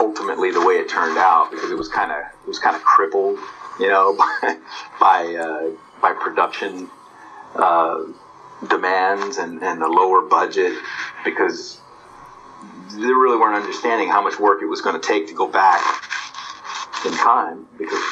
ultimately 0.00 0.50
the 0.50 0.64
way 0.64 0.74
it 0.74 0.88
turned 0.88 1.16
out 1.16 1.50
because 1.50 1.70
it 1.70 1.76
was 1.76 1.88
kind 1.88 2.10
of 2.10 2.18
it 2.18 2.48
was 2.48 2.58
kind 2.58 2.74
of 2.74 2.82
crippled, 2.82 3.38
you 3.78 3.88
know, 3.88 4.16
by 4.16 4.58
by, 5.00 5.34
uh, 5.34 5.70
by 6.02 6.12
production 6.12 6.90
uh, 7.54 8.02
demands 8.68 9.38
and, 9.38 9.62
and 9.62 9.80
the 9.80 9.88
lower 9.88 10.22
budget 10.22 10.76
because 11.24 11.80
they 12.92 13.06
really 13.06 13.36
weren't 13.38 13.56
understanding 13.56 14.08
how 14.08 14.22
much 14.22 14.38
work 14.40 14.62
it 14.62 14.66
was 14.66 14.80
going 14.80 14.98
to 14.98 15.06
take 15.06 15.28
to 15.28 15.34
go 15.34 15.46
back 15.46 15.82
in 17.06 17.12
time 17.12 17.66
because 17.78 18.02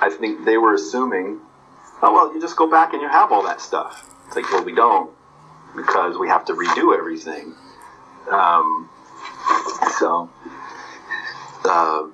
I 0.00 0.10
think 0.10 0.44
they 0.44 0.56
were 0.56 0.74
assuming, 0.74 1.40
oh, 2.02 2.12
well, 2.12 2.34
you 2.34 2.40
just 2.40 2.56
go 2.56 2.70
back 2.70 2.92
and 2.92 3.02
you 3.02 3.08
have 3.08 3.32
all 3.32 3.44
that 3.44 3.60
stuff. 3.60 4.08
It's 4.26 4.36
like, 4.36 4.50
well, 4.50 4.64
we 4.64 4.74
don't 4.74 5.10
because 5.76 6.18
we 6.18 6.28
have 6.28 6.44
to 6.46 6.54
redo 6.54 6.96
everything. 6.96 7.54
Um, 8.30 8.90
so, 9.98 10.30
uh, 11.64 12.08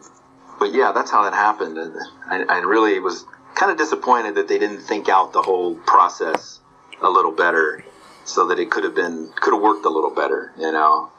but 0.58 0.72
yeah, 0.72 0.92
that's 0.92 1.10
how 1.10 1.24
that 1.24 1.34
happened. 1.34 1.78
And 1.78 1.96
I, 2.26 2.42
I 2.42 2.58
really 2.58 2.98
was 3.00 3.24
kind 3.54 3.70
of 3.70 3.78
disappointed 3.78 4.34
that 4.34 4.48
they 4.48 4.58
didn't 4.58 4.80
think 4.80 5.08
out 5.08 5.32
the 5.32 5.42
whole 5.42 5.76
process 5.76 6.60
a 7.00 7.08
little 7.08 7.32
better 7.32 7.84
so 8.24 8.48
that 8.48 8.58
it 8.58 8.70
could 8.70 8.84
have 8.84 8.94
been 8.94 9.30
could 9.36 9.52
have 9.52 9.62
worked 9.62 9.84
a 9.84 9.90
little 9.90 10.10
better 10.10 10.52
you 10.56 10.72
know 10.72 11.10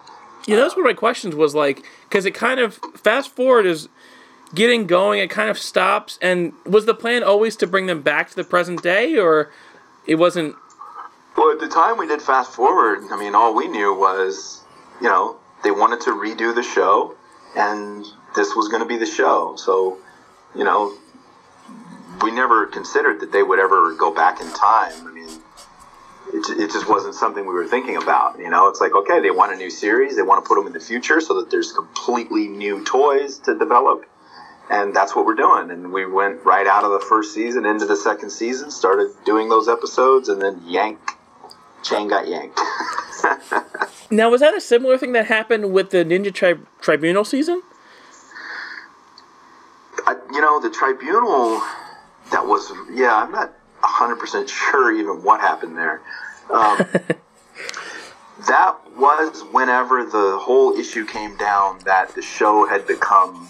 yeah, 0.48 0.58
that's 0.58 0.76
one 0.76 0.86
of 0.86 0.90
my 0.90 0.94
questions 0.94 1.36
was 1.36 1.56
like, 1.56 1.84
because 2.08 2.26
it 2.26 2.32
kind 2.36 2.60
of 2.60 2.80
fast 2.96 3.32
forward 3.32 3.66
is 3.66 3.90
getting 4.56 4.88
going, 4.88 5.20
it 5.20 5.30
kind 5.30 5.50
of 5.50 5.58
stops. 5.60 6.18
And 6.22 6.54
was 6.66 6.86
the 6.86 6.94
plan 6.94 7.24
always 7.24 7.56
to 7.58 7.68
bring 7.68 7.86
them 7.86 8.02
back 8.02 8.30
to 8.30 8.36
the 8.36 8.44
present 8.44 8.82
day, 8.82 9.18
or 9.18 9.52
it 10.08 10.16
wasn't? 10.16 10.56
Well, 11.38 11.52
at 11.52 11.60
the 11.60 11.68
time 11.68 11.98
we 11.98 12.08
did 12.08 12.22
fast 12.22 12.54
forward, 12.54 13.04
I 13.12 13.20
mean, 13.20 13.36
all 13.36 13.54
we 13.54 13.68
knew 13.68 13.94
was, 13.94 14.64
you 15.02 15.08
know, 15.08 15.38
they 15.64 15.72
wanted 15.72 16.02
to 16.02 16.12
redo 16.12 16.56
the 16.56 16.64
show, 16.64 17.16
and 17.56 18.06
this 18.36 18.56
was 18.56 18.70
going 18.70 18.82
to 18.82 18.88
be 18.88 18.98
the 18.98 19.06
show. 19.06 19.56
So, 19.58 19.98
you 20.56 20.64
know, 20.64 20.96
we 22.22 22.32
never 22.32 22.66
considered 22.68 23.20
that 23.20 23.32
they 23.32 23.44
would 23.44 23.60
ever 23.60 23.94
go 23.96 24.14
back 24.14 24.40
in 24.40 24.48
time. 24.54 25.08
I 25.08 25.12
mean, 25.12 25.30
it, 26.34 26.60
it 26.60 26.72
just 26.72 26.90
wasn't 26.90 27.16
something 27.16 27.46
we 27.46 27.54
were 27.54 27.68
thinking 27.68 27.98
about. 27.98 28.40
You 28.40 28.50
know, 28.50 28.68
it's 28.70 28.80
like, 28.80 28.94
okay, 28.94 29.20
they 29.20 29.32
want 29.32 29.54
a 29.54 29.58
new 29.58 29.70
series, 29.70 30.16
they 30.16 30.22
want 30.22 30.44
to 30.44 30.48
put 30.48 30.56
them 30.56 30.68
in 30.68 30.74
the 30.74 30.80
future 30.80 31.20
so 31.20 31.40
that 31.40 31.52
there's 31.52 31.72
completely 31.72 32.48
new 32.48 32.84
toys 32.86 33.38
to 33.40 33.58
develop. 33.58 34.06
And 34.70 34.96
that's 34.96 35.16
what 35.16 35.26
we're 35.26 35.36
doing. 35.36 35.70
And 35.70 35.92
we 35.92 36.06
went 36.06 36.44
right 36.44 36.66
out 36.66 36.84
of 36.84 36.92
the 36.92 37.00
first 37.00 37.34
season 37.34 37.66
into 37.66 37.86
the 37.86 37.96
second 37.96 38.32
season, 38.32 38.72
started 38.72 39.12
doing 39.26 39.50
those 39.50 39.68
episodes, 39.68 40.30
and 40.30 40.42
then 40.42 40.62
yank, 40.66 41.00
chain 41.84 42.08
got 42.08 42.28
yanked. 42.28 42.60
now, 44.12 44.30
was 44.30 44.42
that 44.42 44.56
a 44.56 44.62
similar 44.62 44.98
thing 44.98 45.12
that 45.14 45.28
happened 45.28 45.72
with 45.72 45.92
the 45.92 46.04
Ninja 46.04 46.34
Tri- 46.34 46.56
Tribunal 46.82 47.26
season? 47.26 47.62
I, 50.08 50.16
you 50.32 50.42
know, 50.42 50.60
the 50.60 50.70
Tribunal, 50.70 51.62
that 52.32 52.46
was, 52.46 52.72
yeah, 52.92 53.16
I'm 53.16 53.32
not 53.32 53.54
100% 53.84 54.50
sure 54.50 54.92
even 54.94 55.24
what 55.24 55.42
happened 55.42 55.78
there. 55.78 56.02
Um, 56.50 56.78
that 58.48 58.78
was 58.98 59.44
whenever 59.52 60.04
the 60.06 60.38
whole 60.40 60.74
issue 60.78 61.06
came 61.06 61.38
down 61.38 61.80
that 61.86 62.14
the 62.16 62.22
show 62.22 62.66
had 62.68 62.88
become 62.88 63.50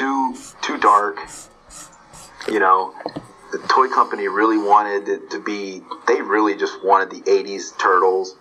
too 0.00 0.34
too 0.62 0.78
dark. 0.78 1.18
You 2.50 2.58
know, 2.58 2.94
the 3.52 3.58
toy 3.68 3.88
company 3.88 4.28
really 4.28 4.58
wanted 4.58 5.08
it 5.08 5.30
to 5.30 5.40
be. 5.40 5.82
They 6.08 6.22
really 6.22 6.56
just 6.56 6.82
wanted 6.82 7.10
the 7.10 7.20
'80s 7.30 7.78
Turtles, 7.78 8.36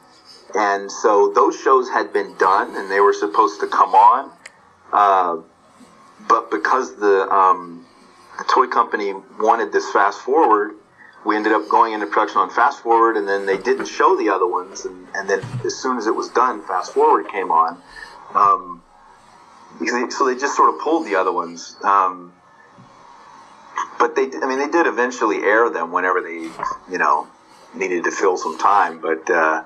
and 0.56 0.90
so 0.90 1.32
those 1.36 1.60
shows 1.60 1.90
had 1.90 2.14
been 2.14 2.36
done 2.38 2.76
and 2.76 2.90
they 2.90 3.02
were 3.02 3.14
supposed 3.14 3.60
to 3.60 3.68
come 3.68 3.94
on. 3.94 4.32
Uh, 4.92 5.38
but 6.28 6.50
because 6.50 6.96
the 6.96 7.30
um, 7.30 7.86
the 8.38 8.46
toy 8.46 8.68
company 8.68 9.14
wanted 9.40 9.74
this 9.74 9.92
fast 9.92 10.22
forward, 10.22 10.76
we 11.26 11.36
ended 11.36 11.52
up 11.52 11.68
going 11.68 11.94
into 11.94 12.08
production 12.08 12.40
on 12.40 12.50
Fast 12.50 12.82
Forward, 12.82 13.18
and 13.18 13.28
then 13.28 13.46
they 13.46 13.58
didn't 13.58 13.88
show 13.88 14.16
the 14.16 14.30
other 14.30 14.48
ones, 14.48 14.86
and, 14.86 15.08
and 15.14 15.30
then 15.30 15.42
as 15.66 15.76
soon 15.76 15.98
as 15.98 16.08
it 16.08 16.16
was 16.16 16.30
done, 16.30 16.62
Fast 16.64 16.94
Forward 16.94 17.28
came 17.28 17.52
on. 17.52 17.82
Um, 18.34 18.79
so 19.88 20.26
they 20.26 20.36
just 20.36 20.56
sort 20.56 20.74
of 20.74 20.80
pulled 20.82 21.08
the 21.08 21.16
other 21.16 21.32
ones. 21.32 21.76
Um, 21.84 22.34
but 23.98 24.16
they, 24.16 24.30
I 24.42 24.48
mean, 24.48 24.60
they 24.60 24.68
did 24.68 24.88
eventually 24.88 25.38
air 25.38 25.70
them 25.70 25.92
whenever 25.92 26.22
they, 26.22 26.50
you 26.92 26.98
know, 26.98 27.28
needed 27.74 28.04
to 28.06 28.12
fill 28.12 28.38
some 28.38 28.58
time. 28.58 29.00
But, 29.00 29.30
uh, 29.30 29.64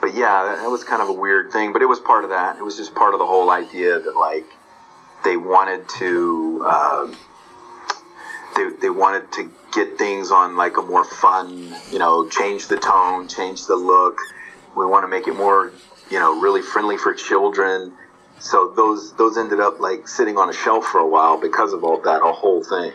but 0.00 0.14
yeah, 0.14 0.56
that 0.60 0.70
was 0.70 0.84
kind 0.84 1.02
of 1.02 1.08
a 1.08 1.12
weird 1.12 1.52
thing. 1.52 1.72
But 1.72 1.82
it 1.82 1.86
was 1.86 1.98
part 2.00 2.24
of 2.24 2.30
that. 2.30 2.58
It 2.58 2.64
was 2.64 2.76
just 2.76 2.94
part 2.94 3.14
of 3.14 3.18
the 3.18 3.26
whole 3.26 3.50
idea 3.50 3.98
that 3.98 4.16
like 4.16 4.46
they 5.24 5.36
wanted 5.36 5.88
to, 5.98 6.62
uh, 6.64 7.14
they, 8.56 8.70
they 8.82 8.90
wanted 8.90 9.30
to 9.32 9.50
get 9.72 9.98
things 9.98 10.30
on 10.30 10.56
like 10.56 10.76
a 10.76 10.82
more 10.82 11.04
fun, 11.04 11.74
you 11.90 11.98
know, 11.98 12.28
change 12.28 12.68
the 12.68 12.76
tone, 12.76 13.28
change 13.28 13.66
the 13.66 13.76
look. 13.76 14.18
We 14.76 14.86
want 14.86 15.04
to 15.04 15.08
make 15.08 15.26
it 15.26 15.34
more, 15.34 15.72
you 16.10 16.18
know, 16.18 16.40
really 16.40 16.62
friendly 16.62 16.96
for 16.96 17.14
children 17.14 17.92
so 18.40 18.72
those 18.76 19.12
those 19.14 19.36
ended 19.36 19.60
up 19.60 19.80
like 19.80 20.06
sitting 20.06 20.36
on 20.36 20.48
a 20.48 20.52
shelf 20.52 20.84
for 20.86 20.98
a 20.98 21.08
while 21.08 21.40
because 21.40 21.72
of 21.72 21.84
all 21.84 22.00
that 22.02 22.22
a 22.22 22.32
whole 22.32 22.62
thing. 22.62 22.92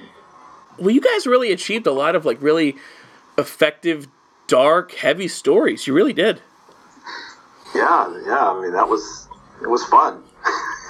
Well 0.77 0.91
you 0.91 1.01
guys 1.01 1.27
really 1.27 1.51
achieved 1.51 1.85
a 1.85 1.91
lot 1.91 2.15
of 2.15 2.25
like 2.25 2.41
really 2.41 2.75
effective 3.37 4.07
dark 4.47 4.93
heavy 4.93 5.27
stories. 5.27 5.85
You 5.87 5.93
really 5.93 6.13
did. 6.13 6.41
Yeah 7.75 8.21
yeah 8.25 8.51
i 8.51 8.61
mean 8.61 8.71
that 8.73 8.87
was 8.87 9.27
it 9.61 9.69
was 9.69 9.83
fun. 9.85 10.23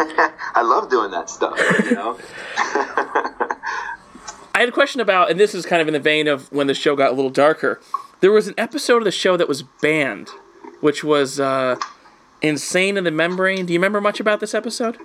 I 0.56 0.62
love 0.64 0.90
doing 0.90 1.12
that 1.12 1.30
stuff 1.30 1.58
you 1.86 1.96
know? 1.96 2.20
I 4.56 4.60
had 4.60 4.70
a 4.70 4.72
question 4.72 5.02
about 5.02 5.32
and 5.32 5.40
this 5.40 5.56
is 5.56 5.66
kind 5.66 5.82
of 5.82 5.88
in 5.88 5.94
the 5.94 6.00
vein 6.00 6.28
of 6.28 6.52
when 6.52 6.68
the 6.68 6.74
show 6.74 6.96
got 6.96 7.12
a 7.12 7.14
little 7.16 7.32
darker. 7.32 7.80
There 8.22 8.32
was 8.32 8.48
an 8.48 8.54
episode 8.58 8.98
of 8.98 9.04
the 9.04 9.12
show 9.12 9.36
that 9.38 9.48
was 9.48 9.64
banned 9.82 10.30
which 10.82 11.04
was 11.04 11.40
uh 11.40 11.76
Insane 12.44 12.98
in 12.98 13.06
the 13.06 13.12
Membrane. 13.12 13.66
Do 13.66 13.74
you 13.74 13.80
remember 13.80 14.02
much 14.02 14.20
about 14.20 14.42
this 14.42 14.54
episode? 14.54 14.98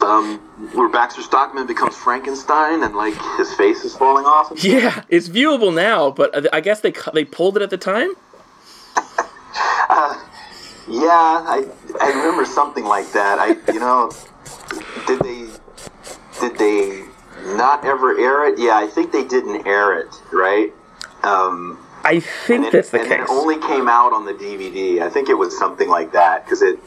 Um, 0.00 0.38
where 0.72 0.88
Baxter 0.88 1.22
Stockman 1.22 1.66
becomes 1.66 1.94
Frankenstein 1.94 2.82
and 2.82 2.94
like 2.94 3.14
his 3.36 3.52
face 3.54 3.84
is 3.84 3.94
falling 3.94 4.24
off. 4.24 4.52
Yeah, 4.64 5.04
it's 5.08 5.28
viewable 5.28 5.74
now, 5.74 6.10
but 6.10 6.52
I 6.54 6.60
guess 6.60 6.80
they 6.80 6.92
they 7.12 7.24
pulled 7.24 7.56
it 7.56 7.62
at 7.62 7.70
the 7.70 7.76
time. 7.76 8.10
uh, 8.96 10.22
yeah, 10.88 11.42
I 11.46 11.66
I 12.00 12.08
remember 12.08 12.44
something 12.44 12.84
like 12.84 13.12
that. 13.12 13.38
I 13.38 13.48
you 13.72 13.80
know, 13.80 14.10
did 15.06 15.20
they 15.20 15.48
did 16.40 16.58
they 16.58 17.04
not 17.56 17.84
ever 17.84 18.18
air 18.18 18.46
it? 18.46 18.58
Yeah, 18.58 18.76
I 18.76 18.86
think 18.86 19.12
they 19.12 19.24
didn't 19.24 19.66
air 19.66 19.98
it. 19.98 20.08
Right. 20.32 20.72
Um, 21.22 21.78
I 22.06 22.20
think 22.20 22.66
it, 22.66 22.72
that's 22.72 22.90
the 22.90 23.00
and 23.00 23.08
case. 23.08 23.20
it 23.20 23.28
only 23.28 23.58
came 23.58 23.88
out 23.88 24.12
on 24.12 24.24
the 24.24 24.32
DVD. 24.32 25.02
I 25.02 25.10
think 25.10 25.28
it 25.28 25.34
was 25.34 25.58
something 25.58 25.88
like 25.88 26.12
that 26.12 26.44
because 26.44 26.62
it 26.62 26.78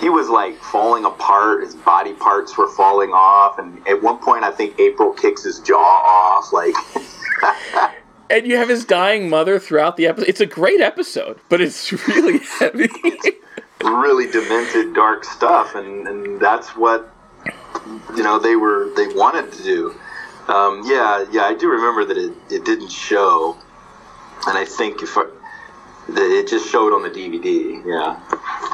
he 0.00 0.08
was 0.08 0.28
like 0.28 0.56
falling 0.58 1.04
apart. 1.04 1.62
His 1.62 1.76
body 1.76 2.12
parts 2.14 2.58
were 2.58 2.68
falling 2.68 3.10
off, 3.10 3.58
and 3.58 3.86
at 3.86 4.02
one 4.02 4.18
point, 4.18 4.44
I 4.44 4.50
think 4.50 4.78
April 4.80 5.12
kicks 5.12 5.44
his 5.44 5.60
jaw 5.60 5.76
off. 5.78 6.52
Like, 6.52 6.74
and 8.30 8.46
you 8.46 8.56
have 8.56 8.68
his 8.68 8.84
dying 8.84 9.30
mother 9.30 9.60
throughout 9.60 9.96
the 9.96 10.06
episode. 10.06 10.28
It's 10.28 10.40
a 10.40 10.46
great 10.46 10.80
episode, 10.80 11.38
but 11.48 11.60
it's 11.60 11.92
really 12.08 12.38
heavy, 12.58 12.88
really 13.82 14.30
demented, 14.30 14.92
dark 14.92 15.24
stuff, 15.24 15.76
and 15.76 16.06
and 16.08 16.40
that's 16.40 16.70
what 16.76 17.12
you 18.16 18.24
know 18.24 18.40
they 18.40 18.56
were 18.56 18.92
they 18.96 19.06
wanted 19.08 19.52
to 19.52 19.62
do. 19.62 19.94
Um, 20.48 20.82
yeah, 20.86 21.26
yeah, 21.30 21.42
I 21.42 21.54
do 21.54 21.68
remember 21.68 22.04
that 22.06 22.16
it, 22.16 22.32
it 22.50 22.64
didn't 22.64 22.90
show 22.90 23.56
and 24.46 24.58
I 24.58 24.64
think 24.64 25.02
if 25.02 25.16
I, 25.16 25.24
it 26.10 26.48
just 26.48 26.70
showed 26.70 26.92
on 26.92 27.02
the 27.02 27.10
DVD. 27.10 27.84
Yeah. 27.84 28.18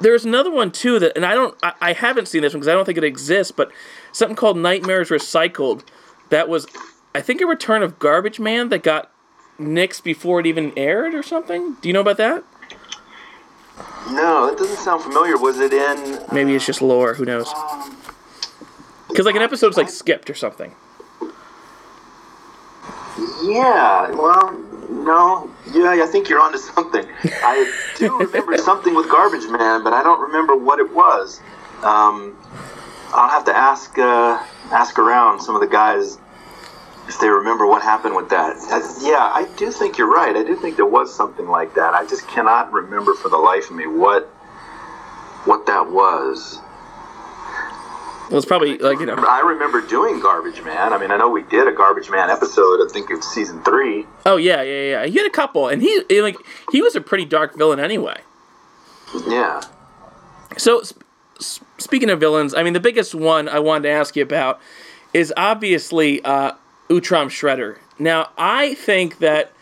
There's 0.03 0.25
another 0.25 0.51
one 0.51 0.71
too 0.71 0.99
that, 1.01 1.13
and 1.17 1.25
I 1.25 1.35
don't, 1.35 1.57
I, 1.63 1.73
I 1.81 1.93
haven't 1.93 2.29
seen 2.29 2.43
this 2.43 2.53
one 2.53 2.61
because 2.61 2.69
I 2.69 2.75
don't 2.75 2.85
think 2.85 2.99
it 2.99 3.05
exists, 3.05 3.53
but 3.53 3.71
something 4.13 4.37
called 4.37 4.57
Nightmares 4.57 5.09
Recycled. 5.09 5.83
That 6.31 6.49
was, 6.49 6.67
I 7.15 7.21
think, 7.21 7.41
a 7.41 7.47
return 7.47 7.83
of 7.83 7.99
Garbage 7.99 8.41
Man 8.41 8.69
that 8.71 8.83
got 8.83 9.11
nixed 9.59 10.03
before 10.03 10.41
it 10.41 10.47
even 10.47 10.73
aired 10.77 11.15
or 11.15 11.23
something. 11.23 11.75
Do 11.81 11.89
you 11.89 11.93
know 11.93 12.01
about 12.01 12.17
that? 12.17 12.45
No, 14.11 14.49
that 14.49 14.59
doesn't 14.59 14.77
sound 14.77 15.03
familiar. 15.03 15.37
Was 15.37 15.59
it 15.59 15.73
in? 15.73 16.23
Maybe 16.33 16.55
it's 16.55 16.67
just 16.67 16.83
lore. 16.83 17.15
Who 17.15 17.25
knows? 17.25 17.49
Um, 17.49 17.97
because 19.09 19.27
like 19.27 19.37
an 19.37 19.43
episode's 19.43 19.77
like 19.77 19.89
skipped 19.89 20.29
or 20.29 20.35
something. 20.35 20.75
Yeah. 23.45 24.11
Well, 24.11 24.57
no, 24.91 25.51
yeah, 25.73 25.91
I 26.03 26.07
think 26.07 26.29
you're 26.29 26.41
onto 26.41 26.59
something. 26.59 27.07
I 27.25 27.71
do 27.97 28.19
remember 28.19 28.57
something 28.71 28.95
with 28.95 29.09
Garbage 29.09 29.49
Man, 29.51 29.85
but 29.85 29.93
I 29.93 30.03
don't 30.03 30.21
remember 30.21 30.57
what 30.57 30.79
it 30.79 30.93
was. 30.93 31.41
Um, 31.83 32.37
I'll 33.13 33.31
have 33.31 33.45
to 33.45 33.57
ask 33.57 33.97
uh, 33.99 34.43
ask 34.73 34.99
around 34.99 35.41
some 35.41 35.55
of 35.55 35.61
the 35.61 35.67
guys 35.67 36.19
if 37.07 37.19
they 37.21 37.29
remember 37.29 37.67
what 37.67 37.83
happened 37.83 38.17
with 38.17 38.31
that. 38.31 38.57
I, 38.71 38.79
yeah, 39.03 39.31
I 39.33 39.49
do 39.57 39.71
think 39.71 39.99
you're 39.99 40.11
right. 40.11 40.35
I 40.35 40.43
do 40.43 40.57
think 40.57 40.77
there 40.77 40.87
was 40.87 41.15
something 41.15 41.47
like 41.47 41.75
that. 41.75 41.95
I 41.95 42.07
just 42.07 42.27
cannot 42.29 42.73
remember 42.73 43.15
for 43.15 43.29
the 43.29 43.37
life 43.37 43.71
of 43.71 43.77
me 43.77 43.87
what 43.87 44.25
what 45.45 45.67
that 45.67 45.91
was. 45.91 46.59
Well, 48.31 48.39
it's 48.39 48.47
probably 48.47 48.79
like 48.79 49.01
you 49.01 49.07
know. 49.07 49.17
I 49.17 49.41
remember 49.41 49.81
doing 49.87 50.21
Garbage 50.21 50.63
Man. 50.63 50.93
I 50.93 50.99
mean, 50.99 51.11
I 51.11 51.17
know 51.17 51.29
we 51.29 51.43
did 51.43 51.69
a 51.69 51.73
Garbage 51.73 52.11
Man 52.11 52.31
episode. 52.31 52.81
I 52.81 52.91
think 52.91 53.11
it's 53.11 53.29
season 53.33 53.63
three. 53.65 54.07
Oh 54.25 54.37
yeah, 54.37 54.63
yeah, 54.63 54.83
yeah. 54.83 55.07
He 55.07 55.19
had 55.19 55.27
a 55.27 55.31
couple, 55.31 55.69
and 55.69 55.83
he 55.83 56.03
like 56.21 56.37
he 56.73 56.81
was 56.81 56.97
a 56.97 57.01
pretty 57.01 57.27
dark 57.27 57.57
villain 57.57 57.81
anyway. 57.81 58.21
Yeah. 59.27 59.61
So, 60.57 60.83
sp- 60.83 61.03
speaking 61.79 62.11
of 62.11 62.21
villains, 62.21 62.55
I 62.55 62.63
mean, 62.63 62.73
the 62.73 62.81
biggest 62.81 63.15
one 63.15 63.49
I 63.49 63.59
wanted 63.59 63.83
to 63.85 63.91
ask 63.91 64.17
you 64.17 64.23
about 64.23 64.61
is 65.13 65.33
obviously 65.37 66.25
uh, 66.25 66.53
Utrom 66.89 67.27
Shredder. 67.27 67.79
Now, 67.99 68.31
I 68.37 68.75
think 68.75 69.19
that 69.19 69.53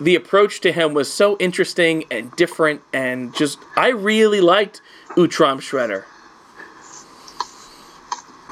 the 0.00 0.14
approach 0.14 0.60
to 0.60 0.72
him 0.72 0.94
was 0.94 1.12
so 1.12 1.36
interesting 1.38 2.04
and 2.10 2.34
different, 2.36 2.82
and 2.92 3.34
just 3.34 3.58
I 3.76 3.88
really 3.88 4.40
liked 4.40 4.80
Utrom 5.10 5.58
Shredder. 5.58 6.04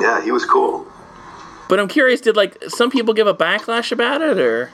Yeah, 0.06 0.22
he 0.22 0.30
was 0.30 0.44
cool. 0.44 0.86
But 1.68 1.80
I'm 1.80 1.88
curious, 1.88 2.20
did 2.20 2.36
like 2.36 2.62
some 2.68 2.90
people 2.90 3.12
give 3.12 3.26
a 3.26 3.34
backlash 3.34 3.90
about 3.90 4.22
it, 4.22 4.38
or? 4.38 4.70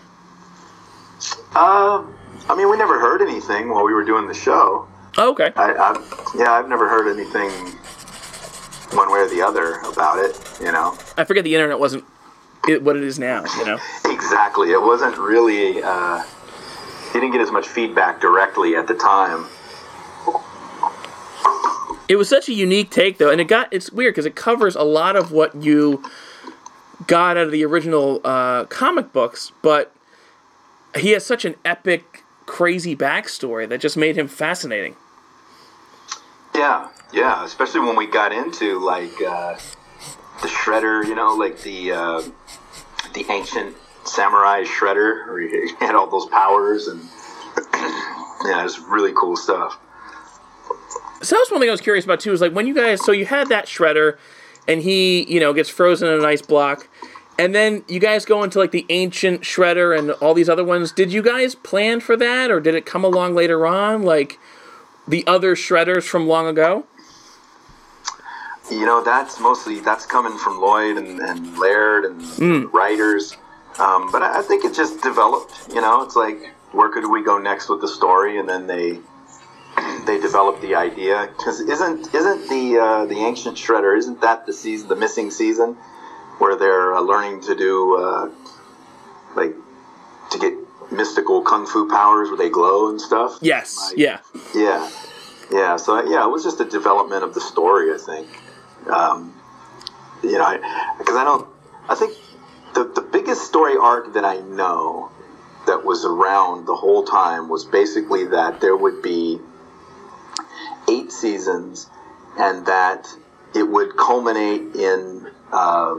Uh, 1.55 2.05
I 2.51 2.55
mean, 2.55 2.69
we 2.69 2.77
never 2.77 3.01
heard 3.01 3.23
anything 3.23 3.71
while 3.71 3.83
we 3.83 3.95
were 3.95 4.05
doing 4.05 4.29
the 4.29 4.35
show. 4.35 4.87
Oh, 5.17 5.31
okay. 5.31 5.51
I, 5.57 5.73
I've, 5.73 6.27
yeah, 6.37 6.53
I've 6.53 6.69
never 6.69 6.87
heard 6.87 7.11
anything 7.11 7.51
one 8.95 9.11
way 9.11 9.21
or 9.21 9.29
the 9.29 9.41
other 9.41 9.77
about 9.91 10.19
it. 10.23 10.39
You 10.61 10.71
know. 10.71 10.99
I 11.17 11.25
forget 11.25 11.45
the 11.45 11.55
internet 11.55 11.79
wasn't 11.79 12.05
it, 12.69 12.83
what 12.83 12.97
it 12.97 13.03
is 13.03 13.19
now. 13.19 13.45
You 13.57 13.65
know. 13.65 13.79
exactly. 14.05 14.71
It 14.73 14.83
wasn't 14.83 15.17
really. 15.17 15.83
Uh, 15.83 16.23
you 17.07 17.21
didn't 17.21 17.33
get 17.33 17.41
as 17.41 17.51
much 17.51 17.69
feedback 17.69 18.21
directly 18.21 18.77
at 18.77 18.87
the 18.87 18.95
time. 18.95 19.47
It 22.13 22.17
was 22.17 22.29
such 22.29 22.47
a 22.51 22.53
unique 22.53 22.91
take 22.91 23.17
though, 23.17 23.31
and 23.31 23.41
it 23.41 23.49
got 23.49 23.73
it's 23.73 23.91
weird 23.91 24.13
because 24.13 24.27
it 24.27 24.35
covers 24.35 24.77
a 24.77 24.83
lot 24.83 25.17
of 25.17 25.33
what 25.33 25.55
you 25.63 26.05
got 27.07 27.39
out 27.39 27.47
of 27.47 27.53
the 27.53 27.65
original 27.65 28.21
uh, 28.23 28.67
comic 28.67 29.15
books, 29.15 29.51
but 29.63 29.95
he 30.95 31.13
has 31.13 31.25
such 31.25 31.47
an 31.47 31.55
epic, 31.65 32.23
crazy 32.45 32.95
backstory 32.95 33.67
that 33.67 33.81
just 33.81 33.97
made 33.97 34.19
him 34.19 34.29
fascinating. 34.29 34.95
Yeah, 36.55 36.91
yeah, 37.15 37.47
especially 37.47 37.81
when 37.81 37.97
we 37.97 38.07
got 38.07 38.31
into 38.31 38.79
like 38.79 39.15
uh, 39.27 39.55
the 40.43 40.49
shredder, 40.49 41.07
you 41.07 41.15
know, 41.15 41.35
like 41.35 41.63
the 41.63 41.93
uh, 41.93 42.23
the 43.15 43.25
ancient 43.31 43.75
samurai 44.05 44.65
shredder, 44.65 45.29
where 45.29 45.41
he 45.41 45.73
had 45.81 45.95
all 45.95 46.11
those 46.11 46.27
powers, 46.27 46.89
and 46.89 47.01
yeah, 48.45 48.67
it's 48.67 48.79
really 48.81 49.15
cool 49.17 49.35
stuff. 49.35 49.79
So 51.23 51.37
that's 51.37 51.51
one 51.51 51.61
thing 51.61 51.69
I 51.69 51.73
was 51.73 51.81
curious 51.81 52.05
about 52.05 52.21
too. 52.21 52.33
Is 52.33 52.41
like 52.41 52.53
when 52.53 52.67
you 52.67 52.75
guys, 52.75 53.01
so 53.05 53.13
you 53.13 53.27
had 53.27 53.49
that 53.51 53.67
shredder, 53.67 54.19
and 54.69 54.83
he, 54.83 55.25
you 55.33 55.41
know, 55.41 55.53
gets 55.53 55.69
frozen 55.69 56.09
in 56.09 56.19
an 56.19 56.25
ice 56.25 56.43
block, 56.43 56.89
and 57.39 57.55
then 57.55 57.85
you 57.89 58.01
guys 58.01 58.25
go 58.25 58.43
into 58.43 58.59
like 58.59 58.73
the 58.73 58.87
ancient 58.91 59.43
shredder 59.43 59.97
and 59.97 60.11
all 60.13 60.35
these 60.35 60.49
other 60.49 60.65
ones. 60.65 60.93
Did 60.93 61.13
you 61.13 61.23
guys 61.23 61.55
plan 61.55 62.01
for 62.01 62.17
that, 62.17 62.51
or 62.51 62.61
did 62.61 62.75
it 62.75 62.87
come 62.87 63.05
along 63.05 63.35
later 63.35 63.67
on, 63.67 64.03
like 64.03 64.39
the 65.07 65.25
other 65.27 65.55
shredders 65.55 66.05
from 66.05 66.27
long 66.27 66.47
ago? 66.47 66.87
You 68.71 68.87
know, 68.87 69.03
that's 69.05 69.39
mostly 69.39 69.81
that's 69.81 70.07
coming 70.07 70.37
from 70.39 70.61
Lloyd 70.61 70.97
and, 70.97 71.21
and 71.21 71.59
Laird 71.59 72.05
and 72.07 72.21
Mm. 72.23 72.73
writers. 72.73 73.37
Um, 73.79 74.11
but 74.11 74.23
I, 74.23 74.39
I 74.39 74.43
think 74.43 74.65
it 74.65 74.75
just 74.75 75.03
developed. 75.03 75.53
You 75.69 75.81
know, 75.81 76.03
it's 76.03 76.17
like 76.17 76.55
where 76.73 76.89
could 76.89 77.07
we 77.11 77.23
go 77.23 77.39
next 77.39 77.69
with 77.69 77.81
the 77.81 77.89
story, 77.89 78.39
and 78.39 78.49
then 78.49 78.67
they 78.67 78.99
they 80.07 80.19
developed 80.21 80.61
the 80.63 80.75
idea. 80.75 81.29
Because 81.37 81.61
isn't 81.61 82.15
isn't 82.15 82.49
the 82.49 82.79
uh, 82.79 83.05
the 83.07 83.19
ancient 83.19 83.57
shredder? 83.57 83.97
Isn't 83.97 84.21
that 84.21 84.47
the 84.47 84.53
season, 84.53 84.89
the 84.89 84.97
missing 84.97 85.31
season, 85.31 85.75
where 86.39 86.57
they're 86.57 86.95
uh, 86.95 87.01
learning 87.01 87.43
to 87.43 87.55
do 87.55 87.97
uh, 87.97 88.31
like 89.35 89.55
to 90.31 90.39
get 90.39 90.55
mystical 90.91 91.43
kung 91.43 91.67
fu 91.67 91.89
powers 91.89 92.29
where 92.29 92.37
they 92.39 92.51
glow 92.51 92.89
and 92.91 93.01
stuff? 93.01 93.39
Yes. 93.41 93.77
Like- 93.91 93.99
Yeah. 93.99 94.21
Yeah, 94.55 94.91
yeah. 95.51 95.77
So 95.77 96.03
yeah, 96.09 96.25
it 96.25 96.31
was 96.31 96.43
just 96.45 96.61
a 96.61 96.65
development 96.65 97.25
of 97.25 97.35
the 97.35 97.41
story. 97.41 97.93
I 97.95 97.99
think. 97.99 98.29
Um, 98.91 99.35
you 100.23 100.39
know, 100.39 100.59
because 100.99 101.17
I, 101.17 101.25
don't. 101.25 101.49
I 101.89 101.95
think 101.95 102.17
the 102.75 102.85
the 102.85 103.01
biggest 103.03 103.43
story 103.43 103.77
arc 103.77 104.15
that 104.15 104.25
I 104.25 104.39
know 104.39 105.11
that 105.67 105.85
was 105.85 106.05
around 106.05 106.67
the 106.67 106.75
whole 106.75 107.05
time 107.05 107.49
was 107.49 107.65
basically 107.65 108.25
that 108.27 108.61
there 108.61 108.77
would 108.77 109.03
be 109.03 109.39
eight 110.93 111.13
seasons, 111.13 111.89
and 112.39 112.67
that 112.67 113.09
it 113.55 113.63
would 113.63 113.97
culminate 113.97 114.75
in 114.75 115.31
uh, 115.53 115.97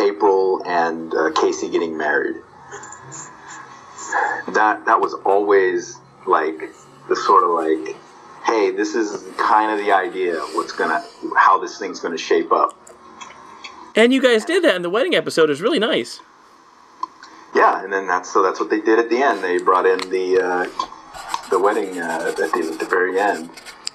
April 0.00 0.62
and 0.66 1.14
uh, 1.14 1.30
Casey 1.32 1.68
getting 1.70 1.96
married. 1.96 2.36
That 4.52 4.84
that 4.86 5.00
was 5.00 5.14
always 5.24 5.96
like 6.26 6.58
the 7.08 7.16
sort 7.16 7.44
of 7.44 7.50
like, 7.50 7.96
hey, 8.44 8.70
this 8.70 8.94
is 8.94 9.24
kind 9.36 9.70
of 9.72 9.84
the 9.84 9.92
idea 9.92 10.38
what's 10.54 10.72
gonna 10.72 11.02
how 11.36 11.58
this 11.58 11.78
thing's 11.78 12.00
gonna 12.00 12.18
shape 12.18 12.52
up. 12.52 12.78
And 13.96 14.12
you 14.12 14.20
guys 14.20 14.44
did 14.44 14.64
that 14.64 14.74
in 14.74 14.82
the 14.82 14.90
wedding 14.90 15.14
episode. 15.14 15.44
It 15.44 15.50
was 15.50 15.62
really 15.62 15.78
nice. 15.78 16.20
Yeah, 17.54 17.84
and 17.84 17.92
then 17.92 18.06
that's 18.08 18.32
so 18.32 18.42
that's 18.42 18.58
what 18.58 18.70
they 18.70 18.80
did 18.80 18.98
at 18.98 19.08
the 19.08 19.22
end. 19.22 19.42
They 19.42 19.58
brought 19.58 19.86
in 19.86 20.10
the 20.10 20.40
uh, 20.42 21.48
the 21.50 21.58
wedding 21.58 21.98
uh, 22.00 22.26
at, 22.28 22.36
the, 22.36 22.44
at 22.44 22.78
the 22.80 22.86
very 22.86 23.18
end. 23.20 23.50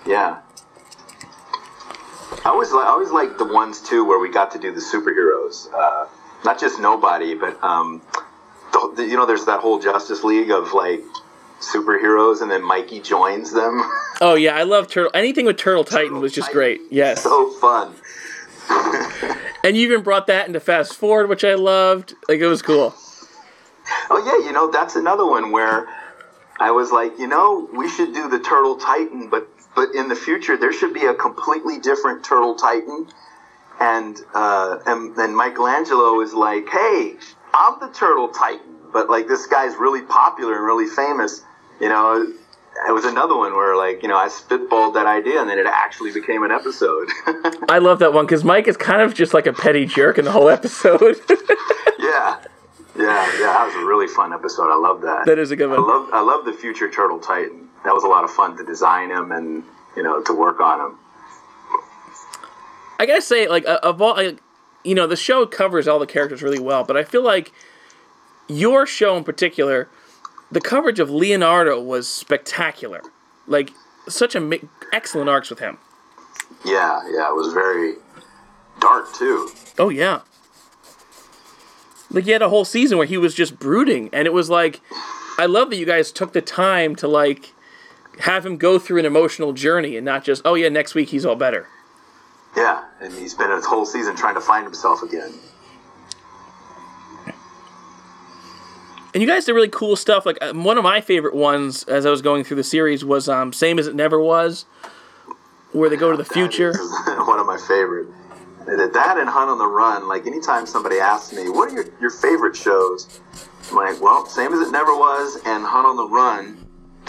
Yeah. 0.06 0.40
I 2.46 2.50
always 2.50 2.72
li- 2.72 2.84
I 2.84 2.88
always 2.90 3.12
like 3.12 3.38
the 3.38 3.46
ones 3.46 3.82
too 3.82 4.06
where 4.06 4.20
we 4.20 4.30
got 4.30 4.52
to 4.52 4.60
do 4.60 4.72
the 4.74 4.80
superheroes, 4.80 5.72
uh, 5.74 6.08
not 6.46 6.60
just 6.60 6.80
nobody, 6.80 7.36
but 7.36 7.62
um, 7.64 8.02
the, 8.72 8.94
the, 8.96 9.04
you 9.06 9.18
know, 9.18 9.26
there's 9.26 9.46
that 9.46 9.60
whole 9.60 9.80
Justice 9.80 10.24
League 10.24 10.52
of 10.52 10.74
like 10.74 11.04
superheroes, 11.60 12.42
and 12.42 12.50
then 12.50 12.64
Mikey 12.64 13.02
joins 13.02 13.52
them. 13.52 13.84
Oh 14.22 14.36
yeah, 14.36 14.54
I 14.54 14.64
love 14.64 14.90
Turtle. 14.90 15.12
Anything 15.14 15.46
with 15.46 15.56
Turtle 15.56 15.86
Titan 15.86 16.20
was 16.20 16.34
just 16.34 16.52
great. 16.52 16.82
Yes. 16.92 17.24
so 17.24 17.52
fun. 17.52 17.94
And 19.64 19.76
you 19.76 19.84
even 19.84 20.04
brought 20.04 20.28
that 20.28 20.48
into 20.48 20.60
Fast 20.60 20.96
Forward, 20.96 21.28
which 21.28 21.44
I 21.44 21.56
loved. 21.56 22.16
Like 22.28 22.40
it 22.40 22.48
was 22.48 22.62
cool. 22.62 22.94
Oh 24.10 24.24
yeah, 24.26 24.46
you 24.46 24.54
know 24.54 24.72
that's 24.72 24.96
another 24.96 25.26
one 25.26 25.52
where 25.52 25.88
I 26.60 26.72
was 26.72 26.92
like, 26.92 27.18
you 27.20 27.28
know, 27.28 27.70
we 27.74 27.90
should 27.90 28.14
do 28.14 28.30
the 28.30 28.40
Turtle 28.40 28.78
Titan, 28.78 29.30
but 29.30 29.50
but 29.80 29.96
in 29.96 30.10
the 30.10 30.16
future 30.16 30.58
there 30.58 30.74
should 30.74 30.94
be 30.94 31.06
a 31.06 31.14
completely 31.14 31.80
different 31.80 32.22
Turtle 32.22 32.56
Titan. 32.56 33.08
And 33.80 34.18
uh, 34.34 34.80
and 34.86 35.16
then 35.16 35.34
Michelangelo 35.34 36.20
is 36.20 36.34
like, 36.34 36.68
hey, 36.68 37.16
I'm 37.54 37.80
the 37.80 37.88
Turtle 37.88 38.28
Titan, 38.28 38.76
but 38.92 39.10
like 39.10 39.30
this 39.30 39.46
guy's 39.46 39.78
really 39.78 40.02
popular 40.02 40.56
and 40.56 40.66
really 40.66 40.86
famous. 40.86 41.44
You 41.80 41.88
know, 41.88 42.34
it 42.90 42.92
was 42.92 43.06
another 43.06 43.38
one 43.38 43.54
where 43.56 43.78
like 43.78 44.04
you 44.04 44.10
know 44.10 44.18
I 44.18 44.28
spitballed 44.28 44.96
that 44.96 45.06
idea 45.06 45.40
and 45.40 45.50
then 45.50 45.58
it 45.58 45.66
actually 45.66 46.12
became 46.12 46.44
an 46.44 46.52
episode. 46.52 47.08
I 47.70 47.78
love 47.78 48.00
that 48.00 48.12
one 48.12 48.26
because 48.26 48.44
Mike 48.44 48.68
is 48.68 48.76
kind 48.76 49.02
of 49.02 49.14
just 49.14 49.34
like 49.34 49.48
a 49.48 49.54
petty 49.54 49.86
jerk 49.86 50.18
in 50.18 50.26
the 50.26 50.34
whole 50.34 50.50
episode. 50.50 51.16
yeah. 52.00 52.42
Yeah, 52.98 53.06
yeah, 53.40 53.54
that 53.54 53.66
was 53.66 53.76
a 53.76 53.86
really 53.86 54.08
fun 54.08 54.34
episode. 54.34 54.70
I 54.70 54.76
love 54.76 55.00
that. 55.04 55.26
that 55.26 55.40
is 55.40 55.52
a 55.52 55.56
good 55.56 55.70
one. 55.70 55.80
I 55.80 55.84
love 55.84 56.10
I 56.12 56.22
love 56.22 56.44
the 56.44 56.52
future 56.52 56.90
Turtle 56.92 57.20
Titan. 57.20 57.69
That 57.84 57.94
was 57.94 58.04
a 58.04 58.08
lot 58.08 58.24
of 58.24 58.32
fun 58.32 58.58
to 58.58 58.66
design 58.66 59.10
him 59.10 59.32
and 59.32 59.64
you 59.96 60.04
know 60.04 60.22
to 60.24 60.34
work 60.34 60.60
on 60.60 60.80
him. 60.80 61.00
I 63.00 63.06
gotta 63.06 63.22
say, 63.22 63.48
like 63.48 63.66
uh, 63.66 63.80
of 63.82 64.02
all, 64.02 64.16
like, 64.16 64.40
you 64.84 64.94
know, 64.94 65.08
the 65.08 65.16
show 65.16 65.46
covers 65.46 65.88
all 65.88 66.00
the 66.00 66.08
characters 66.08 66.44
really 66.44 66.60
well, 66.60 66.84
but 66.84 66.98
I 66.98 67.04
feel 67.04 67.24
like 67.24 67.54
your 68.50 68.86
show 68.86 69.16
in 69.16 69.24
particular, 69.24 69.88
the 70.52 70.60
coverage 70.60 71.00
of 71.00 71.10
Leonardo 71.10 71.82
was 71.82 72.08
spectacular. 72.08 73.02
Like 73.48 73.72
such 74.08 74.36
a 74.36 74.40
mi- 74.40 74.68
excellent 74.92 75.30
arcs 75.30 75.50
with 75.50 75.60
him. 75.60 75.78
Yeah, 76.66 77.02
yeah, 77.12 77.30
it 77.30 77.36
was 77.36 77.54
very 77.54 77.96
dark 78.80 79.14
too. 79.14 79.50
Oh 79.78 79.90
yeah. 79.90 80.22
Like 82.12 82.26
he 82.26 82.32
had 82.32 82.42
a 82.42 82.50
whole 82.50 82.66
season 82.66 82.98
where 82.98 83.08
he 83.08 83.18
was 83.18 83.34
just 83.36 83.60
brooding, 83.60 84.10
and 84.12 84.26
it 84.26 84.34
was 84.34 84.50
like, 84.50 84.82
I 85.38 85.46
love 85.46 85.70
that 85.70 85.78
you 85.78 85.86
guys 85.86 86.12
took 86.12 86.34
the 86.34 86.42
time 86.42 86.96
to 86.98 87.08
like 87.08 87.54
have 88.20 88.46
him 88.46 88.58
go 88.58 88.78
through 88.80 89.00
an 89.00 89.06
emotional 89.06 89.54
journey 89.54 89.96
and 89.96 90.06
not 90.06 90.24
just, 90.24 90.42
oh 90.46 90.56
yeah, 90.56 90.70
next 90.70 90.94
week 90.96 91.10
he's 91.10 91.26
all 91.26 91.36
better. 91.36 91.68
Yeah, 92.56 92.84
and 93.02 93.14
he 93.14 93.28
spent 93.28 93.52
his 93.54 93.66
whole 93.66 93.86
season 93.86 94.16
trying 94.16 94.36
to 94.36 94.42
find 94.42 94.66
himself 94.66 95.02
again. 95.04 95.34
And 99.14 99.24
you 99.24 99.28
guys 99.28 99.46
did 99.46 99.54
really 99.54 99.70
cool 99.70 99.96
stuff. 99.96 100.26
Like 100.26 100.38
uh, 100.42 100.54
one 100.54 100.78
of 100.78 100.84
my 100.84 101.02
favorite 101.02 101.34
ones 101.34 101.84
as 101.84 102.06
I 102.06 102.12
was 102.12 102.22
going 102.22 102.44
through 102.44 102.58
the 102.58 102.64
series 102.64 103.04
was 103.04 103.28
um, 103.28 103.52
"Same 103.52 103.80
as 103.80 103.88
It 103.88 103.96
Never 103.96 104.20
Was," 104.20 104.66
where 105.72 105.90
they 105.90 105.96
go 105.98 106.12
to 106.12 106.18
the 106.18 106.24
That 106.26 106.34
future. 106.34 106.74
one 107.26 107.40
of 107.40 107.48
my 107.48 107.58
favorite. 107.58 108.08
That 108.68 108.94
that 108.94 109.18
and 109.18 109.28
Hun 109.28 109.50
on 109.50 109.58
the 109.58 109.66
Run. 109.66 110.08
Like 110.08 110.28
anytime 110.28 110.68
somebody 110.68 111.00
asks 111.00 111.34
me, 111.34 111.50
"What 111.50 111.72
are 111.72 111.76
your, 111.76 111.86
your 112.00 112.12
favorite 112.12 112.56
shows?" 112.56 113.20
I'm 113.72 113.76
like, 113.78 114.00
"Well, 114.00 114.28
same 114.28 114.54
as 114.54 114.60
it 114.60 114.72
never 114.72 114.96
was," 114.96 115.38
and 115.44 115.66
Hun 115.66 115.88
on 115.88 115.96
the 115.96 116.08
Run. 116.08 116.59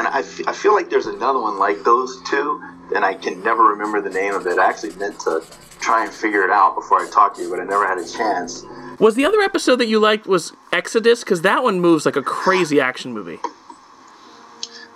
And 0.01 0.09
I, 0.09 0.21
f- 0.21 0.41
I 0.47 0.55
feel 0.55 0.73
like 0.73 0.89
there's 0.89 1.05
another 1.05 1.39
one 1.39 1.59
like 1.59 1.85
those 1.85 2.23
two, 2.23 2.59
and 2.97 3.05
I 3.05 3.13
can 3.13 3.43
never 3.43 3.65
remember 3.65 4.01
the 4.01 4.09
name 4.09 4.33
of 4.33 4.47
it. 4.47 4.59
I 4.59 4.67
actually 4.67 4.95
meant 4.97 5.21
to 5.21 5.45
try 5.79 6.07
and 6.07 6.11
figure 6.11 6.43
it 6.43 6.49
out 6.49 6.75
before 6.75 7.03
I 7.03 7.11
talk 7.11 7.37
to 7.37 7.43
you, 7.43 7.51
but 7.51 7.61
I 7.61 7.65
never 7.65 7.87
had 7.87 7.99
a 7.99 8.09
chance. 8.09 8.65
Was 8.99 9.15
the 9.15 9.27
other 9.27 9.41
episode 9.41 9.77
that 9.77 9.89
you 9.89 10.01
liked 10.01 10.27
was 10.27 10.55
Exodus? 10.73 11.21
Because 11.23 11.43
that 11.43 11.63
one 11.63 11.81
moves 11.81 12.07
like 12.07 12.17
a 12.17 12.23
crazy 12.23 12.81
action 12.81 13.13
movie. 13.13 13.41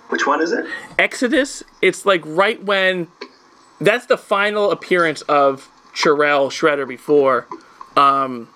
Which 0.09 0.25
one 0.25 0.41
is 0.41 0.51
it? 0.51 0.65
Exodus, 0.97 1.63
it's 1.83 2.03
like 2.07 2.23
right 2.25 2.63
when 2.63 3.07
that's 3.79 4.07
the 4.07 4.17
final 4.17 4.71
appearance 4.71 5.21
of 5.23 5.69
Chirel 5.93 6.49
Shredder 6.49 6.87
before. 6.87 7.45
Um, 7.95 8.49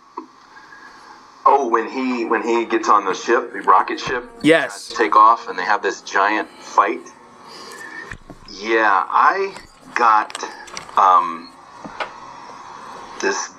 Oh, 1.51 1.67
when 1.67 1.89
he 1.89 2.25
when 2.25 2.43
he 2.43 2.65
gets 2.65 2.87
on 2.89 3.05
the 3.05 3.15
ship, 3.15 3.53
the 3.53 3.61
rocket 3.61 3.99
ship. 3.99 4.23
yes. 4.43 4.93
take 4.95 5.15
off 5.15 5.49
and 5.49 5.57
they 5.57 5.63
have 5.63 5.81
this 5.81 6.01
giant 6.03 6.47
fight. 6.47 7.01
Yeah, 8.51 9.03
I 9.09 9.57
got 9.95 10.43
um, 10.95 11.51
this 13.19 13.49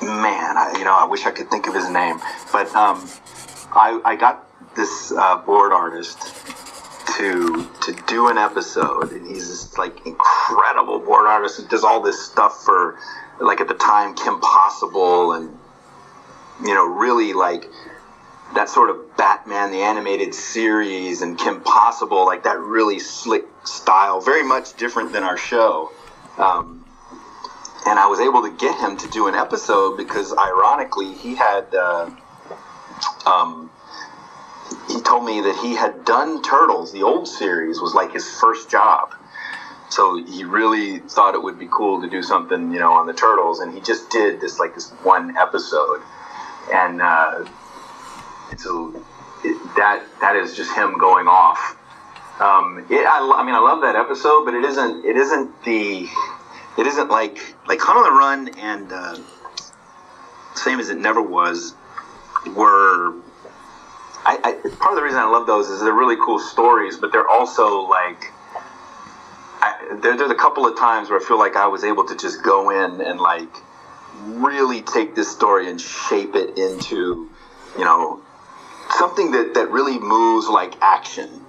man. 0.00 0.56
I, 0.56 0.74
you 0.78 0.84
know, 0.84 0.96
I 0.96 1.04
wish 1.04 1.26
I 1.26 1.32
could 1.32 1.50
think 1.50 1.66
of 1.66 1.74
his 1.74 1.90
name, 1.90 2.20
but 2.52 2.68
um, 2.76 3.10
I, 3.72 4.00
I 4.04 4.14
got 4.14 4.46
this 4.76 5.10
uh, 5.10 5.38
board 5.38 5.72
artist 5.72 6.20
to 7.16 7.68
to 7.82 7.92
do 8.06 8.28
an 8.28 8.38
episode, 8.38 9.10
and 9.10 9.26
he's 9.26 9.48
this 9.48 9.76
like 9.76 10.06
incredible 10.06 11.00
board 11.00 11.26
artist 11.26 11.58
and 11.58 11.68
does 11.68 11.82
all 11.82 12.00
this 12.00 12.24
stuff 12.24 12.62
for 12.64 13.00
like 13.40 13.60
at 13.60 13.66
the 13.66 13.74
time 13.74 14.14
Kim 14.14 14.40
Possible 14.40 15.32
and 15.32 15.58
you 16.62 16.74
know 16.74 16.86
really 16.86 17.32
like 17.32 17.68
that 18.54 18.68
sort 18.68 18.90
of 18.90 19.16
Batman 19.16 19.70
the 19.70 19.82
animated 19.82 20.34
series 20.34 21.22
and 21.22 21.38
Kim 21.38 21.60
Possible, 21.62 22.26
like 22.26 22.42
that 22.44 22.58
really 22.58 22.98
slick 22.98 23.44
style, 23.64 24.20
very 24.20 24.42
much 24.42 24.76
different 24.76 25.12
than 25.12 25.22
our 25.22 25.38
show. 25.38 25.90
Um, 26.36 26.84
and 27.86 27.98
I 27.98 28.06
was 28.06 28.20
able 28.20 28.42
to 28.42 28.50
get 28.50 28.78
him 28.78 28.96
to 28.98 29.08
do 29.08 29.26
an 29.26 29.34
episode 29.34 29.96
because, 29.96 30.32
ironically, 30.36 31.14
he 31.14 31.34
had. 31.34 31.74
Uh, 31.74 32.10
um, 33.26 33.70
he 34.88 35.00
told 35.00 35.24
me 35.24 35.40
that 35.42 35.56
he 35.62 35.74
had 35.74 36.04
done 36.04 36.42
Turtles, 36.42 36.92
the 36.92 37.02
old 37.02 37.28
series, 37.28 37.80
was 37.80 37.94
like 37.94 38.12
his 38.12 38.28
first 38.40 38.70
job. 38.70 39.14
so 39.90 40.16
he 40.24 40.44
really 40.44 41.00
thought 41.00 41.34
it 41.34 41.42
would 41.42 41.58
be 41.58 41.68
cool 41.70 42.00
to 42.00 42.08
do 42.08 42.22
something, 42.22 42.72
you 42.72 42.78
know, 42.78 42.92
on 42.92 43.06
the 43.06 43.12
turtles, 43.12 43.60
and 43.60 43.74
he 43.74 43.80
just 43.80 44.08
did 44.10 44.40
this 44.40 44.58
like 44.58 44.74
this 44.74 44.90
one 45.02 45.36
episode, 45.36 46.00
and 46.72 47.00
uh, 47.00 47.44
so 48.56 48.94
it, 49.44 49.56
that 49.76 50.04
that 50.20 50.36
is 50.36 50.54
just 50.54 50.74
him 50.74 50.98
going 50.98 51.26
off. 51.26 51.76
Um, 52.40 52.86
it, 52.90 53.06
I, 53.06 53.40
I 53.40 53.44
mean, 53.44 53.54
I 53.54 53.60
love 53.60 53.82
that 53.82 53.96
episode, 53.96 54.44
but 54.44 54.54
it 54.54 54.64
isn't 54.64 55.04
it 55.04 55.16
isn't 55.16 55.62
the 55.64 56.08
it 56.78 56.86
isn't 56.86 57.08
like 57.08 57.54
like 57.66 57.80
Hun 57.80 57.96
on 57.96 58.04
the 58.04 58.10
Run 58.10 58.48
and 58.58 58.92
uh, 58.92 59.18
same 60.54 60.80
as 60.80 60.90
it 60.90 60.98
never 60.98 61.22
was 61.22 61.74
were. 62.54 63.14
I, 64.24 64.38
I, 64.44 64.68
part 64.76 64.92
of 64.92 64.96
the 64.96 65.02
reason 65.02 65.18
I 65.18 65.24
love 65.24 65.48
those 65.48 65.68
is 65.68 65.80
they're 65.80 65.92
really 65.92 66.16
cool 66.16 66.38
stories, 66.38 66.96
but 66.96 67.10
they're 67.10 67.28
also 67.28 67.80
like 67.88 68.32
I, 69.60 69.98
there, 70.00 70.16
there's 70.16 70.30
a 70.30 70.34
couple 70.36 70.66
of 70.66 70.76
times 70.76 71.10
where 71.10 71.20
I 71.20 71.22
feel 71.22 71.38
like 71.38 71.56
I 71.56 71.66
was 71.66 71.84
able 71.84 72.04
to 72.06 72.16
just 72.16 72.42
go 72.42 72.70
in 72.70 73.00
and 73.00 73.20
like 73.20 73.48
really 74.24 74.82
take 74.82 75.14
this 75.14 75.30
story 75.30 75.68
and 75.68 75.80
shape 75.80 76.34
it 76.34 76.58
into, 76.58 77.28
you 77.78 77.84
know, 77.84 78.20
something 78.90 79.30
that, 79.32 79.54
that 79.54 79.70
really 79.70 79.98
moves 79.98 80.48
like 80.48 80.80
action. 80.80 81.44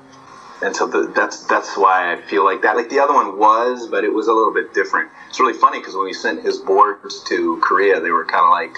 And 0.61 0.75
so 0.75 0.87
the, 0.87 1.11
that's 1.13 1.43
that's 1.45 1.77
why 1.77 2.13
I 2.13 2.21
feel 2.21 2.45
like 2.45 2.61
that. 2.61 2.77
Like 2.77 2.89
the 2.89 2.99
other 2.99 3.13
one 3.13 3.37
was, 3.37 3.87
but 3.87 4.05
it 4.05 4.13
was 4.13 4.27
a 4.27 4.33
little 4.33 4.53
bit 4.53 4.73
different. 4.73 5.09
It's 5.27 5.39
really 5.39 5.53
funny 5.53 5.79
because 5.79 5.93
when 5.93 6.05
we 6.05 6.13
sent 6.13 6.41
his 6.41 6.57
boards 6.57 7.21
to 7.25 7.59
Korea, 7.61 7.99
they 7.99 8.11
were 8.11 8.23
kind 8.23 8.45
of 8.45 8.51
like, 8.51 8.77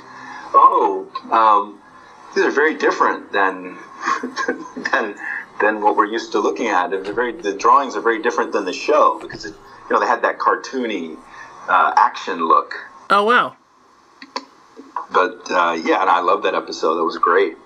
"Oh, 0.55 1.07
um, 1.29 1.79
these 2.33 2.43
are 2.43 2.51
very 2.51 2.75
different 2.75 3.31
than 3.31 3.77
than 4.91 5.15
than 5.61 5.81
what 5.81 5.95
we're 5.95 6.05
used 6.05 6.31
to 6.31 6.39
looking 6.39 6.67
at. 6.67 6.89
They're 6.89 7.13
very 7.13 7.33
the 7.33 7.53
drawings 7.53 7.95
are 7.95 8.01
very 8.01 8.21
different 8.21 8.51
than 8.51 8.65
the 8.65 8.73
show 8.73 9.19
because 9.19 9.45
it, 9.45 9.53
you 9.53 9.93
know 9.93 9.99
they 9.99 10.07
had 10.07 10.23
that 10.23 10.39
cartoony 10.39 11.17
uh, 11.69 11.93
action 11.95 12.47
look. 12.47 12.73
Oh 13.11 13.23
wow! 13.23 13.55
But 15.11 15.49
uh, 15.51 15.77
yeah, 15.83 16.01
and 16.01 16.09
I 16.09 16.21
love 16.21 16.43
that 16.43 16.55
episode. 16.55 16.95
That 16.95 17.03
was 17.03 17.17
great. 17.17 17.57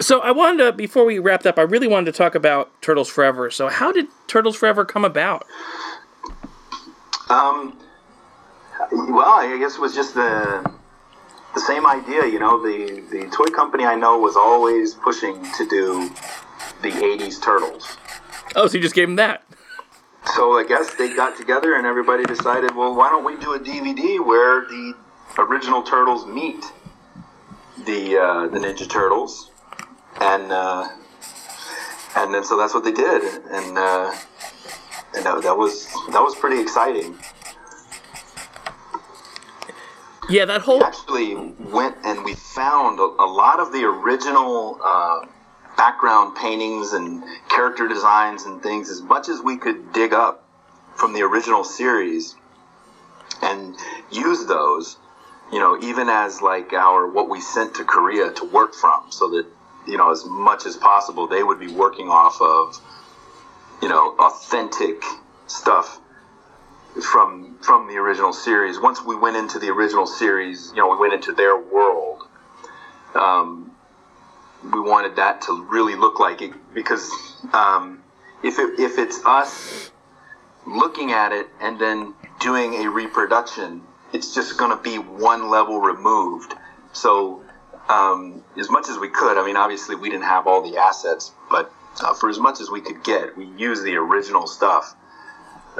So 0.00 0.20
I 0.20 0.32
wanted 0.32 0.64
to 0.64 0.72
before 0.72 1.04
we 1.04 1.18
wrapped 1.18 1.46
up, 1.46 1.58
I 1.58 1.62
really 1.62 1.88
wanted 1.88 2.12
to 2.12 2.16
talk 2.16 2.34
about 2.34 2.70
Turtles 2.82 3.08
Forever. 3.08 3.50
So 3.50 3.68
how 3.68 3.92
did 3.92 4.08
Turtles 4.26 4.56
Forever 4.56 4.84
come 4.84 5.04
about? 5.04 5.46
Um, 7.28 7.78
well, 8.92 9.40
I 9.40 9.56
guess 9.58 9.76
it 9.76 9.80
was 9.80 9.94
just 9.94 10.14
the 10.14 10.70
the 11.54 11.60
same 11.60 11.86
idea. 11.86 12.26
You 12.26 12.38
know, 12.38 12.62
the 12.62 13.00
the 13.10 13.30
toy 13.30 13.46
company 13.54 13.84
I 13.84 13.94
know 13.94 14.18
was 14.18 14.36
always 14.36 14.94
pushing 14.94 15.42
to 15.52 15.68
do 15.68 16.10
the 16.82 16.90
'80s 16.90 17.42
Turtles. 17.42 17.96
Oh, 18.56 18.66
so 18.66 18.76
you 18.76 18.82
just 18.82 18.94
gave 18.94 19.08
them 19.08 19.16
that? 19.16 19.44
So 20.34 20.58
I 20.58 20.64
guess 20.64 20.94
they 20.94 21.14
got 21.14 21.36
together 21.36 21.74
and 21.74 21.86
everybody 21.86 22.24
decided, 22.24 22.74
well, 22.74 22.94
why 22.94 23.10
don't 23.10 23.24
we 23.24 23.36
do 23.36 23.54
a 23.54 23.58
DVD 23.58 24.24
where 24.24 24.62
the 24.62 24.94
original 25.38 25.82
Turtles 25.82 26.26
meet 26.26 26.64
the 27.84 28.18
uh, 28.18 28.48
the 28.48 28.58
Ninja 28.58 28.88
Turtles, 28.88 29.50
and 30.20 30.52
uh, 30.52 30.88
and 32.16 32.32
then 32.32 32.44
so 32.44 32.56
that's 32.56 32.74
what 32.74 32.84
they 32.84 32.92
did, 32.92 33.22
and 33.50 33.78
uh, 33.78 34.14
and 35.14 35.26
that, 35.26 35.42
that 35.42 35.56
was 35.56 35.86
that 36.12 36.20
was 36.20 36.34
pretty 36.36 36.60
exciting. 36.60 37.16
Yeah, 40.30 40.46
that 40.46 40.62
whole 40.62 40.78
We 40.78 40.84
actually 40.84 41.34
went 41.34 41.96
and 42.04 42.24
we 42.24 42.34
found 42.34 42.98
a, 42.98 43.02
a 43.02 43.28
lot 43.28 43.60
of 43.60 43.72
the 43.72 43.84
original 43.84 44.80
uh, 44.82 45.26
background 45.76 46.36
paintings 46.36 46.92
and 46.94 47.22
character 47.50 47.86
designs 47.88 48.44
and 48.44 48.62
things, 48.62 48.88
as 48.88 49.02
much 49.02 49.28
as 49.28 49.42
we 49.42 49.58
could 49.58 49.92
dig 49.92 50.14
up 50.14 50.48
from 50.96 51.12
the 51.12 51.22
original 51.22 51.64
series, 51.64 52.36
and 53.42 53.76
use 54.10 54.46
those. 54.46 54.96
You 55.54 55.60
know, 55.60 55.78
even 55.80 56.08
as 56.08 56.42
like 56.42 56.72
our 56.72 57.06
what 57.06 57.30
we 57.30 57.40
sent 57.40 57.76
to 57.76 57.84
Korea 57.84 58.32
to 58.32 58.44
work 58.44 58.74
from, 58.74 59.04
so 59.10 59.30
that 59.30 59.46
you 59.86 59.96
know 59.96 60.10
as 60.10 60.24
much 60.26 60.66
as 60.66 60.76
possible 60.76 61.28
they 61.28 61.44
would 61.44 61.60
be 61.60 61.68
working 61.68 62.08
off 62.08 62.40
of 62.40 62.80
you 63.80 63.88
know 63.88 64.16
authentic 64.18 65.00
stuff 65.46 66.00
from 67.00 67.56
from 67.62 67.86
the 67.86 67.94
original 67.98 68.32
series. 68.32 68.80
Once 68.80 69.00
we 69.04 69.14
went 69.14 69.36
into 69.36 69.60
the 69.60 69.68
original 69.68 70.06
series, 70.06 70.70
you 70.70 70.78
know, 70.78 70.90
we 70.90 70.96
went 70.96 71.12
into 71.12 71.30
their 71.32 71.56
world. 71.56 72.26
Um, 73.14 73.70
we 74.64 74.80
wanted 74.80 75.14
that 75.14 75.42
to 75.42 75.64
really 75.70 75.94
look 75.94 76.18
like 76.18 76.42
it 76.42 76.52
because 76.74 77.12
um, 77.52 78.02
if 78.42 78.58
it, 78.58 78.80
if 78.80 78.98
it's 78.98 79.24
us 79.24 79.92
looking 80.66 81.12
at 81.12 81.30
it 81.30 81.46
and 81.60 81.78
then 81.78 82.14
doing 82.40 82.74
a 82.84 82.90
reproduction, 82.90 83.82
it's 84.14 84.32
just 84.32 84.56
going 84.56 84.70
to 84.70 84.82
be 84.82 84.96
one 84.96 85.50
level 85.50 85.80
removed. 85.80 86.54
So 86.92 87.42
um, 87.88 88.42
as 88.56 88.70
much 88.70 88.88
as 88.88 88.96
we 88.96 89.08
could, 89.08 89.36
I 89.36 89.44
mean, 89.44 89.56
obviously 89.56 89.96
we 89.96 90.08
didn't 90.08 90.24
have 90.24 90.46
all 90.46 90.62
the 90.62 90.78
assets, 90.78 91.32
but 91.50 91.70
uh, 92.00 92.14
for 92.14 92.30
as 92.30 92.38
much 92.38 92.60
as 92.60 92.70
we 92.70 92.80
could 92.80 93.02
get, 93.02 93.36
we 93.36 93.46
used 93.58 93.84
the 93.84 93.96
original 93.96 94.46
stuff 94.46 94.94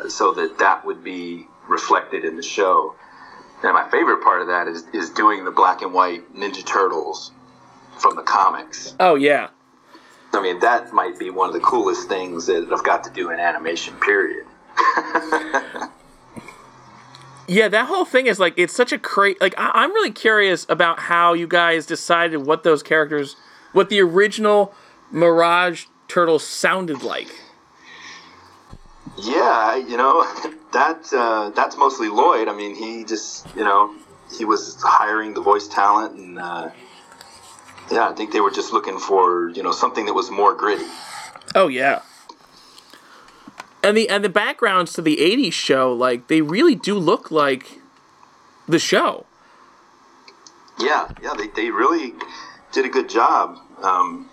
so 0.09 0.35
that 0.35 0.59
that 0.59 0.85
would 0.85 1.05
be 1.05 1.47
reflected 1.69 2.25
in 2.25 2.37
the 2.37 2.43
show. 2.43 2.97
And 3.63 3.73
my 3.73 3.89
favorite 3.89 4.23
part 4.23 4.43
of 4.43 4.49
that 4.49 4.67
is, 4.67 4.85
is 4.93 5.11
doing 5.11 5.45
the 5.45 5.53
black 5.53 5.83
and 5.83 5.95
white 5.95 6.35
Ninja 6.35 6.67
Turtles 6.67 7.31
from 7.99 8.17
the 8.17 8.23
comics. 8.23 8.97
Oh 8.99 9.15
yeah. 9.15 9.51
I 10.33 10.43
mean, 10.43 10.59
that 10.59 10.93
might 10.93 11.21
be 11.21 11.31
one 11.31 11.49
of 11.49 11.55
the 11.55 11.61
coolest 11.61 12.09
things 12.09 12.47
that 12.47 12.69
I've 12.73 12.83
got 12.83 13.05
to 13.05 13.11
do 13.11 13.31
in 13.31 13.39
animation, 13.39 13.95
period. 14.01 14.45
Yeah, 17.47 17.69
that 17.69 17.87
whole 17.87 18.05
thing 18.05 18.27
is 18.27 18.39
like 18.41 18.55
it's 18.57 18.75
such 18.75 18.93
a 18.93 18.99
crazy. 18.99 19.37
Like 19.41 19.55
I- 19.59 19.71
I'm 19.75 19.91
really 19.93 20.11
curious 20.13 20.67
about 20.69 20.99
how 20.99 21.35
you 21.35 21.47
guys 21.47 21.85
decided 21.87 22.39
what 22.39 22.63
those 22.63 22.83
characters, 22.83 23.37
what 23.73 23.89
the 23.91 24.01
original 24.01 24.75
Mirage 25.11 25.87
Turtles 26.09 26.47
sounded 26.47 27.03
like. 27.03 27.29
Yeah, 29.19 29.77
you 29.77 29.97
know 29.97 30.25
that 30.73 31.13
uh, 31.13 31.51
that's 31.51 31.77
mostly 31.77 32.09
Lloyd. 32.09 32.49
I 32.49 32.55
mean, 32.55 32.75
he 32.75 33.05
just 33.05 33.47
you 33.55 33.63
know 33.65 33.95
he 34.37 34.45
was 34.45 34.77
hiring 34.83 35.35
the 35.35 35.43
voice 35.43 35.69
talent, 35.69 36.17
and 36.19 36.39
uh, 36.39 36.71
yeah, 37.93 38.09
I 38.09 38.13
think 38.15 38.33
they 38.33 38.41
were 38.41 38.51
just 38.51 38.73
looking 38.73 38.99
for 38.99 39.51
you 39.51 39.63
know 39.63 39.73
something 39.73 40.07
that 40.07 40.15
was 40.15 40.31
more 40.31 40.55
gritty. 40.55 40.87
Oh 41.55 41.69
yeah. 41.69 42.01
And 43.85 43.97
the 43.97 44.09
and 44.09 44.25
the 44.25 44.31
backgrounds 44.31 44.95
to 44.95 45.03
the 45.03 45.19
'80s 45.19 45.53
show, 45.53 45.93
like 45.93 46.29
they 46.29 46.41
really 46.41 46.75
do 46.75 46.99
look 46.99 47.31
like 47.31 47.81
the 48.67 48.79
show. 48.79 49.27
Yeah, 50.79 51.11
yeah, 51.23 51.35
they, 51.37 51.49
they 51.49 51.71
really 51.71 52.15
did 52.73 52.87
a 52.87 52.89
good 52.89 53.11
job. 53.11 53.59
Um, 53.83 54.31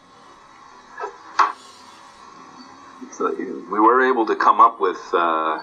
so 3.12 3.36
we 3.36 3.80
were 3.80 4.10
able 4.10 4.26
to 4.26 4.36
come 4.36 4.62
up 4.62 4.80
with 4.80 5.00
uh, 5.14 5.62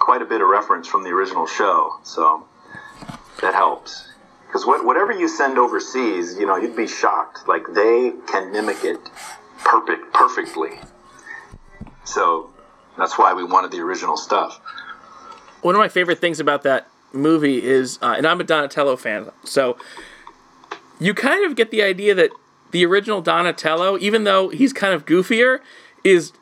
quite 0.00 0.20
a 0.20 0.24
bit 0.26 0.40
of 0.40 0.48
reference 0.48 0.88
from 0.88 1.04
the 1.04 1.10
original 1.10 1.46
show, 1.46 1.94
so 2.02 2.44
that 3.40 3.54
helps. 3.54 4.08
Because 4.46 4.66
what, 4.66 4.84
whatever 4.84 5.12
you 5.12 5.28
send 5.28 5.58
overseas, 5.58 6.36
you 6.36 6.44
know, 6.44 6.56
you'd 6.56 6.76
be 6.76 6.88
shocked. 6.88 7.46
Like 7.46 7.62
they 7.72 8.14
can 8.26 8.50
mimic 8.50 8.84
it 8.84 8.98
perfect, 9.64 10.12
perfectly. 10.12 10.80
So 12.04 12.50
that's 13.00 13.18
why 13.18 13.32
we 13.32 13.44
wanted 13.44 13.70
the 13.70 13.80
original 13.80 14.16
stuff. 14.16 14.60
One 15.62 15.74
of 15.74 15.78
my 15.78 15.88
favorite 15.88 16.18
things 16.18 16.40
about 16.40 16.62
that 16.62 16.88
movie 17.12 17.62
is, 17.62 17.98
uh, 18.02 18.14
and 18.16 18.26
I'm 18.26 18.40
a 18.40 18.44
Donatello 18.44 18.96
fan, 18.96 19.30
so 19.44 19.76
you 20.98 21.14
kind 21.14 21.44
of 21.44 21.56
get 21.56 21.70
the 21.70 21.82
idea 21.82 22.14
that 22.14 22.30
the 22.70 22.84
original 22.86 23.20
Donatello, 23.20 23.98
even 23.98 24.24
though 24.24 24.48
he's 24.48 24.72
kind 24.72 24.94
of 24.94 25.04
goofier, 25.06 25.60
is 26.04 26.32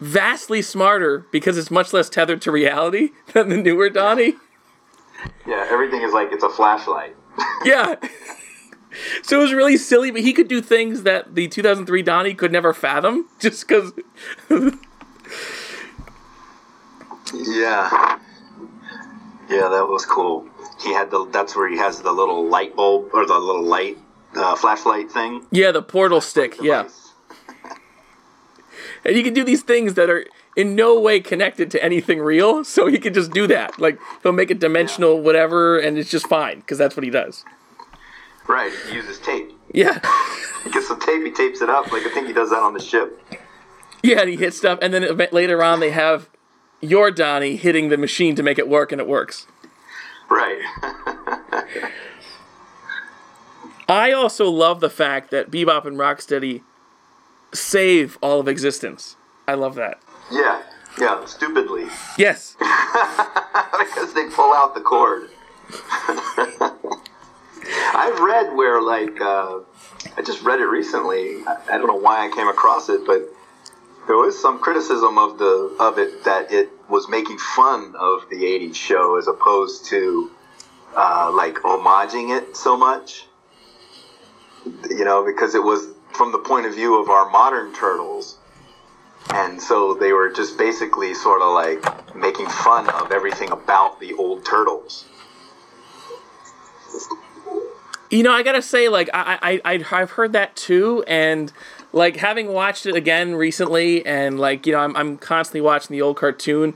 vastly 0.00 0.62
smarter 0.62 1.26
because 1.30 1.56
it's 1.58 1.70
much 1.70 1.92
less 1.92 2.08
tethered 2.08 2.42
to 2.42 2.50
reality 2.50 3.10
than 3.32 3.48
the 3.48 3.56
newer 3.56 3.88
Donnie. 3.90 4.34
Yeah, 5.46 5.66
everything 5.70 6.02
is 6.02 6.12
like 6.12 6.32
it's 6.32 6.44
a 6.44 6.50
flashlight. 6.50 7.16
Yeah. 7.64 7.96
so 9.22 9.38
it 9.38 9.42
was 9.42 9.52
really 9.52 9.76
silly, 9.76 10.10
but 10.10 10.22
he 10.22 10.32
could 10.32 10.48
do 10.48 10.62
things 10.62 11.02
that 11.02 11.34
the 11.34 11.46
2003 11.46 12.02
Donnie 12.02 12.34
could 12.34 12.50
never 12.52 12.72
fathom 12.72 13.28
just 13.38 13.66
because. 13.68 13.92
Yeah. 17.34 18.18
Yeah, 19.48 19.68
that 19.68 19.86
was 19.88 20.06
cool. 20.06 20.48
He 20.82 20.92
had 20.94 21.10
the. 21.10 21.28
That's 21.32 21.56
where 21.56 21.68
he 21.68 21.76
has 21.78 22.00
the 22.02 22.12
little 22.12 22.48
light 22.48 22.76
bulb 22.76 23.10
or 23.12 23.26
the 23.26 23.38
little 23.38 23.64
light 23.64 23.98
uh, 24.34 24.54
flashlight 24.56 25.10
thing. 25.10 25.44
yeah, 25.50 25.72
the 25.72 25.82
portal 25.82 26.20
stick. 26.20 26.56
Yeah. 26.60 26.88
And 29.04 29.16
he 29.16 29.22
can 29.22 29.32
do 29.34 29.44
these 29.44 29.62
things 29.62 29.94
that 29.94 30.10
are 30.10 30.26
in 30.56 30.74
no 30.74 31.00
way 31.00 31.20
connected 31.20 31.70
to 31.72 31.82
anything 31.82 32.20
real, 32.20 32.64
so 32.64 32.86
he 32.86 32.98
can 32.98 33.14
just 33.14 33.32
do 33.32 33.46
that. 33.46 33.78
Like, 33.80 33.98
he'll 34.22 34.32
make 34.32 34.50
it 34.50 34.58
dimensional, 34.60 35.20
whatever, 35.20 35.78
and 35.78 35.96
it's 35.96 36.10
just 36.10 36.26
fine, 36.28 36.60
because 36.60 36.76
that's 36.76 36.96
what 36.96 37.04
he 37.04 37.10
does. 37.10 37.44
Right. 38.46 38.72
He 38.88 38.94
uses 38.96 39.18
tape. 39.18 39.52
Yeah. 39.72 40.00
He 40.62 40.70
gets 40.70 40.88
some 40.88 41.00
tape. 41.00 41.24
He 41.24 41.30
tapes 41.30 41.62
it 41.62 41.70
up. 41.70 41.90
Like 41.90 42.02
I 42.02 42.10
think 42.10 42.26
he 42.26 42.34
does 42.34 42.50
that 42.50 42.58
on 42.58 42.74
the 42.74 42.80
ship. 42.82 43.18
Yeah, 44.02 44.20
and 44.20 44.28
he 44.28 44.36
hits 44.36 44.58
stuff, 44.58 44.78
and 44.82 44.92
then 44.92 45.16
later 45.32 45.62
on 45.62 45.80
they 45.80 45.90
have 45.90 46.28
you're 46.80 47.10
Donnie 47.10 47.56
hitting 47.56 47.88
the 47.88 47.96
machine 47.96 48.34
to 48.36 48.42
make 48.42 48.58
it 48.58 48.68
work, 48.68 48.92
and 48.92 49.00
it 49.00 49.06
works. 49.06 49.46
Right. 50.28 50.60
I 53.88 54.12
also 54.12 54.48
love 54.50 54.80
the 54.80 54.90
fact 54.90 55.30
that 55.32 55.50
Bebop 55.50 55.84
and 55.84 55.96
Rocksteady 55.96 56.62
save 57.52 58.16
all 58.22 58.38
of 58.40 58.46
existence. 58.48 59.16
I 59.48 59.54
love 59.54 59.74
that. 59.76 60.00
yeah. 60.30 60.62
Yeah. 60.98 61.24
Stupidly, 61.24 61.86
Yes. 62.18 62.56
because 62.58 64.12
they 64.12 64.28
pull 64.28 64.52
out 64.52 64.74
the 64.74 64.80
cord. 64.80 65.30
I've 67.94 68.18
read 68.18 68.54
where 68.56 68.82
like 68.82 69.20
uh, 69.20 69.60
I 70.16 70.22
just 70.22 70.42
read 70.42 70.58
it 70.60 70.64
recently. 70.66 71.44
I, 71.46 71.56
I 71.72 71.78
don't 71.78 71.86
know 71.86 71.94
why 71.94 72.26
I 72.26 72.30
came 72.34 72.48
across 72.48 72.88
it, 72.88 73.06
but 73.06 73.22
there 74.10 74.16
was 74.18 74.36
some 74.36 74.58
criticism 74.58 75.18
of 75.18 75.38
the 75.38 75.76
of 75.78 75.96
it 75.96 76.24
that 76.24 76.50
it 76.50 76.68
was 76.88 77.08
making 77.08 77.38
fun 77.38 77.94
of 77.96 78.28
the 78.28 78.38
'80s 78.42 78.74
show 78.74 79.16
as 79.16 79.28
opposed 79.28 79.84
to 79.84 80.32
uh, 80.96 81.30
like 81.32 81.54
homaging 81.54 82.36
it 82.36 82.56
so 82.56 82.76
much. 82.76 83.26
You 84.90 85.04
know, 85.04 85.24
because 85.24 85.54
it 85.54 85.62
was 85.62 85.86
from 86.12 86.32
the 86.32 86.38
point 86.40 86.66
of 86.66 86.74
view 86.74 87.00
of 87.00 87.08
our 87.08 87.30
modern 87.30 87.72
turtles. 87.72 88.36
And 89.32 89.62
so 89.62 89.94
they 89.94 90.12
were 90.12 90.28
just 90.32 90.58
basically 90.58 91.14
sort 91.14 91.40
of 91.40 91.54
like 91.54 92.16
making 92.16 92.48
fun 92.48 92.90
of 92.90 93.12
everything 93.12 93.52
about 93.52 94.00
the 94.00 94.14
old 94.14 94.44
turtles. 94.44 95.04
You 98.10 98.24
know, 98.24 98.32
I 98.32 98.42
gotta 98.42 98.60
say, 98.60 98.88
like, 98.88 99.08
I, 99.14 99.38
I, 99.40 99.74
I- 99.74 99.84
I've 100.02 100.10
heard 100.10 100.32
that 100.32 100.56
too, 100.56 101.04
and 101.06 101.52
like 101.92 102.16
having 102.16 102.52
watched 102.52 102.86
it 102.86 102.94
again 102.94 103.34
recently, 103.34 104.04
and 104.06 104.38
like, 104.38 104.66
you 104.66 104.72
know, 104.72 104.80
I'm, 104.80 104.96
I'm 104.96 105.18
constantly 105.18 105.60
watching 105.60 105.94
the 105.94 106.02
old 106.02 106.16
cartoon. 106.16 106.74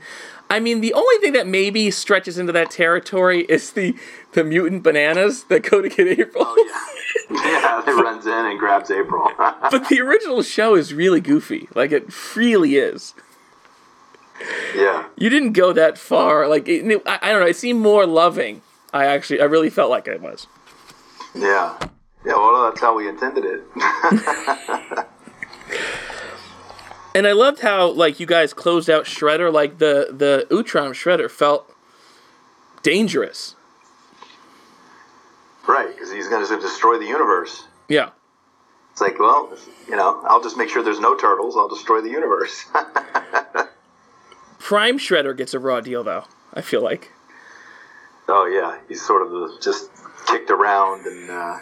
I 0.49 0.59
mean, 0.59 0.81
the 0.81 0.93
only 0.93 1.17
thing 1.21 1.33
that 1.33 1.47
maybe 1.47 1.89
stretches 1.91 2.37
into 2.37 2.51
that 2.53 2.69
territory 2.71 3.41
is 3.49 3.71
the 3.71 3.95
the 4.33 4.43
mutant 4.43 4.83
bananas 4.83 5.45
that 5.45 5.63
go 5.63 5.81
to 5.81 5.89
get 5.89 6.07
April. 6.19 6.43
Oh, 6.45 6.95
yeah, 7.31 7.81
it 7.87 8.03
runs 8.03 8.25
in 8.25 8.33
and 8.33 8.59
grabs 8.59 8.91
April. 8.91 9.29
but 9.37 9.87
the 9.89 10.01
original 10.01 10.43
show 10.43 10.75
is 10.75 10.93
really 10.93 11.21
goofy. 11.21 11.69
Like, 11.73 11.91
it 11.91 12.35
really 12.35 12.75
is. 12.75 13.13
yeah. 14.75 15.05
You 15.15 15.29
didn't 15.29 15.53
go 15.53 15.71
that 15.71 15.97
far. 15.97 16.47
Like, 16.49 16.67
it, 16.67 17.01
I, 17.05 17.19
I 17.21 17.31
don't 17.31 17.39
know. 17.39 17.47
It 17.47 17.55
seemed 17.55 17.79
more 17.81 18.05
loving. 18.05 18.61
I 18.93 19.05
actually, 19.05 19.41
I 19.41 19.45
really 19.45 19.69
felt 19.69 19.89
like 19.89 20.07
it 20.07 20.21
was. 20.21 20.47
Yeah. 21.33 21.77
Yeah, 22.25 22.33
well, 22.33 22.69
that's 22.69 22.81
how 22.81 22.95
we 22.95 23.07
intended 23.07 23.45
it. 23.45 23.63
And 27.15 27.25
I 27.25 27.31
loved 27.31 27.61
how 27.61 27.91
like 27.91 28.19
you 28.19 28.25
guys 28.25 28.53
closed 28.53 28.89
out 28.89 29.05
Shredder. 29.05 29.51
Like 29.51 29.77
the 29.77 30.09
the 30.11 30.45
Utrom 30.51 30.89
Shredder 30.89 31.31
felt 31.31 31.73
dangerous. 32.83 33.55
right, 35.65 35.87
because 35.95 36.11
he's 36.11 36.27
going 36.27 36.45
to 36.45 36.59
destroy 36.59 36.99
the 36.99 37.05
universe. 37.05 37.63
Yeah. 37.87 38.09
It's 38.91 38.99
like, 38.99 39.17
well, 39.17 39.57
you 39.87 39.95
know, 39.95 40.21
I'll 40.25 40.41
just 40.43 40.57
make 40.57 40.69
sure 40.69 40.83
there's 40.83 40.99
no 40.99 41.15
turtles. 41.15 41.55
I'll 41.55 41.69
destroy 41.69 42.01
the 42.01 42.09
universe. 42.09 42.65
Prime 44.59 44.99
Shredder 44.99 45.35
gets 45.35 45.53
a 45.53 45.59
raw 45.59 45.79
deal 45.79 46.03
though. 46.03 46.25
I 46.53 46.59
feel 46.59 46.81
like. 46.81 47.11
oh, 48.27 48.45
yeah. 48.45 48.77
He's 48.89 49.01
sort 49.01 49.25
of 49.25 49.61
just 49.61 49.89
kicked 50.27 50.51
around 50.51 51.05
and 51.05 51.29
uh, 51.29 51.59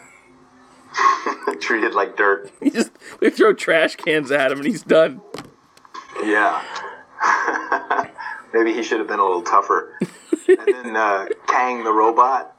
treated 1.60 1.94
like 1.94 2.16
dirt. 2.18 2.52
He 2.62 2.70
just 2.70 2.92
they 3.20 3.30
throw 3.30 3.54
trash 3.54 3.96
cans 3.96 4.32
at 4.32 4.52
him 4.52 4.60
and 4.60 4.68
he's 4.68 4.84
done. 4.84 5.22
Yeah. 6.24 6.64
Maybe 8.54 8.74
he 8.74 8.84
should 8.84 9.00
have 9.00 9.08
been 9.08 9.20
a 9.20 9.24
little 9.24 9.42
tougher. 9.42 9.98
and 10.48 10.68
then 10.68 10.96
uh, 10.96 11.28
Kang 11.48 11.84
the 11.84 11.92
robot, 11.92 12.56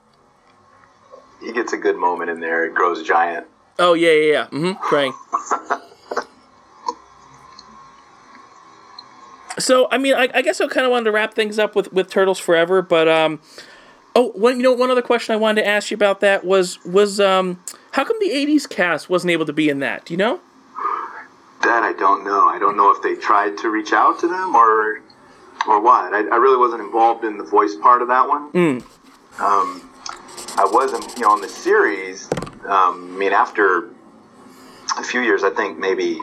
he 1.40 1.52
gets 1.52 1.72
a 1.72 1.76
good 1.76 1.96
moment 1.96 2.30
in 2.30 2.40
there. 2.40 2.64
It 2.64 2.74
grows 2.74 3.02
giant. 3.02 3.46
Oh 3.78 3.94
yeah 3.94 4.12
yeah 4.12 4.32
yeah. 4.32 4.46
Mm-hmm. 4.46 4.82
Krang. 4.84 5.12
so 9.58 9.88
I 9.90 9.98
mean 9.98 10.14
I, 10.14 10.28
I 10.34 10.42
guess 10.42 10.60
I 10.60 10.66
kind 10.66 10.84
of 10.84 10.90
wanted 10.90 11.04
to 11.04 11.12
wrap 11.12 11.34
things 11.34 11.58
up 11.58 11.74
with 11.76 11.92
with 11.92 12.10
Turtles 12.10 12.38
Forever, 12.38 12.82
but 12.82 13.08
um. 13.08 13.40
Oh, 14.16 14.30
one, 14.30 14.56
you 14.56 14.62
know, 14.62 14.72
one 14.72 14.90
other 14.90 15.02
question 15.02 15.32
I 15.32 15.36
wanted 15.36 15.62
to 15.62 15.66
ask 15.66 15.90
you 15.90 15.96
about 15.96 16.20
that 16.20 16.44
was 16.44 16.82
was 16.84 17.18
um, 17.18 17.62
how 17.92 18.04
come 18.04 18.16
the 18.20 18.30
'80s 18.30 18.68
cast 18.68 19.10
wasn't 19.10 19.32
able 19.32 19.46
to 19.46 19.52
be 19.52 19.68
in 19.68 19.80
that? 19.80 20.04
Do 20.04 20.14
you 20.14 20.18
know? 20.18 20.40
That 21.62 21.82
I 21.82 21.94
don't 21.98 22.24
know. 22.24 22.46
I 22.48 22.58
don't 22.58 22.76
know 22.76 22.90
if 22.94 23.02
they 23.02 23.14
tried 23.14 23.58
to 23.58 23.70
reach 23.70 23.92
out 23.92 24.20
to 24.20 24.28
them 24.28 24.54
or 24.54 25.00
or 25.66 25.80
what. 25.80 26.12
I, 26.14 26.18
I 26.18 26.36
really 26.36 26.58
wasn't 26.58 26.82
involved 26.82 27.24
in 27.24 27.38
the 27.38 27.44
voice 27.44 27.74
part 27.74 28.02
of 28.02 28.08
that 28.08 28.28
one. 28.28 28.50
Um, 29.38 29.90
I 30.56 30.64
wasn't, 30.70 31.12
you 31.16 31.22
know, 31.22 31.30
on 31.30 31.40
the 31.40 31.48
series. 31.48 32.28
Um, 32.64 33.14
I 33.14 33.18
mean, 33.18 33.32
after 33.32 33.90
a 34.96 35.02
few 35.02 35.22
years, 35.22 35.42
I 35.42 35.50
think 35.50 35.78
maybe 35.78 36.20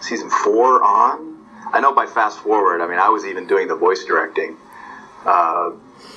season 0.00 0.30
four 0.30 0.82
on. 0.82 1.38
I 1.72 1.80
know 1.80 1.94
by 1.94 2.06
fast 2.06 2.40
forward, 2.40 2.80
I 2.80 2.88
mean, 2.88 2.98
I 2.98 3.08
was 3.08 3.24
even 3.24 3.46
doing 3.46 3.68
the 3.68 3.76
voice 3.76 4.04
directing. 4.04 4.56
Uh, 5.24 5.70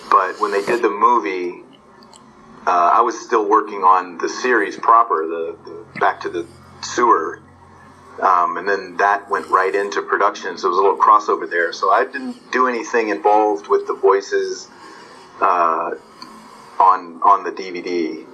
but 0.09 0.39
when 0.39 0.51
they 0.51 0.65
did 0.65 0.81
the 0.81 0.89
movie, 0.89 1.63
uh, 2.65 2.91
I 2.93 3.01
was 3.01 3.19
still 3.19 3.47
working 3.47 3.83
on 3.83 4.17
the 4.17 4.29
series 4.29 4.77
proper, 4.77 5.25
the, 5.27 5.57
the 5.65 5.99
Back 5.99 6.21
to 6.21 6.29
the 6.29 6.45
Sewer. 6.81 7.41
Um, 8.21 8.57
and 8.57 8.67
then 8.67 8.97
that 8.97 9.29
went 9.29 9.47
right 9.47 9.73
into 9.73 10.01
production, 10.01 10.57
so 10.57 10.67
it 10.67 10.71
was 10.71 10.79
a 10.79 10.81
little 10.81 10.97
crossover 10.97 11.49
there. 11.49 11.71
So 11.71 11.91
I 11.91 12.03
didn't 12.03 12.51
do 12.51 12.67
anything 12.67 13.09
involved 13.09 13.67
with 13.67 13.85
the 13.85 13.93
voices 13.93 14.67
uh, 15.39 15.91
on 16.79 17.21
on 17.23 17.43
the 17.43 17.51
DVD. 17.51 18.25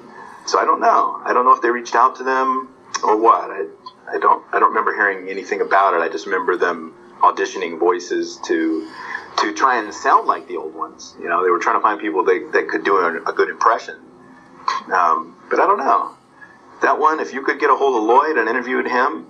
So 0.46 0.58
I 0.58 0.66
don't 0.66 0.80
know. 0.80 1.22
I 1.26 1.34
don't 1.34 1.44
know 1.46 1.54
if 1.54 1.62
they 1.62 1.70
reached 1.70 1.96
out 1.96 2.16
to 2.18 2.24
them 2.24 2.70
or 3.04 3.18
what. 3.18 3.52
I, 3.52 3.66
I 4.10 4.20
don't 4.20 4.44
I 4.54 4.60
don't 4.60 4.70
remember 4.70 4.94
hearing 4.94 5.30
anything 5.30 5.60
about 5.60 5.94
it. 5.96 6.02
I 6.02 6.08
just 6.08 6.26
remember 6.26 6.56
them 6.56 6.94
auditioning 7.24 7.80
voices 7.80 8.40
to 8.46 8.88
to 9.40 9.54
try 9.54 9.80
and 9.80 9.92
sound 9.94 10.28
like 10.28 10.48
the 10.48 10.58
old 10.58 10.76
ones. 10.76 11.16
You 11.20 11.28
know, 11.28 11.44
they 11.44 11.50
were 11.50 11.60
trying 11.60 11.78
to 11.78 11.82
find 11.82 12.00
people 12.00 12.24
that, 12.26 12.50
that 12.54 12.68
could 12.68 12.84
do 12.84 12.98
a, 12.98 13.24
a 13.24 13.34
good 13.34 13.50
impression. 13.50 13.96
Um, 14.94 15.36
but 15.50 15.60
I 15.60 15.66
don't 15.66 15.80
know. 15.80 16.16
That 16.84 17.00
one, 17.00 17.20
if 17.20 17.34
you 17.34 17.42
could 17.42 17.60
get 17.60 17.72
a 17.72 17.76
hold 17.76 17.98
of 17.98 18.04
Lloyd 18.04 18.38
and 18.38 18.48
interviewed 18.48 18.88
him, 18.88 19.26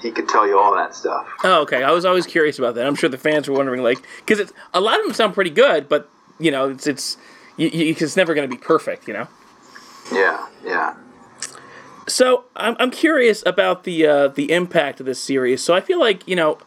he 0.00 0.10
could 0.10 0.28
tell 0.28 0.46
you 0.46 0.58
all 0.58 0.74
that 0.76 0.94
stuff. 0.94 1.28
Oh, 1.44 1.62
okay. 1.62 1.82
I 1.82 1.90
was 1.90 2.04
always 2.04 2.26
curious 2.26 2.58
about 2.58 2.74
that. 2.76 2.86
I'm 2.86 2.94
sure 2.94 3.10
the 3.10 3.18
fans 3.18 3.48
were 3.48 3.56
wondering, 3.56 3.82
like, 3.82 3.98
because 4.18 4.38
it's 4.38 4.52
a 4.72 4.80
lot 4.80 4.98
of 4.98 5.06
them 5.06 5.14
sound 5.14 5.34
pretty 5.34 5.50
good, 5.50 5.88
but 5.88 6.08
you 6.38 6.50
know, 6.50 6.70
it's 6.70 6.86
it's 6.86 7.16
you, 7.56 7.68
you, 7.68 7.94
it's 7.98 8.16
never 8.16 8.34
going 8.34 8.48
to 8.48 8.54
be 8.54 8.60
perfect, 8.60 9.06
you 9.08 9.14
know. 9.14 9.28
Yeah, 10.12 10.46
yeah. 10.64 10.94
So 12.06 12.44
I'm 12.54 12.76
I'm 12.78 12.90
curious 12.90 13.42
about 13.46 13.84
the 13.84 14.06
uh, 14.06 14.28
the 14.28 14.52
impact 14.52 15.00
of 15.00 15.06
this 15.06 15.20
series. 15.20 15.62
So 15.62 15.74
I 15.74 15.80
feel 15.80 15.98
like 15.98 16.26
you 16.28 16.36
know, 16.36 16.58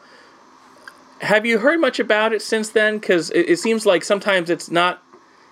have 1.21 1.45
you 1.45 1.59
heard 1.59 1.79
much 1.79 1.99
about 1.99 2.33
it 2.33 2.41
since 2.41 2.69
then? 2.69 2.97
Because 2.99 3.29
it, 3.31 3.49
it 3.49 3.59
seems 3.59 3.85
like 3.85 4.03
sometimes 4.03 4.49
it's 4.49 4.69
not, 4.69 5.03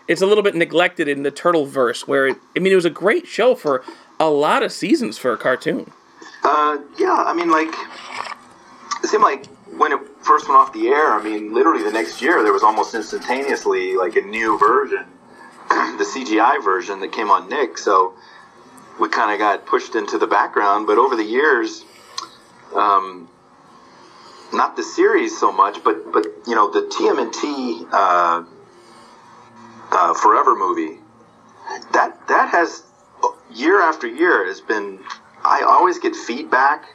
it's 0.07 0.21
a 0.21 0.25
little 0.25 0.43
bit 0.43 0.55
neglected 0.55 1.07
in 1.07 1.23
the 1.23 1.31
Turtle 1.31 1.65
verse. 1.65 2.07
Where 2.07 2.27
it, 2.27 2.37
I 2.55 2.59
mean, 2.59 2.71
it 2.71 2.75
was 2.75 2.85
a 2.85 2.91
great 2.91 3.27
show 3.27 3.55
for 3.55 3.83
a 4.19 4.29
lot 4.29 4.63
of 4.63 4.71
seasons 4.71 5.17
for 5.17 5.33
a 5.33 5.37
cartoon. 5.37 5.91
Uh, 6.43 6.77
yeah, 6.97 7.23
I 7.25 7.33
mean, 7.33 7.49
like, 7.49 7.73
it 9.03 9.07
seemed 9.07 9.23
like 9.23 9.47
when 9.77 9.91
it 9.91 9.99
first 10.21 10.47
went 10.47 10.59
off 10.59 10.73
the 10.73 10.87
air, 10.87 11.13
I 11.13 11.23
mean, 11.23 11.53
literally 11.53 11.83
the 11.83 11.91
next 11.91 12.21
year, 12.21 12.43
there 12.43 12.53
was 12.53 12.63
almost 12.63 12.93
instantaneously 12.93 13.95
like 13.95 14.15
a 14.15 14.21
new 14.21 14.57
version, 14.59 15.05
the 15.69 16.05
CGI 16.05 16.63
version 16.63 16.99
that 16.99 17.11
came 17.11 17.29
on 17.29 17.49
Nick. 17.49 17.77
So 17.77 18.13
we 18.99 19.09
kind 19.09 19.31
of 19.31 19.39
got 19.39 19.65
pushed 19.65 19.95
into 19.95 20.17
the 20.17 20.27
background. 20.27 20.87
But 20.87 20.97
over 20.97 21.15
the 21.15 21.23
years, 21.23 21.83
um, 22.73 23.27
not 24.53 24.75
the 24.75 24.83
series 24.83 25.37
so 25.37 25.51
much, 25.51 25.83
but 25.83 26.11
but 26.11 26.25
you 26.47 26.55
know 26.55 26.71
the 26.71 26.81
TMNT 26.81 27.87
uh, 27.91 28.43
uh, 29.91 30.13
Forever 30.13 30.55
movie. 30.55 30.99
That 31.93 32.27
that 32.27 32.49
has 32.49 32.83
year 33.51 33.81
after 33.81 34.07
year 34.07 34.45
has 34.47 34.61
been. 34.61 34.99
I 35.43 35.61
always 35.61 35.99
get 35.99 36.15
feedback 36.15 36.85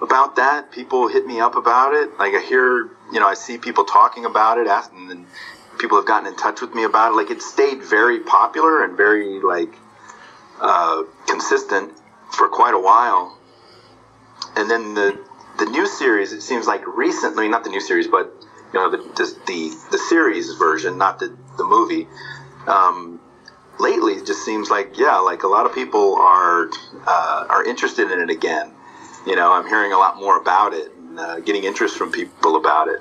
about 0.00 0.36
that. 0.36 0.72
People 0.72 1.08
hit 1.08 1.26
me 1.26 1.40
up 1.40 1.54
about 1.54 1.94
it. 1.94 2.18
Like 2.18 2.34
I 2.34 2.40
hear, 2.40 2.88
you 3.12 3.20
know, 3.20 3.26
I 3.26 3.34
see 3.34 3.58
people 3.58 3.84
talking 3.84 4.24
about 4.24 4.58
it, 4.58 4.66
asking, 4.66 5.10
and 5.10 5.26
people 5.78 5.98
have 5.98 6.06
gotten 6.06 6.26
in 6.26 6.36
touch 6.36 6.60
with 6.60 6.74
me 6.74 6.84
about 6.84 7.12
it. 7.12 7.16
Like 7.16 7.30
it 7.30 7.42
stayed 7.42 7.82
very 7.82 8.20
popular 8.20 8.82
and 8.84 8.96
very 8.96 9.40
like 9.40 9.74
uh, 10.60 11.02
consistent 11.26 11.92
for 12.32 12.48
quite 12.48 12.74
a 12.74 12.78
while. 12.78 13.38
And 14.56 14.70
then 14.70 14.94
the 14.94 15.18
the 15.60 15.66
new 15.66 15.86
series, 15.86 16.32
it 16.32 16.42
seems 16.42 16.66
like 16.66 16.84
recently, 16.86 17.46
not 17.46 17.62
the 17.62 17.70
new 17.70 17.80
series, 17.80 18.08
but 18.08 18.32
you 18.72 18.80
know 18.80 18.90
the 18.90 18.96
the 18.96 19.32
the, 19.46 19.70
the 19.92 19.98
series 19.98 20.52
version, 20.54 20.98
not 20.98 21.18
the 21.20 21.32
the 21.58 21.64
movie. 21.64 22.08
Um, 22.66 23.20
lately, 23.78 24.14
it 24.14 24.26
just 24.26 24.44
seems 24.44 24.70
like 24.70 24.98
yeah, 24.98 25.18
like 25.18 25.42
a 25.42 25.48
lot 25.48 25.66
of 25.66 25.74
people 25.74 26.16
are 26.16 26.68
uh, 27.06 27.46
are 27.48 27.62
interested 27.64 28.10
in 28.10 28.20
it 28.20 28.30
again. 28.30 28.72
You 29.26 29.36
know, 29.36 29.52
I'm 29.52 29.66
hearing 29.66 29.92
a 29.92 29.98
lot 29.98 30.16
more 30.16 30.38
about 30.38 30.72
it, 30.72 30.90
and 30.96 31.20
uh, 31.20 31.40
getting 31.40 31.64
interest 31.64 31.96
from 31.96 32.10
people 32.10 32.56
about 32.56 32.88
it. 32.88 33.00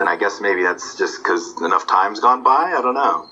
and 0.00 0.08
I 0.08 0.16
guess 0.16 0.40
maybe 0.40 0.62
that's 0.62 0.96
just 0.98 1.22
because 1.22 1.54
enough 1.62 1.86
time's 1.86 2.18
gone 2.18 2.42
by. 2.42 2.72
I 2.76 2.82
don't 2.82 2.94
know. 2.94 3.28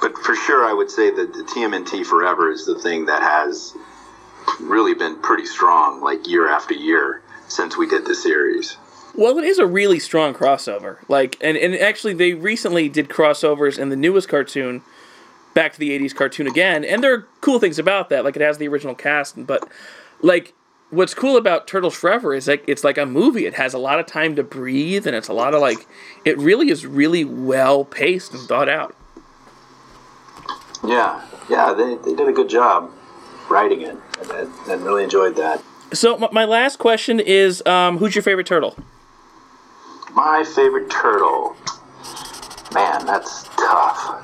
But 0.00 0.18
for 0.18 0.34
sure, 0.34 0.64
I 0.64 0.72
would 0.72 0.90
say 0.90 1.10
that 1.10 1.32
the 1.32 1.44
TMNT 1.44 2.04
Forever 2.04 2.50
is 2.50 2.66
the 2.66 2.78
thing 2.78 3.06
that 3.06 3.22
has 3.22 3.74
really 4.60 4.94
been 4.94 5.16
pretty 5.20 5.46
strong, 5.46 6.00
like 6.00 6.26
year 6.26 6.48
after 6.48 6.74
year 6.74 7.22
since 7.48 7.76
we 7.76 7.88
did 7.88 8.06
the 8.06 8.14
series. 8.14 8.76
Well, 9.16 9.38
it 9.38 9.44
is 9.44 9.58
a 9.58 9.66
really 9.66 10.00
strong 10.00 10.34
crossover. 10.34 10.98
Like, 11.08 11.36
and, 11.40 11.56
and 11.56 11.74
actually, 11.76 12.14
they 12.14 12.34
recently 12.34 12.88
did 12.88 13.08
crossovers 13.08 13.78
in 13.78 13.88
the 13.88 13.96
newest 13.96 14.28
cartoon, 14.28 14.82
back 15.54 15.72
to 15.74 15.78
the 15.78 15.96
'80s 15.98 16.14
cartoon 16.14 16.46
again, 16.46 16.84
and 16.84 17.02
there 17.02 17.14
are 17.14 17.28
cool 17.40 17.60
things 17.60 17.78
about 17.78 18.08
that. 18.08 18.24
Like, 18.24 18.36
it 18.36 18.42
has 18.42 18.58
the 18.58 18.66
original 18.66 18.94
cast, 18.94 19.46
but 19.46 19.68
like, 20.20 20.52
what's 20.90 21.14
cool 21.14 21.36
about 21.36 21.68
Turtles 21.68 21.94
Forever 21.94 22.34
is 22.34 22.48
like 22.48 22.64
it's 22.66 22.82
like 22.82 22.98
a 22.98 23.06
movie. 23.06 23.46
It 23.46 23.54
has 23.54 23.72
a 23.72 23.78
lot 23.78 24.00
of 24.00 24.06
time 24.06 24.34
to 24.36 24.42
breathe, 24.42 25.06
and 25.06 25.14
it's 25.14 25.28
a 25.28 25.32
lot 25.32 25.54
of 25.54 25.60
like, 25.60 25.86
it 26.24 26.36
really 26.38 26.70
is 26.70 26.84
really 26.84 27.24
well 27.24 27.84
paced 27.84 28.32
and 28.32 28.42
thought 28.48 28.68
out. 28.68 28.96
Yeah, 30.84 31.24
yeah, 31.48 31.72
they, 31.72 31.94
they 31.96 32.14
did 32.16 32.28
a 32.28 32.32
good 32.32 32.48
job 32.48 32.90
writing 33.50 33.82
it, 33.82 33.96
and, 34.32 34.50
and 34.68 34.82
really 34.84 35.04
enjoyed 35.04 35.36
that. 35.36 35.62
So 35.92 36.16
my 36.32 36.44
last 36.44 36.78
question 36.78 37.20
is, 37.20 37.64
um, 37.66 37.98
who's 37.98 38.14
your 38.14 38.22
favorite 38.22 38.46
turtle? 38.46 38.76
My 40.12 40.44
favorite 40.44 40.90
turtle. 40.90 41.56
Man, 42.72 43.06
that's 43.06 43.44
tough. 43.56 44.20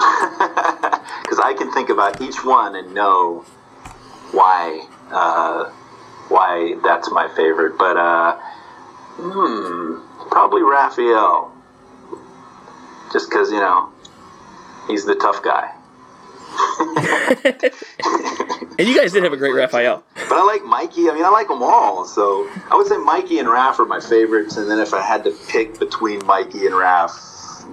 Because 1.22 1.38
I 1.46 1.54
can 1.54 1.72
think 1.72 1.88
about 1.88 2.20
each 2.20 2.44
one 2.44 2.76
and 2.76 2.92
know 2.92 3.40
why 4.32 4.86
uh, 5.10 5.70
why 6.28 6.74
that's 6.82 7.10
my 7.10 7.26
favorite. 7.34 7.78
But 7.78 7.96
uh, 7.96 8.38
hmm, 9.16 10.28
probably 10.28 10.62
Raphael. 10.62 11.54
Just 13.14 13.30
because 13.30 13.50
you 13.50 13.60
know 13.60 13.90
he's 14.88 15.06
the 15.06 15.14
tough 15.14 15.42
guy. 15.42 15.72
and 18.78 18.88
you 18.88 18.96
guys 18.96 19.12
did 19.12 19.22
have 19.22 19.32
a 19.32 19.36
great 19.36 19.54
Raphael. 19.54 20.04
But 20.14 20.32
I 20.32 20.44
like 20.44 20.64
Mikey. 20.64 21.08
I 21.08 21.14
mean, 21.14 21.24
I 21.24 21.28
like 21.28 21.48
them 21.48 21.62
all. 21.62 22.04
So 22.04 22.48
I 22.70 22.76
would 22.76 22.86
say 22.86 22.98
Mikey 22.98 23.38
and 23.38 23.48
Raph 23.48 23.78
are 23.78 23.84
my 23.84 24.00
favorites. 24.00 24.56
And 24.56 24.70
then 24.70 24.78
if 24.78 24.92
I 24.92 25.00
had 25.00 25.24
to 25.24 25.36
pick 25.48 25.78
between 25.78 26.24
Mikey 26.26 26.66
and 26.66 26.74
Raph, 26.74 27.64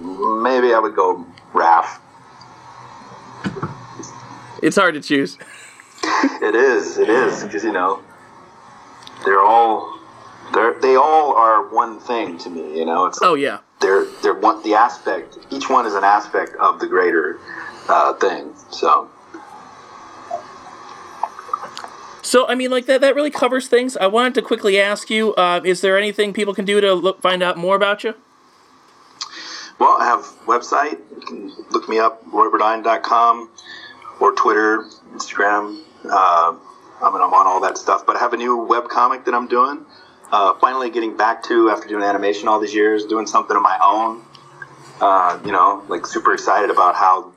maybe 0.42 0.72
I 0.72 0.78
would 0.78 0.94
go 0.94 1.24
Raph. 1.52 1.98
It's 4.62 4.76
hard 4.76 4.94
to 4.94 5.00
choose. 5.00 5.38
it 6.04 6.54
is. 6.54 6.98
It 6.98 7.08
is 7.08 7.42
because 7.42 7.64
you 7.64 7.72
know 7.72 8.02
they're 9.24 9.42
all 9.42 9.98
they're 10.52 10.78
they 10.80 10.96
all 10.96 11.34
are 11.34 11.68
one 11.68 12.00
thing 12.00 12.38
to 12.38 12.50
me. 12.50 12.78
You 12.78 12.84
know. 12.84 13.06
It's 13.06 13.18
oh 13.22 13.34
yeah. 13.34 13.60
They're 13.80 14.04
they're 14.22 14.34
one 14.34 14.62
the 14.62 14.74
aspect. 14.74 15.38
Each 15.50 15.70
one 15.70 15.86
is 15.86 15.94
an 15.94 16.04
aspect 16.04 16.54
of 16.56 16.80
the 16.80 16.86
greater 16.86 17.38
uh, 17.90 18.14
thing. 18.14 18.52
So. 18.70 19.08
So 22.22 22.46
I 22.46 22.54
mean, 22.54 22.70
like 22.70 22.86
that. 22.86 23.00
That 23.00 23.14
really 23.14 23.30
covers 23.30 23.66
things. 23.68 23.96
I 23.96 24.06
wanted 24.06 24.34
to 24.34 24.42
quickly 24.42 24.80
ask 24.80 25.10
you: 25.10 25.34
uh, 25.34 25.60
Is 25.64 25.80
there 25.80 25.98
anything 25.98 26.32
people 26.32 26.54
can 26.54 26.64
do 26.64 26.80
to 26.80 26.94
look 26.94 27.20
find 27.20 27.42
out 27.42 27.56
more 27.56 27.76
about 27.76 28.04
you? 28.04 28.14
Well, 29.78 29.96
I 29.98 30.04
have 30.04 30.20
website. 30.46 30.98
You 31.10 31.26
can 31.26 31.52
look 31.70 31.88
me 31.88 31.98
up, 31.98 32.24
royburdine.com, 32.26 33.50
or 34.20 34.32
Twitter, 34.32 34.84
Instagram. 35.14 35.80
Uh, 36.04 36.54
I 37.02 37.10
mean, 37.10 37.22
I'm 37.22 37.32
on 37.32 37.46
all 37.46 37.60
that 37.62 37.78
stuff. 37.78 38.04
But 38.06 38.16
I 38.16 38.18
have 38.20 38.34
a 38.34 38.36
new 38.36 38.58
web 38.64 38.88
comic 38.88 39.24
that 39.24 39.34
I'm 39.34 39.48
doing. 39.48 39.84
Uh, 40.30 40.54
finally, 40.60 40.90
getting 40.90 41.16
back 41.16 41.42
to 41.44 41.70
after 41.70 41.88
doing 41.88 42.04
animation 42.04 42.46
all 42.46 42.60
these 42.60 42.74
years, 42.74 43.06
doing 43.06 43.26
something 43.26 43.56
of 43.56 43.62
my 43.62 43.78
own. 43.82 44.22
Uh, 45.00 45.40
you 45.44 45.50
know, 45.50 45.82
like 45.88 46.06
super 46.06 46.34
excited 46.34 46.70
about 46.70 46.94
how 46.94 47.32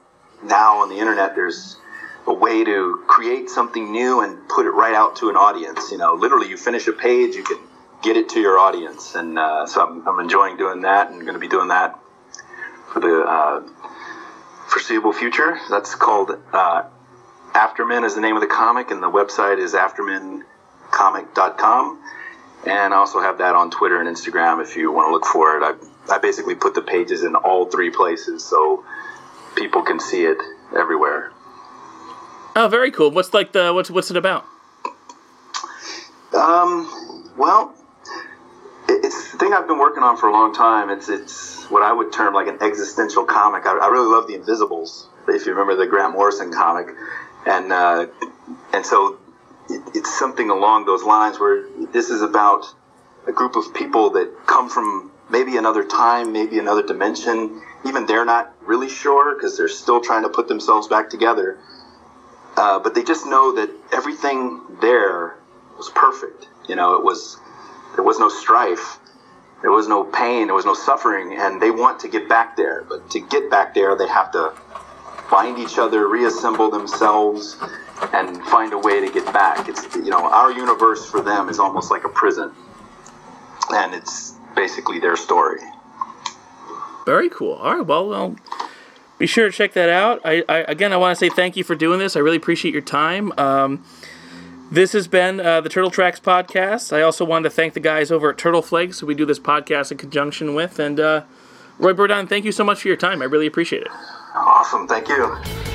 now 0.45 0.79
on 0.79 0.89
the 0.89 0.97
internet 0.97 1.35
there's 1.35 1.77
a 2.25 2.33
way 2.33 2.63
to 2.63 3.03
create 3.07 3.49
something 3.49 3.91
new 3.91 4.21
and 4.21 4.47
put 4.47 4.65
it 4.65 4.71
right 4.71 4.93
out 4.93 5.17
to 5.17 5.29
an 5.29 5.35
audience. 5.35 5.91
You 5.91 5.97
know, 5.97 6.13
literally, 6.13 6.49
you 6.49 6.57
finish 6.57 6.87
a 6.87 6.93
page, 6.93 7.35
you 7.35 7.43
can 7.43 7.59
get 8.01 8.17
it 8.17 8.29
to 8.29 8.39
your 8.39 8.57
audience, 8.57 9.15
and 9.15 9.37
uh, 9.37 9.65
so 9.65 9.85
I'm, 9.85 10.07
I'm, 10.07 10.19
enjoying 10.19 10.57
doing 10.57 10.81
that, 10.81 11.09
and 11.09 11.21
going 11.21 11.33
to 11.33 11.39
be 11.39 11.47
doing 11.47 11.69
that 11.69 11.99
for 12.91 12.99
the 12.99 13.23
uh, 13.23 13.63
foreseeable 14.67 15.13
future. 15.13 15.57
That's 15.69 15.95
called 15.95 16.31
uh, 16.51 16.83
Aftermen 17.53 18.03
is 18.03 18.15
the 18.15 18.21
name 18.21 18.35
of 18.35 18.41
the 18.41 18.47
comic, 18.47 18.91
and 18.91 19.01
the 19.01 19.09
website 19.09 19.59
is 19.59 19.73
aftermencomic.com. 19.73 21.99
And 22.65 22.93
I 22.93 22.97
also 22.97 23.19
have 23.19 23.39
that 23.39 23.55
on 23.55 23.69
Twitter 23.69 23.99
and 23.99 24.09
Instagram 24.09 24.61
if 24.61 24.77
you 24.77 24.91
want 24.91 25.07
to 25.07 25.11
look 25.11 25.25
for 25.25 25.57
it. 25.57 25.63
I, 25.63 25.73
I 26.13 26.17
basically 26.17 26.55
put 26.55 26.73
the 26.73 26.81
pages 26.81 27.23
in 27.23 27.35
all 27.35 27.65
three 27.65 27.89
places, 27.89 28.43
so 28.43 28.83
people 29.55 29.81
can 29.81 29.99
see 29.99 30.23
it 30.23 30.37
everywhere. 30.75 31.31
Oh, 32.55 32.67
very 32.69 32.91
cool. 32.91 33.11
What's 33.11 33.33
like 33.33 33.51
the 33.51 33.73
what's 33.73 33.89
what's 33.89 34.11
it 34.11 34.17
about? 34.17 34.45
Um, 36.33 37.31
well, 37.37 37.73
it's 38.87 39.31
the 39.31 39.37
thing 39.37 39.53
I've 39.53 39.67
been 39.67 39.79
working 39.79 40.03
on 40.03 40.17
for 40.17 40.29
a 40.29 40.31
long 40.31 40.53
time. 40.53 40.89
It's 40.89 41.09
it's 41.09 41.65
what 41.69 41.83
I 41.83 41.91
would 41.91 42.11
term 42.11 42.33
like 42.33 42.47
an 42.47 42.57
existential 42.61 43.25
comic. 43.25 43.65
I, 43.65 43.77
I 43.77 43.87
really 43.87 44.11
love 44.11 44.27
the 44.27 44.35
Invisibles. 44.35 45.07
If 45.27 45.45
you 45.45 45.53
remember 45.53 45.75
the 45.75 45.87
Grant 45.87 46.13
Morrison 46.13 46.51
comic, 46.51 46.87
and 47.45 47.71
uh, 47.71 48.07
and 48.73 48.85
so 48.85 49.17
it, 49.69 49.81
it's 49.95 50.17
something 50.17 50.49
along 50.49 50.85
those 50.85 51.03
lines 51.03 51.39
where 51.39 51.67
this 51.91 52.09
is 52.09 52.21
about 52.21 52.65
a 53.27 53.31
group 53.31 53.55
of 53.55 53.73
people 53.73 54.11
that 54.11 54.29
come 54.45 54.69
from 54.69 55.11
maybe 55.29 55.57
another 55.57 55.83
time, 55.83 56.33
maybe 56.33 56.59
another 56.59 56.83
dimension. 56.83 57.61
Even 57.85 58.05
they're 58.05 58.25
not 58.25 58.55
really 58.61 58.89
sure 58.89 59.35
because 59.35 59.57
they're 59.57 59.67
still 59.67 60.01
trying 60.01 60.23
to 60.23 60.29
put 60.29 60.47
themselves 60.47 60.87
back 60.87 61.09
together. 61.09 61.59
Uh, 62.55 62.79
but 62.79 62.93
they 62.95 63.03
just 63.03 63.25
know 63.25 63.53
that 63.55 63.69
everything 63.91 64.61
there 64.81 65.37
was 65.77 65.89
perfect. 65.89 66.47
You 66.67 66.75
know, 66.75 66.95
it 66.95 67.03
was 67.03 67.37
there 67.95 68.03
was 68.03 68.19
no 68.19 68.29
strife, 68.29 68.99
there 69.61 69.71
was 69.71 69.87
no 69.87 70.03
pain, 70.03 70.47
there 70.47 70.55
was 70.55 70.65
no 70.65 70.73
suffering, 70.73 71.35
and 71.37 71.61
they 71.61 71.71
want 71.71 71.99
to 72.01 72.07
get 72.07 72.29
back 72.29 72.55
there. 72.55 72.85
But 72.87 73.09
to 73.11 73.19
get 73.19 73.49
back 73.49 73.73
there, 73.73 73.95
they 73.95 74.07
have 74.07 74.31
to 74.33 74.53
find 75.29 75.57
each 75.57 75.77
other, 75.77 76.07
reassemble 76.07 76.69
themselves, 76.69 77.57
and 78.13 78.41
find 78.45 78.73
a 78.73 78.77
way 78.77 78.99
to 79.05 79.11
get 79.11 79.25
back. 79.33 79.67
It's 79.67 79.95
you 79.95 80.09
know, 80.09 80.29
our 80.29 80.51
universe 80.51 81.09
for 81.09 81.21
them 81.21 81.49
is 81.49 81.59
almost 81.59 81.89
like 81.89 82.03
a 82.03 82.09
prison, 82.09 82.51
and 83.71 83.93
it's 83.93 84.35
basically 84.55 84.99
their 84.99 85.15
story. 85.15 85.61
Very 87.05 87.29
cool. 87.29 87.53
All 87.53 87.77
right, 87.77 87.85
well, 87.85 88.07
well 88.07 88.35
be 89.17 89.27
sure 89.27 89.49
to 89.49 89.55
check 89.55 89.73
that 89.73 89.89
out. 89.89 90.21
I, 90.25 90.43
I 90.49 90.57
again, 90.59 90.93
I 90.93 90.97
want 90.97 91.17
to 91.17 91.19
say 91.19 91.29
thank 91.29 91.55
you 91.55 91.63
for 91.63 91.75
doing 91.75 91.99
this. 91.99 92.15
I 92.15 92.19
really 92.19 92.37
appreciate 92.37 92.73
your 92.73 92.81
time. 92.81 93.31
Um, 93.37 93.83
this 94.71 94.93
has 94.93 95.07
been 95.07 95.39
uh, 95.39 95.61
the 95.61 95.69
Turtle 95.69 95.91
Tracks 95.91 96.19
podcast. 96.19 96.91
I 96.91 97.01
also 97.03 97.23
wanted 97.23 97.43
to 97.43 97.49
thank 97.51 97.73
the 97.73 97.79
guys 97.79 98.11
over 98.11 98.31
at 98.31 98.37
Turtle 98.37 98.61
Flakes 98.61 98.99
who 98.99 99.05
we 99.05 99.13
do 99.13 99.25
this 99.25 99.39
podcast 99.39 99.91
in 99.91 99.97
conjunction 99.97 100.55
with. 100.55 100.79
And 100.79 100.99
uh, 100.99 101.23
Roy 101.77 101.93
Burdine, 101.93 102.27
thank 102.27 102.43
you 102.43 102.51
so 102.51 102.63
much 102.63 102.81
for 102.81 102.87
your 102.87 102.97
time. 102.97 103.21
I 103.21 103.25
really 103.25 103.47
appreciate 103.47 103.83
it. 103.83 103.91
Awesome. 104.35 104.87
Thank 104.87 105.09
you. 105.09 105.72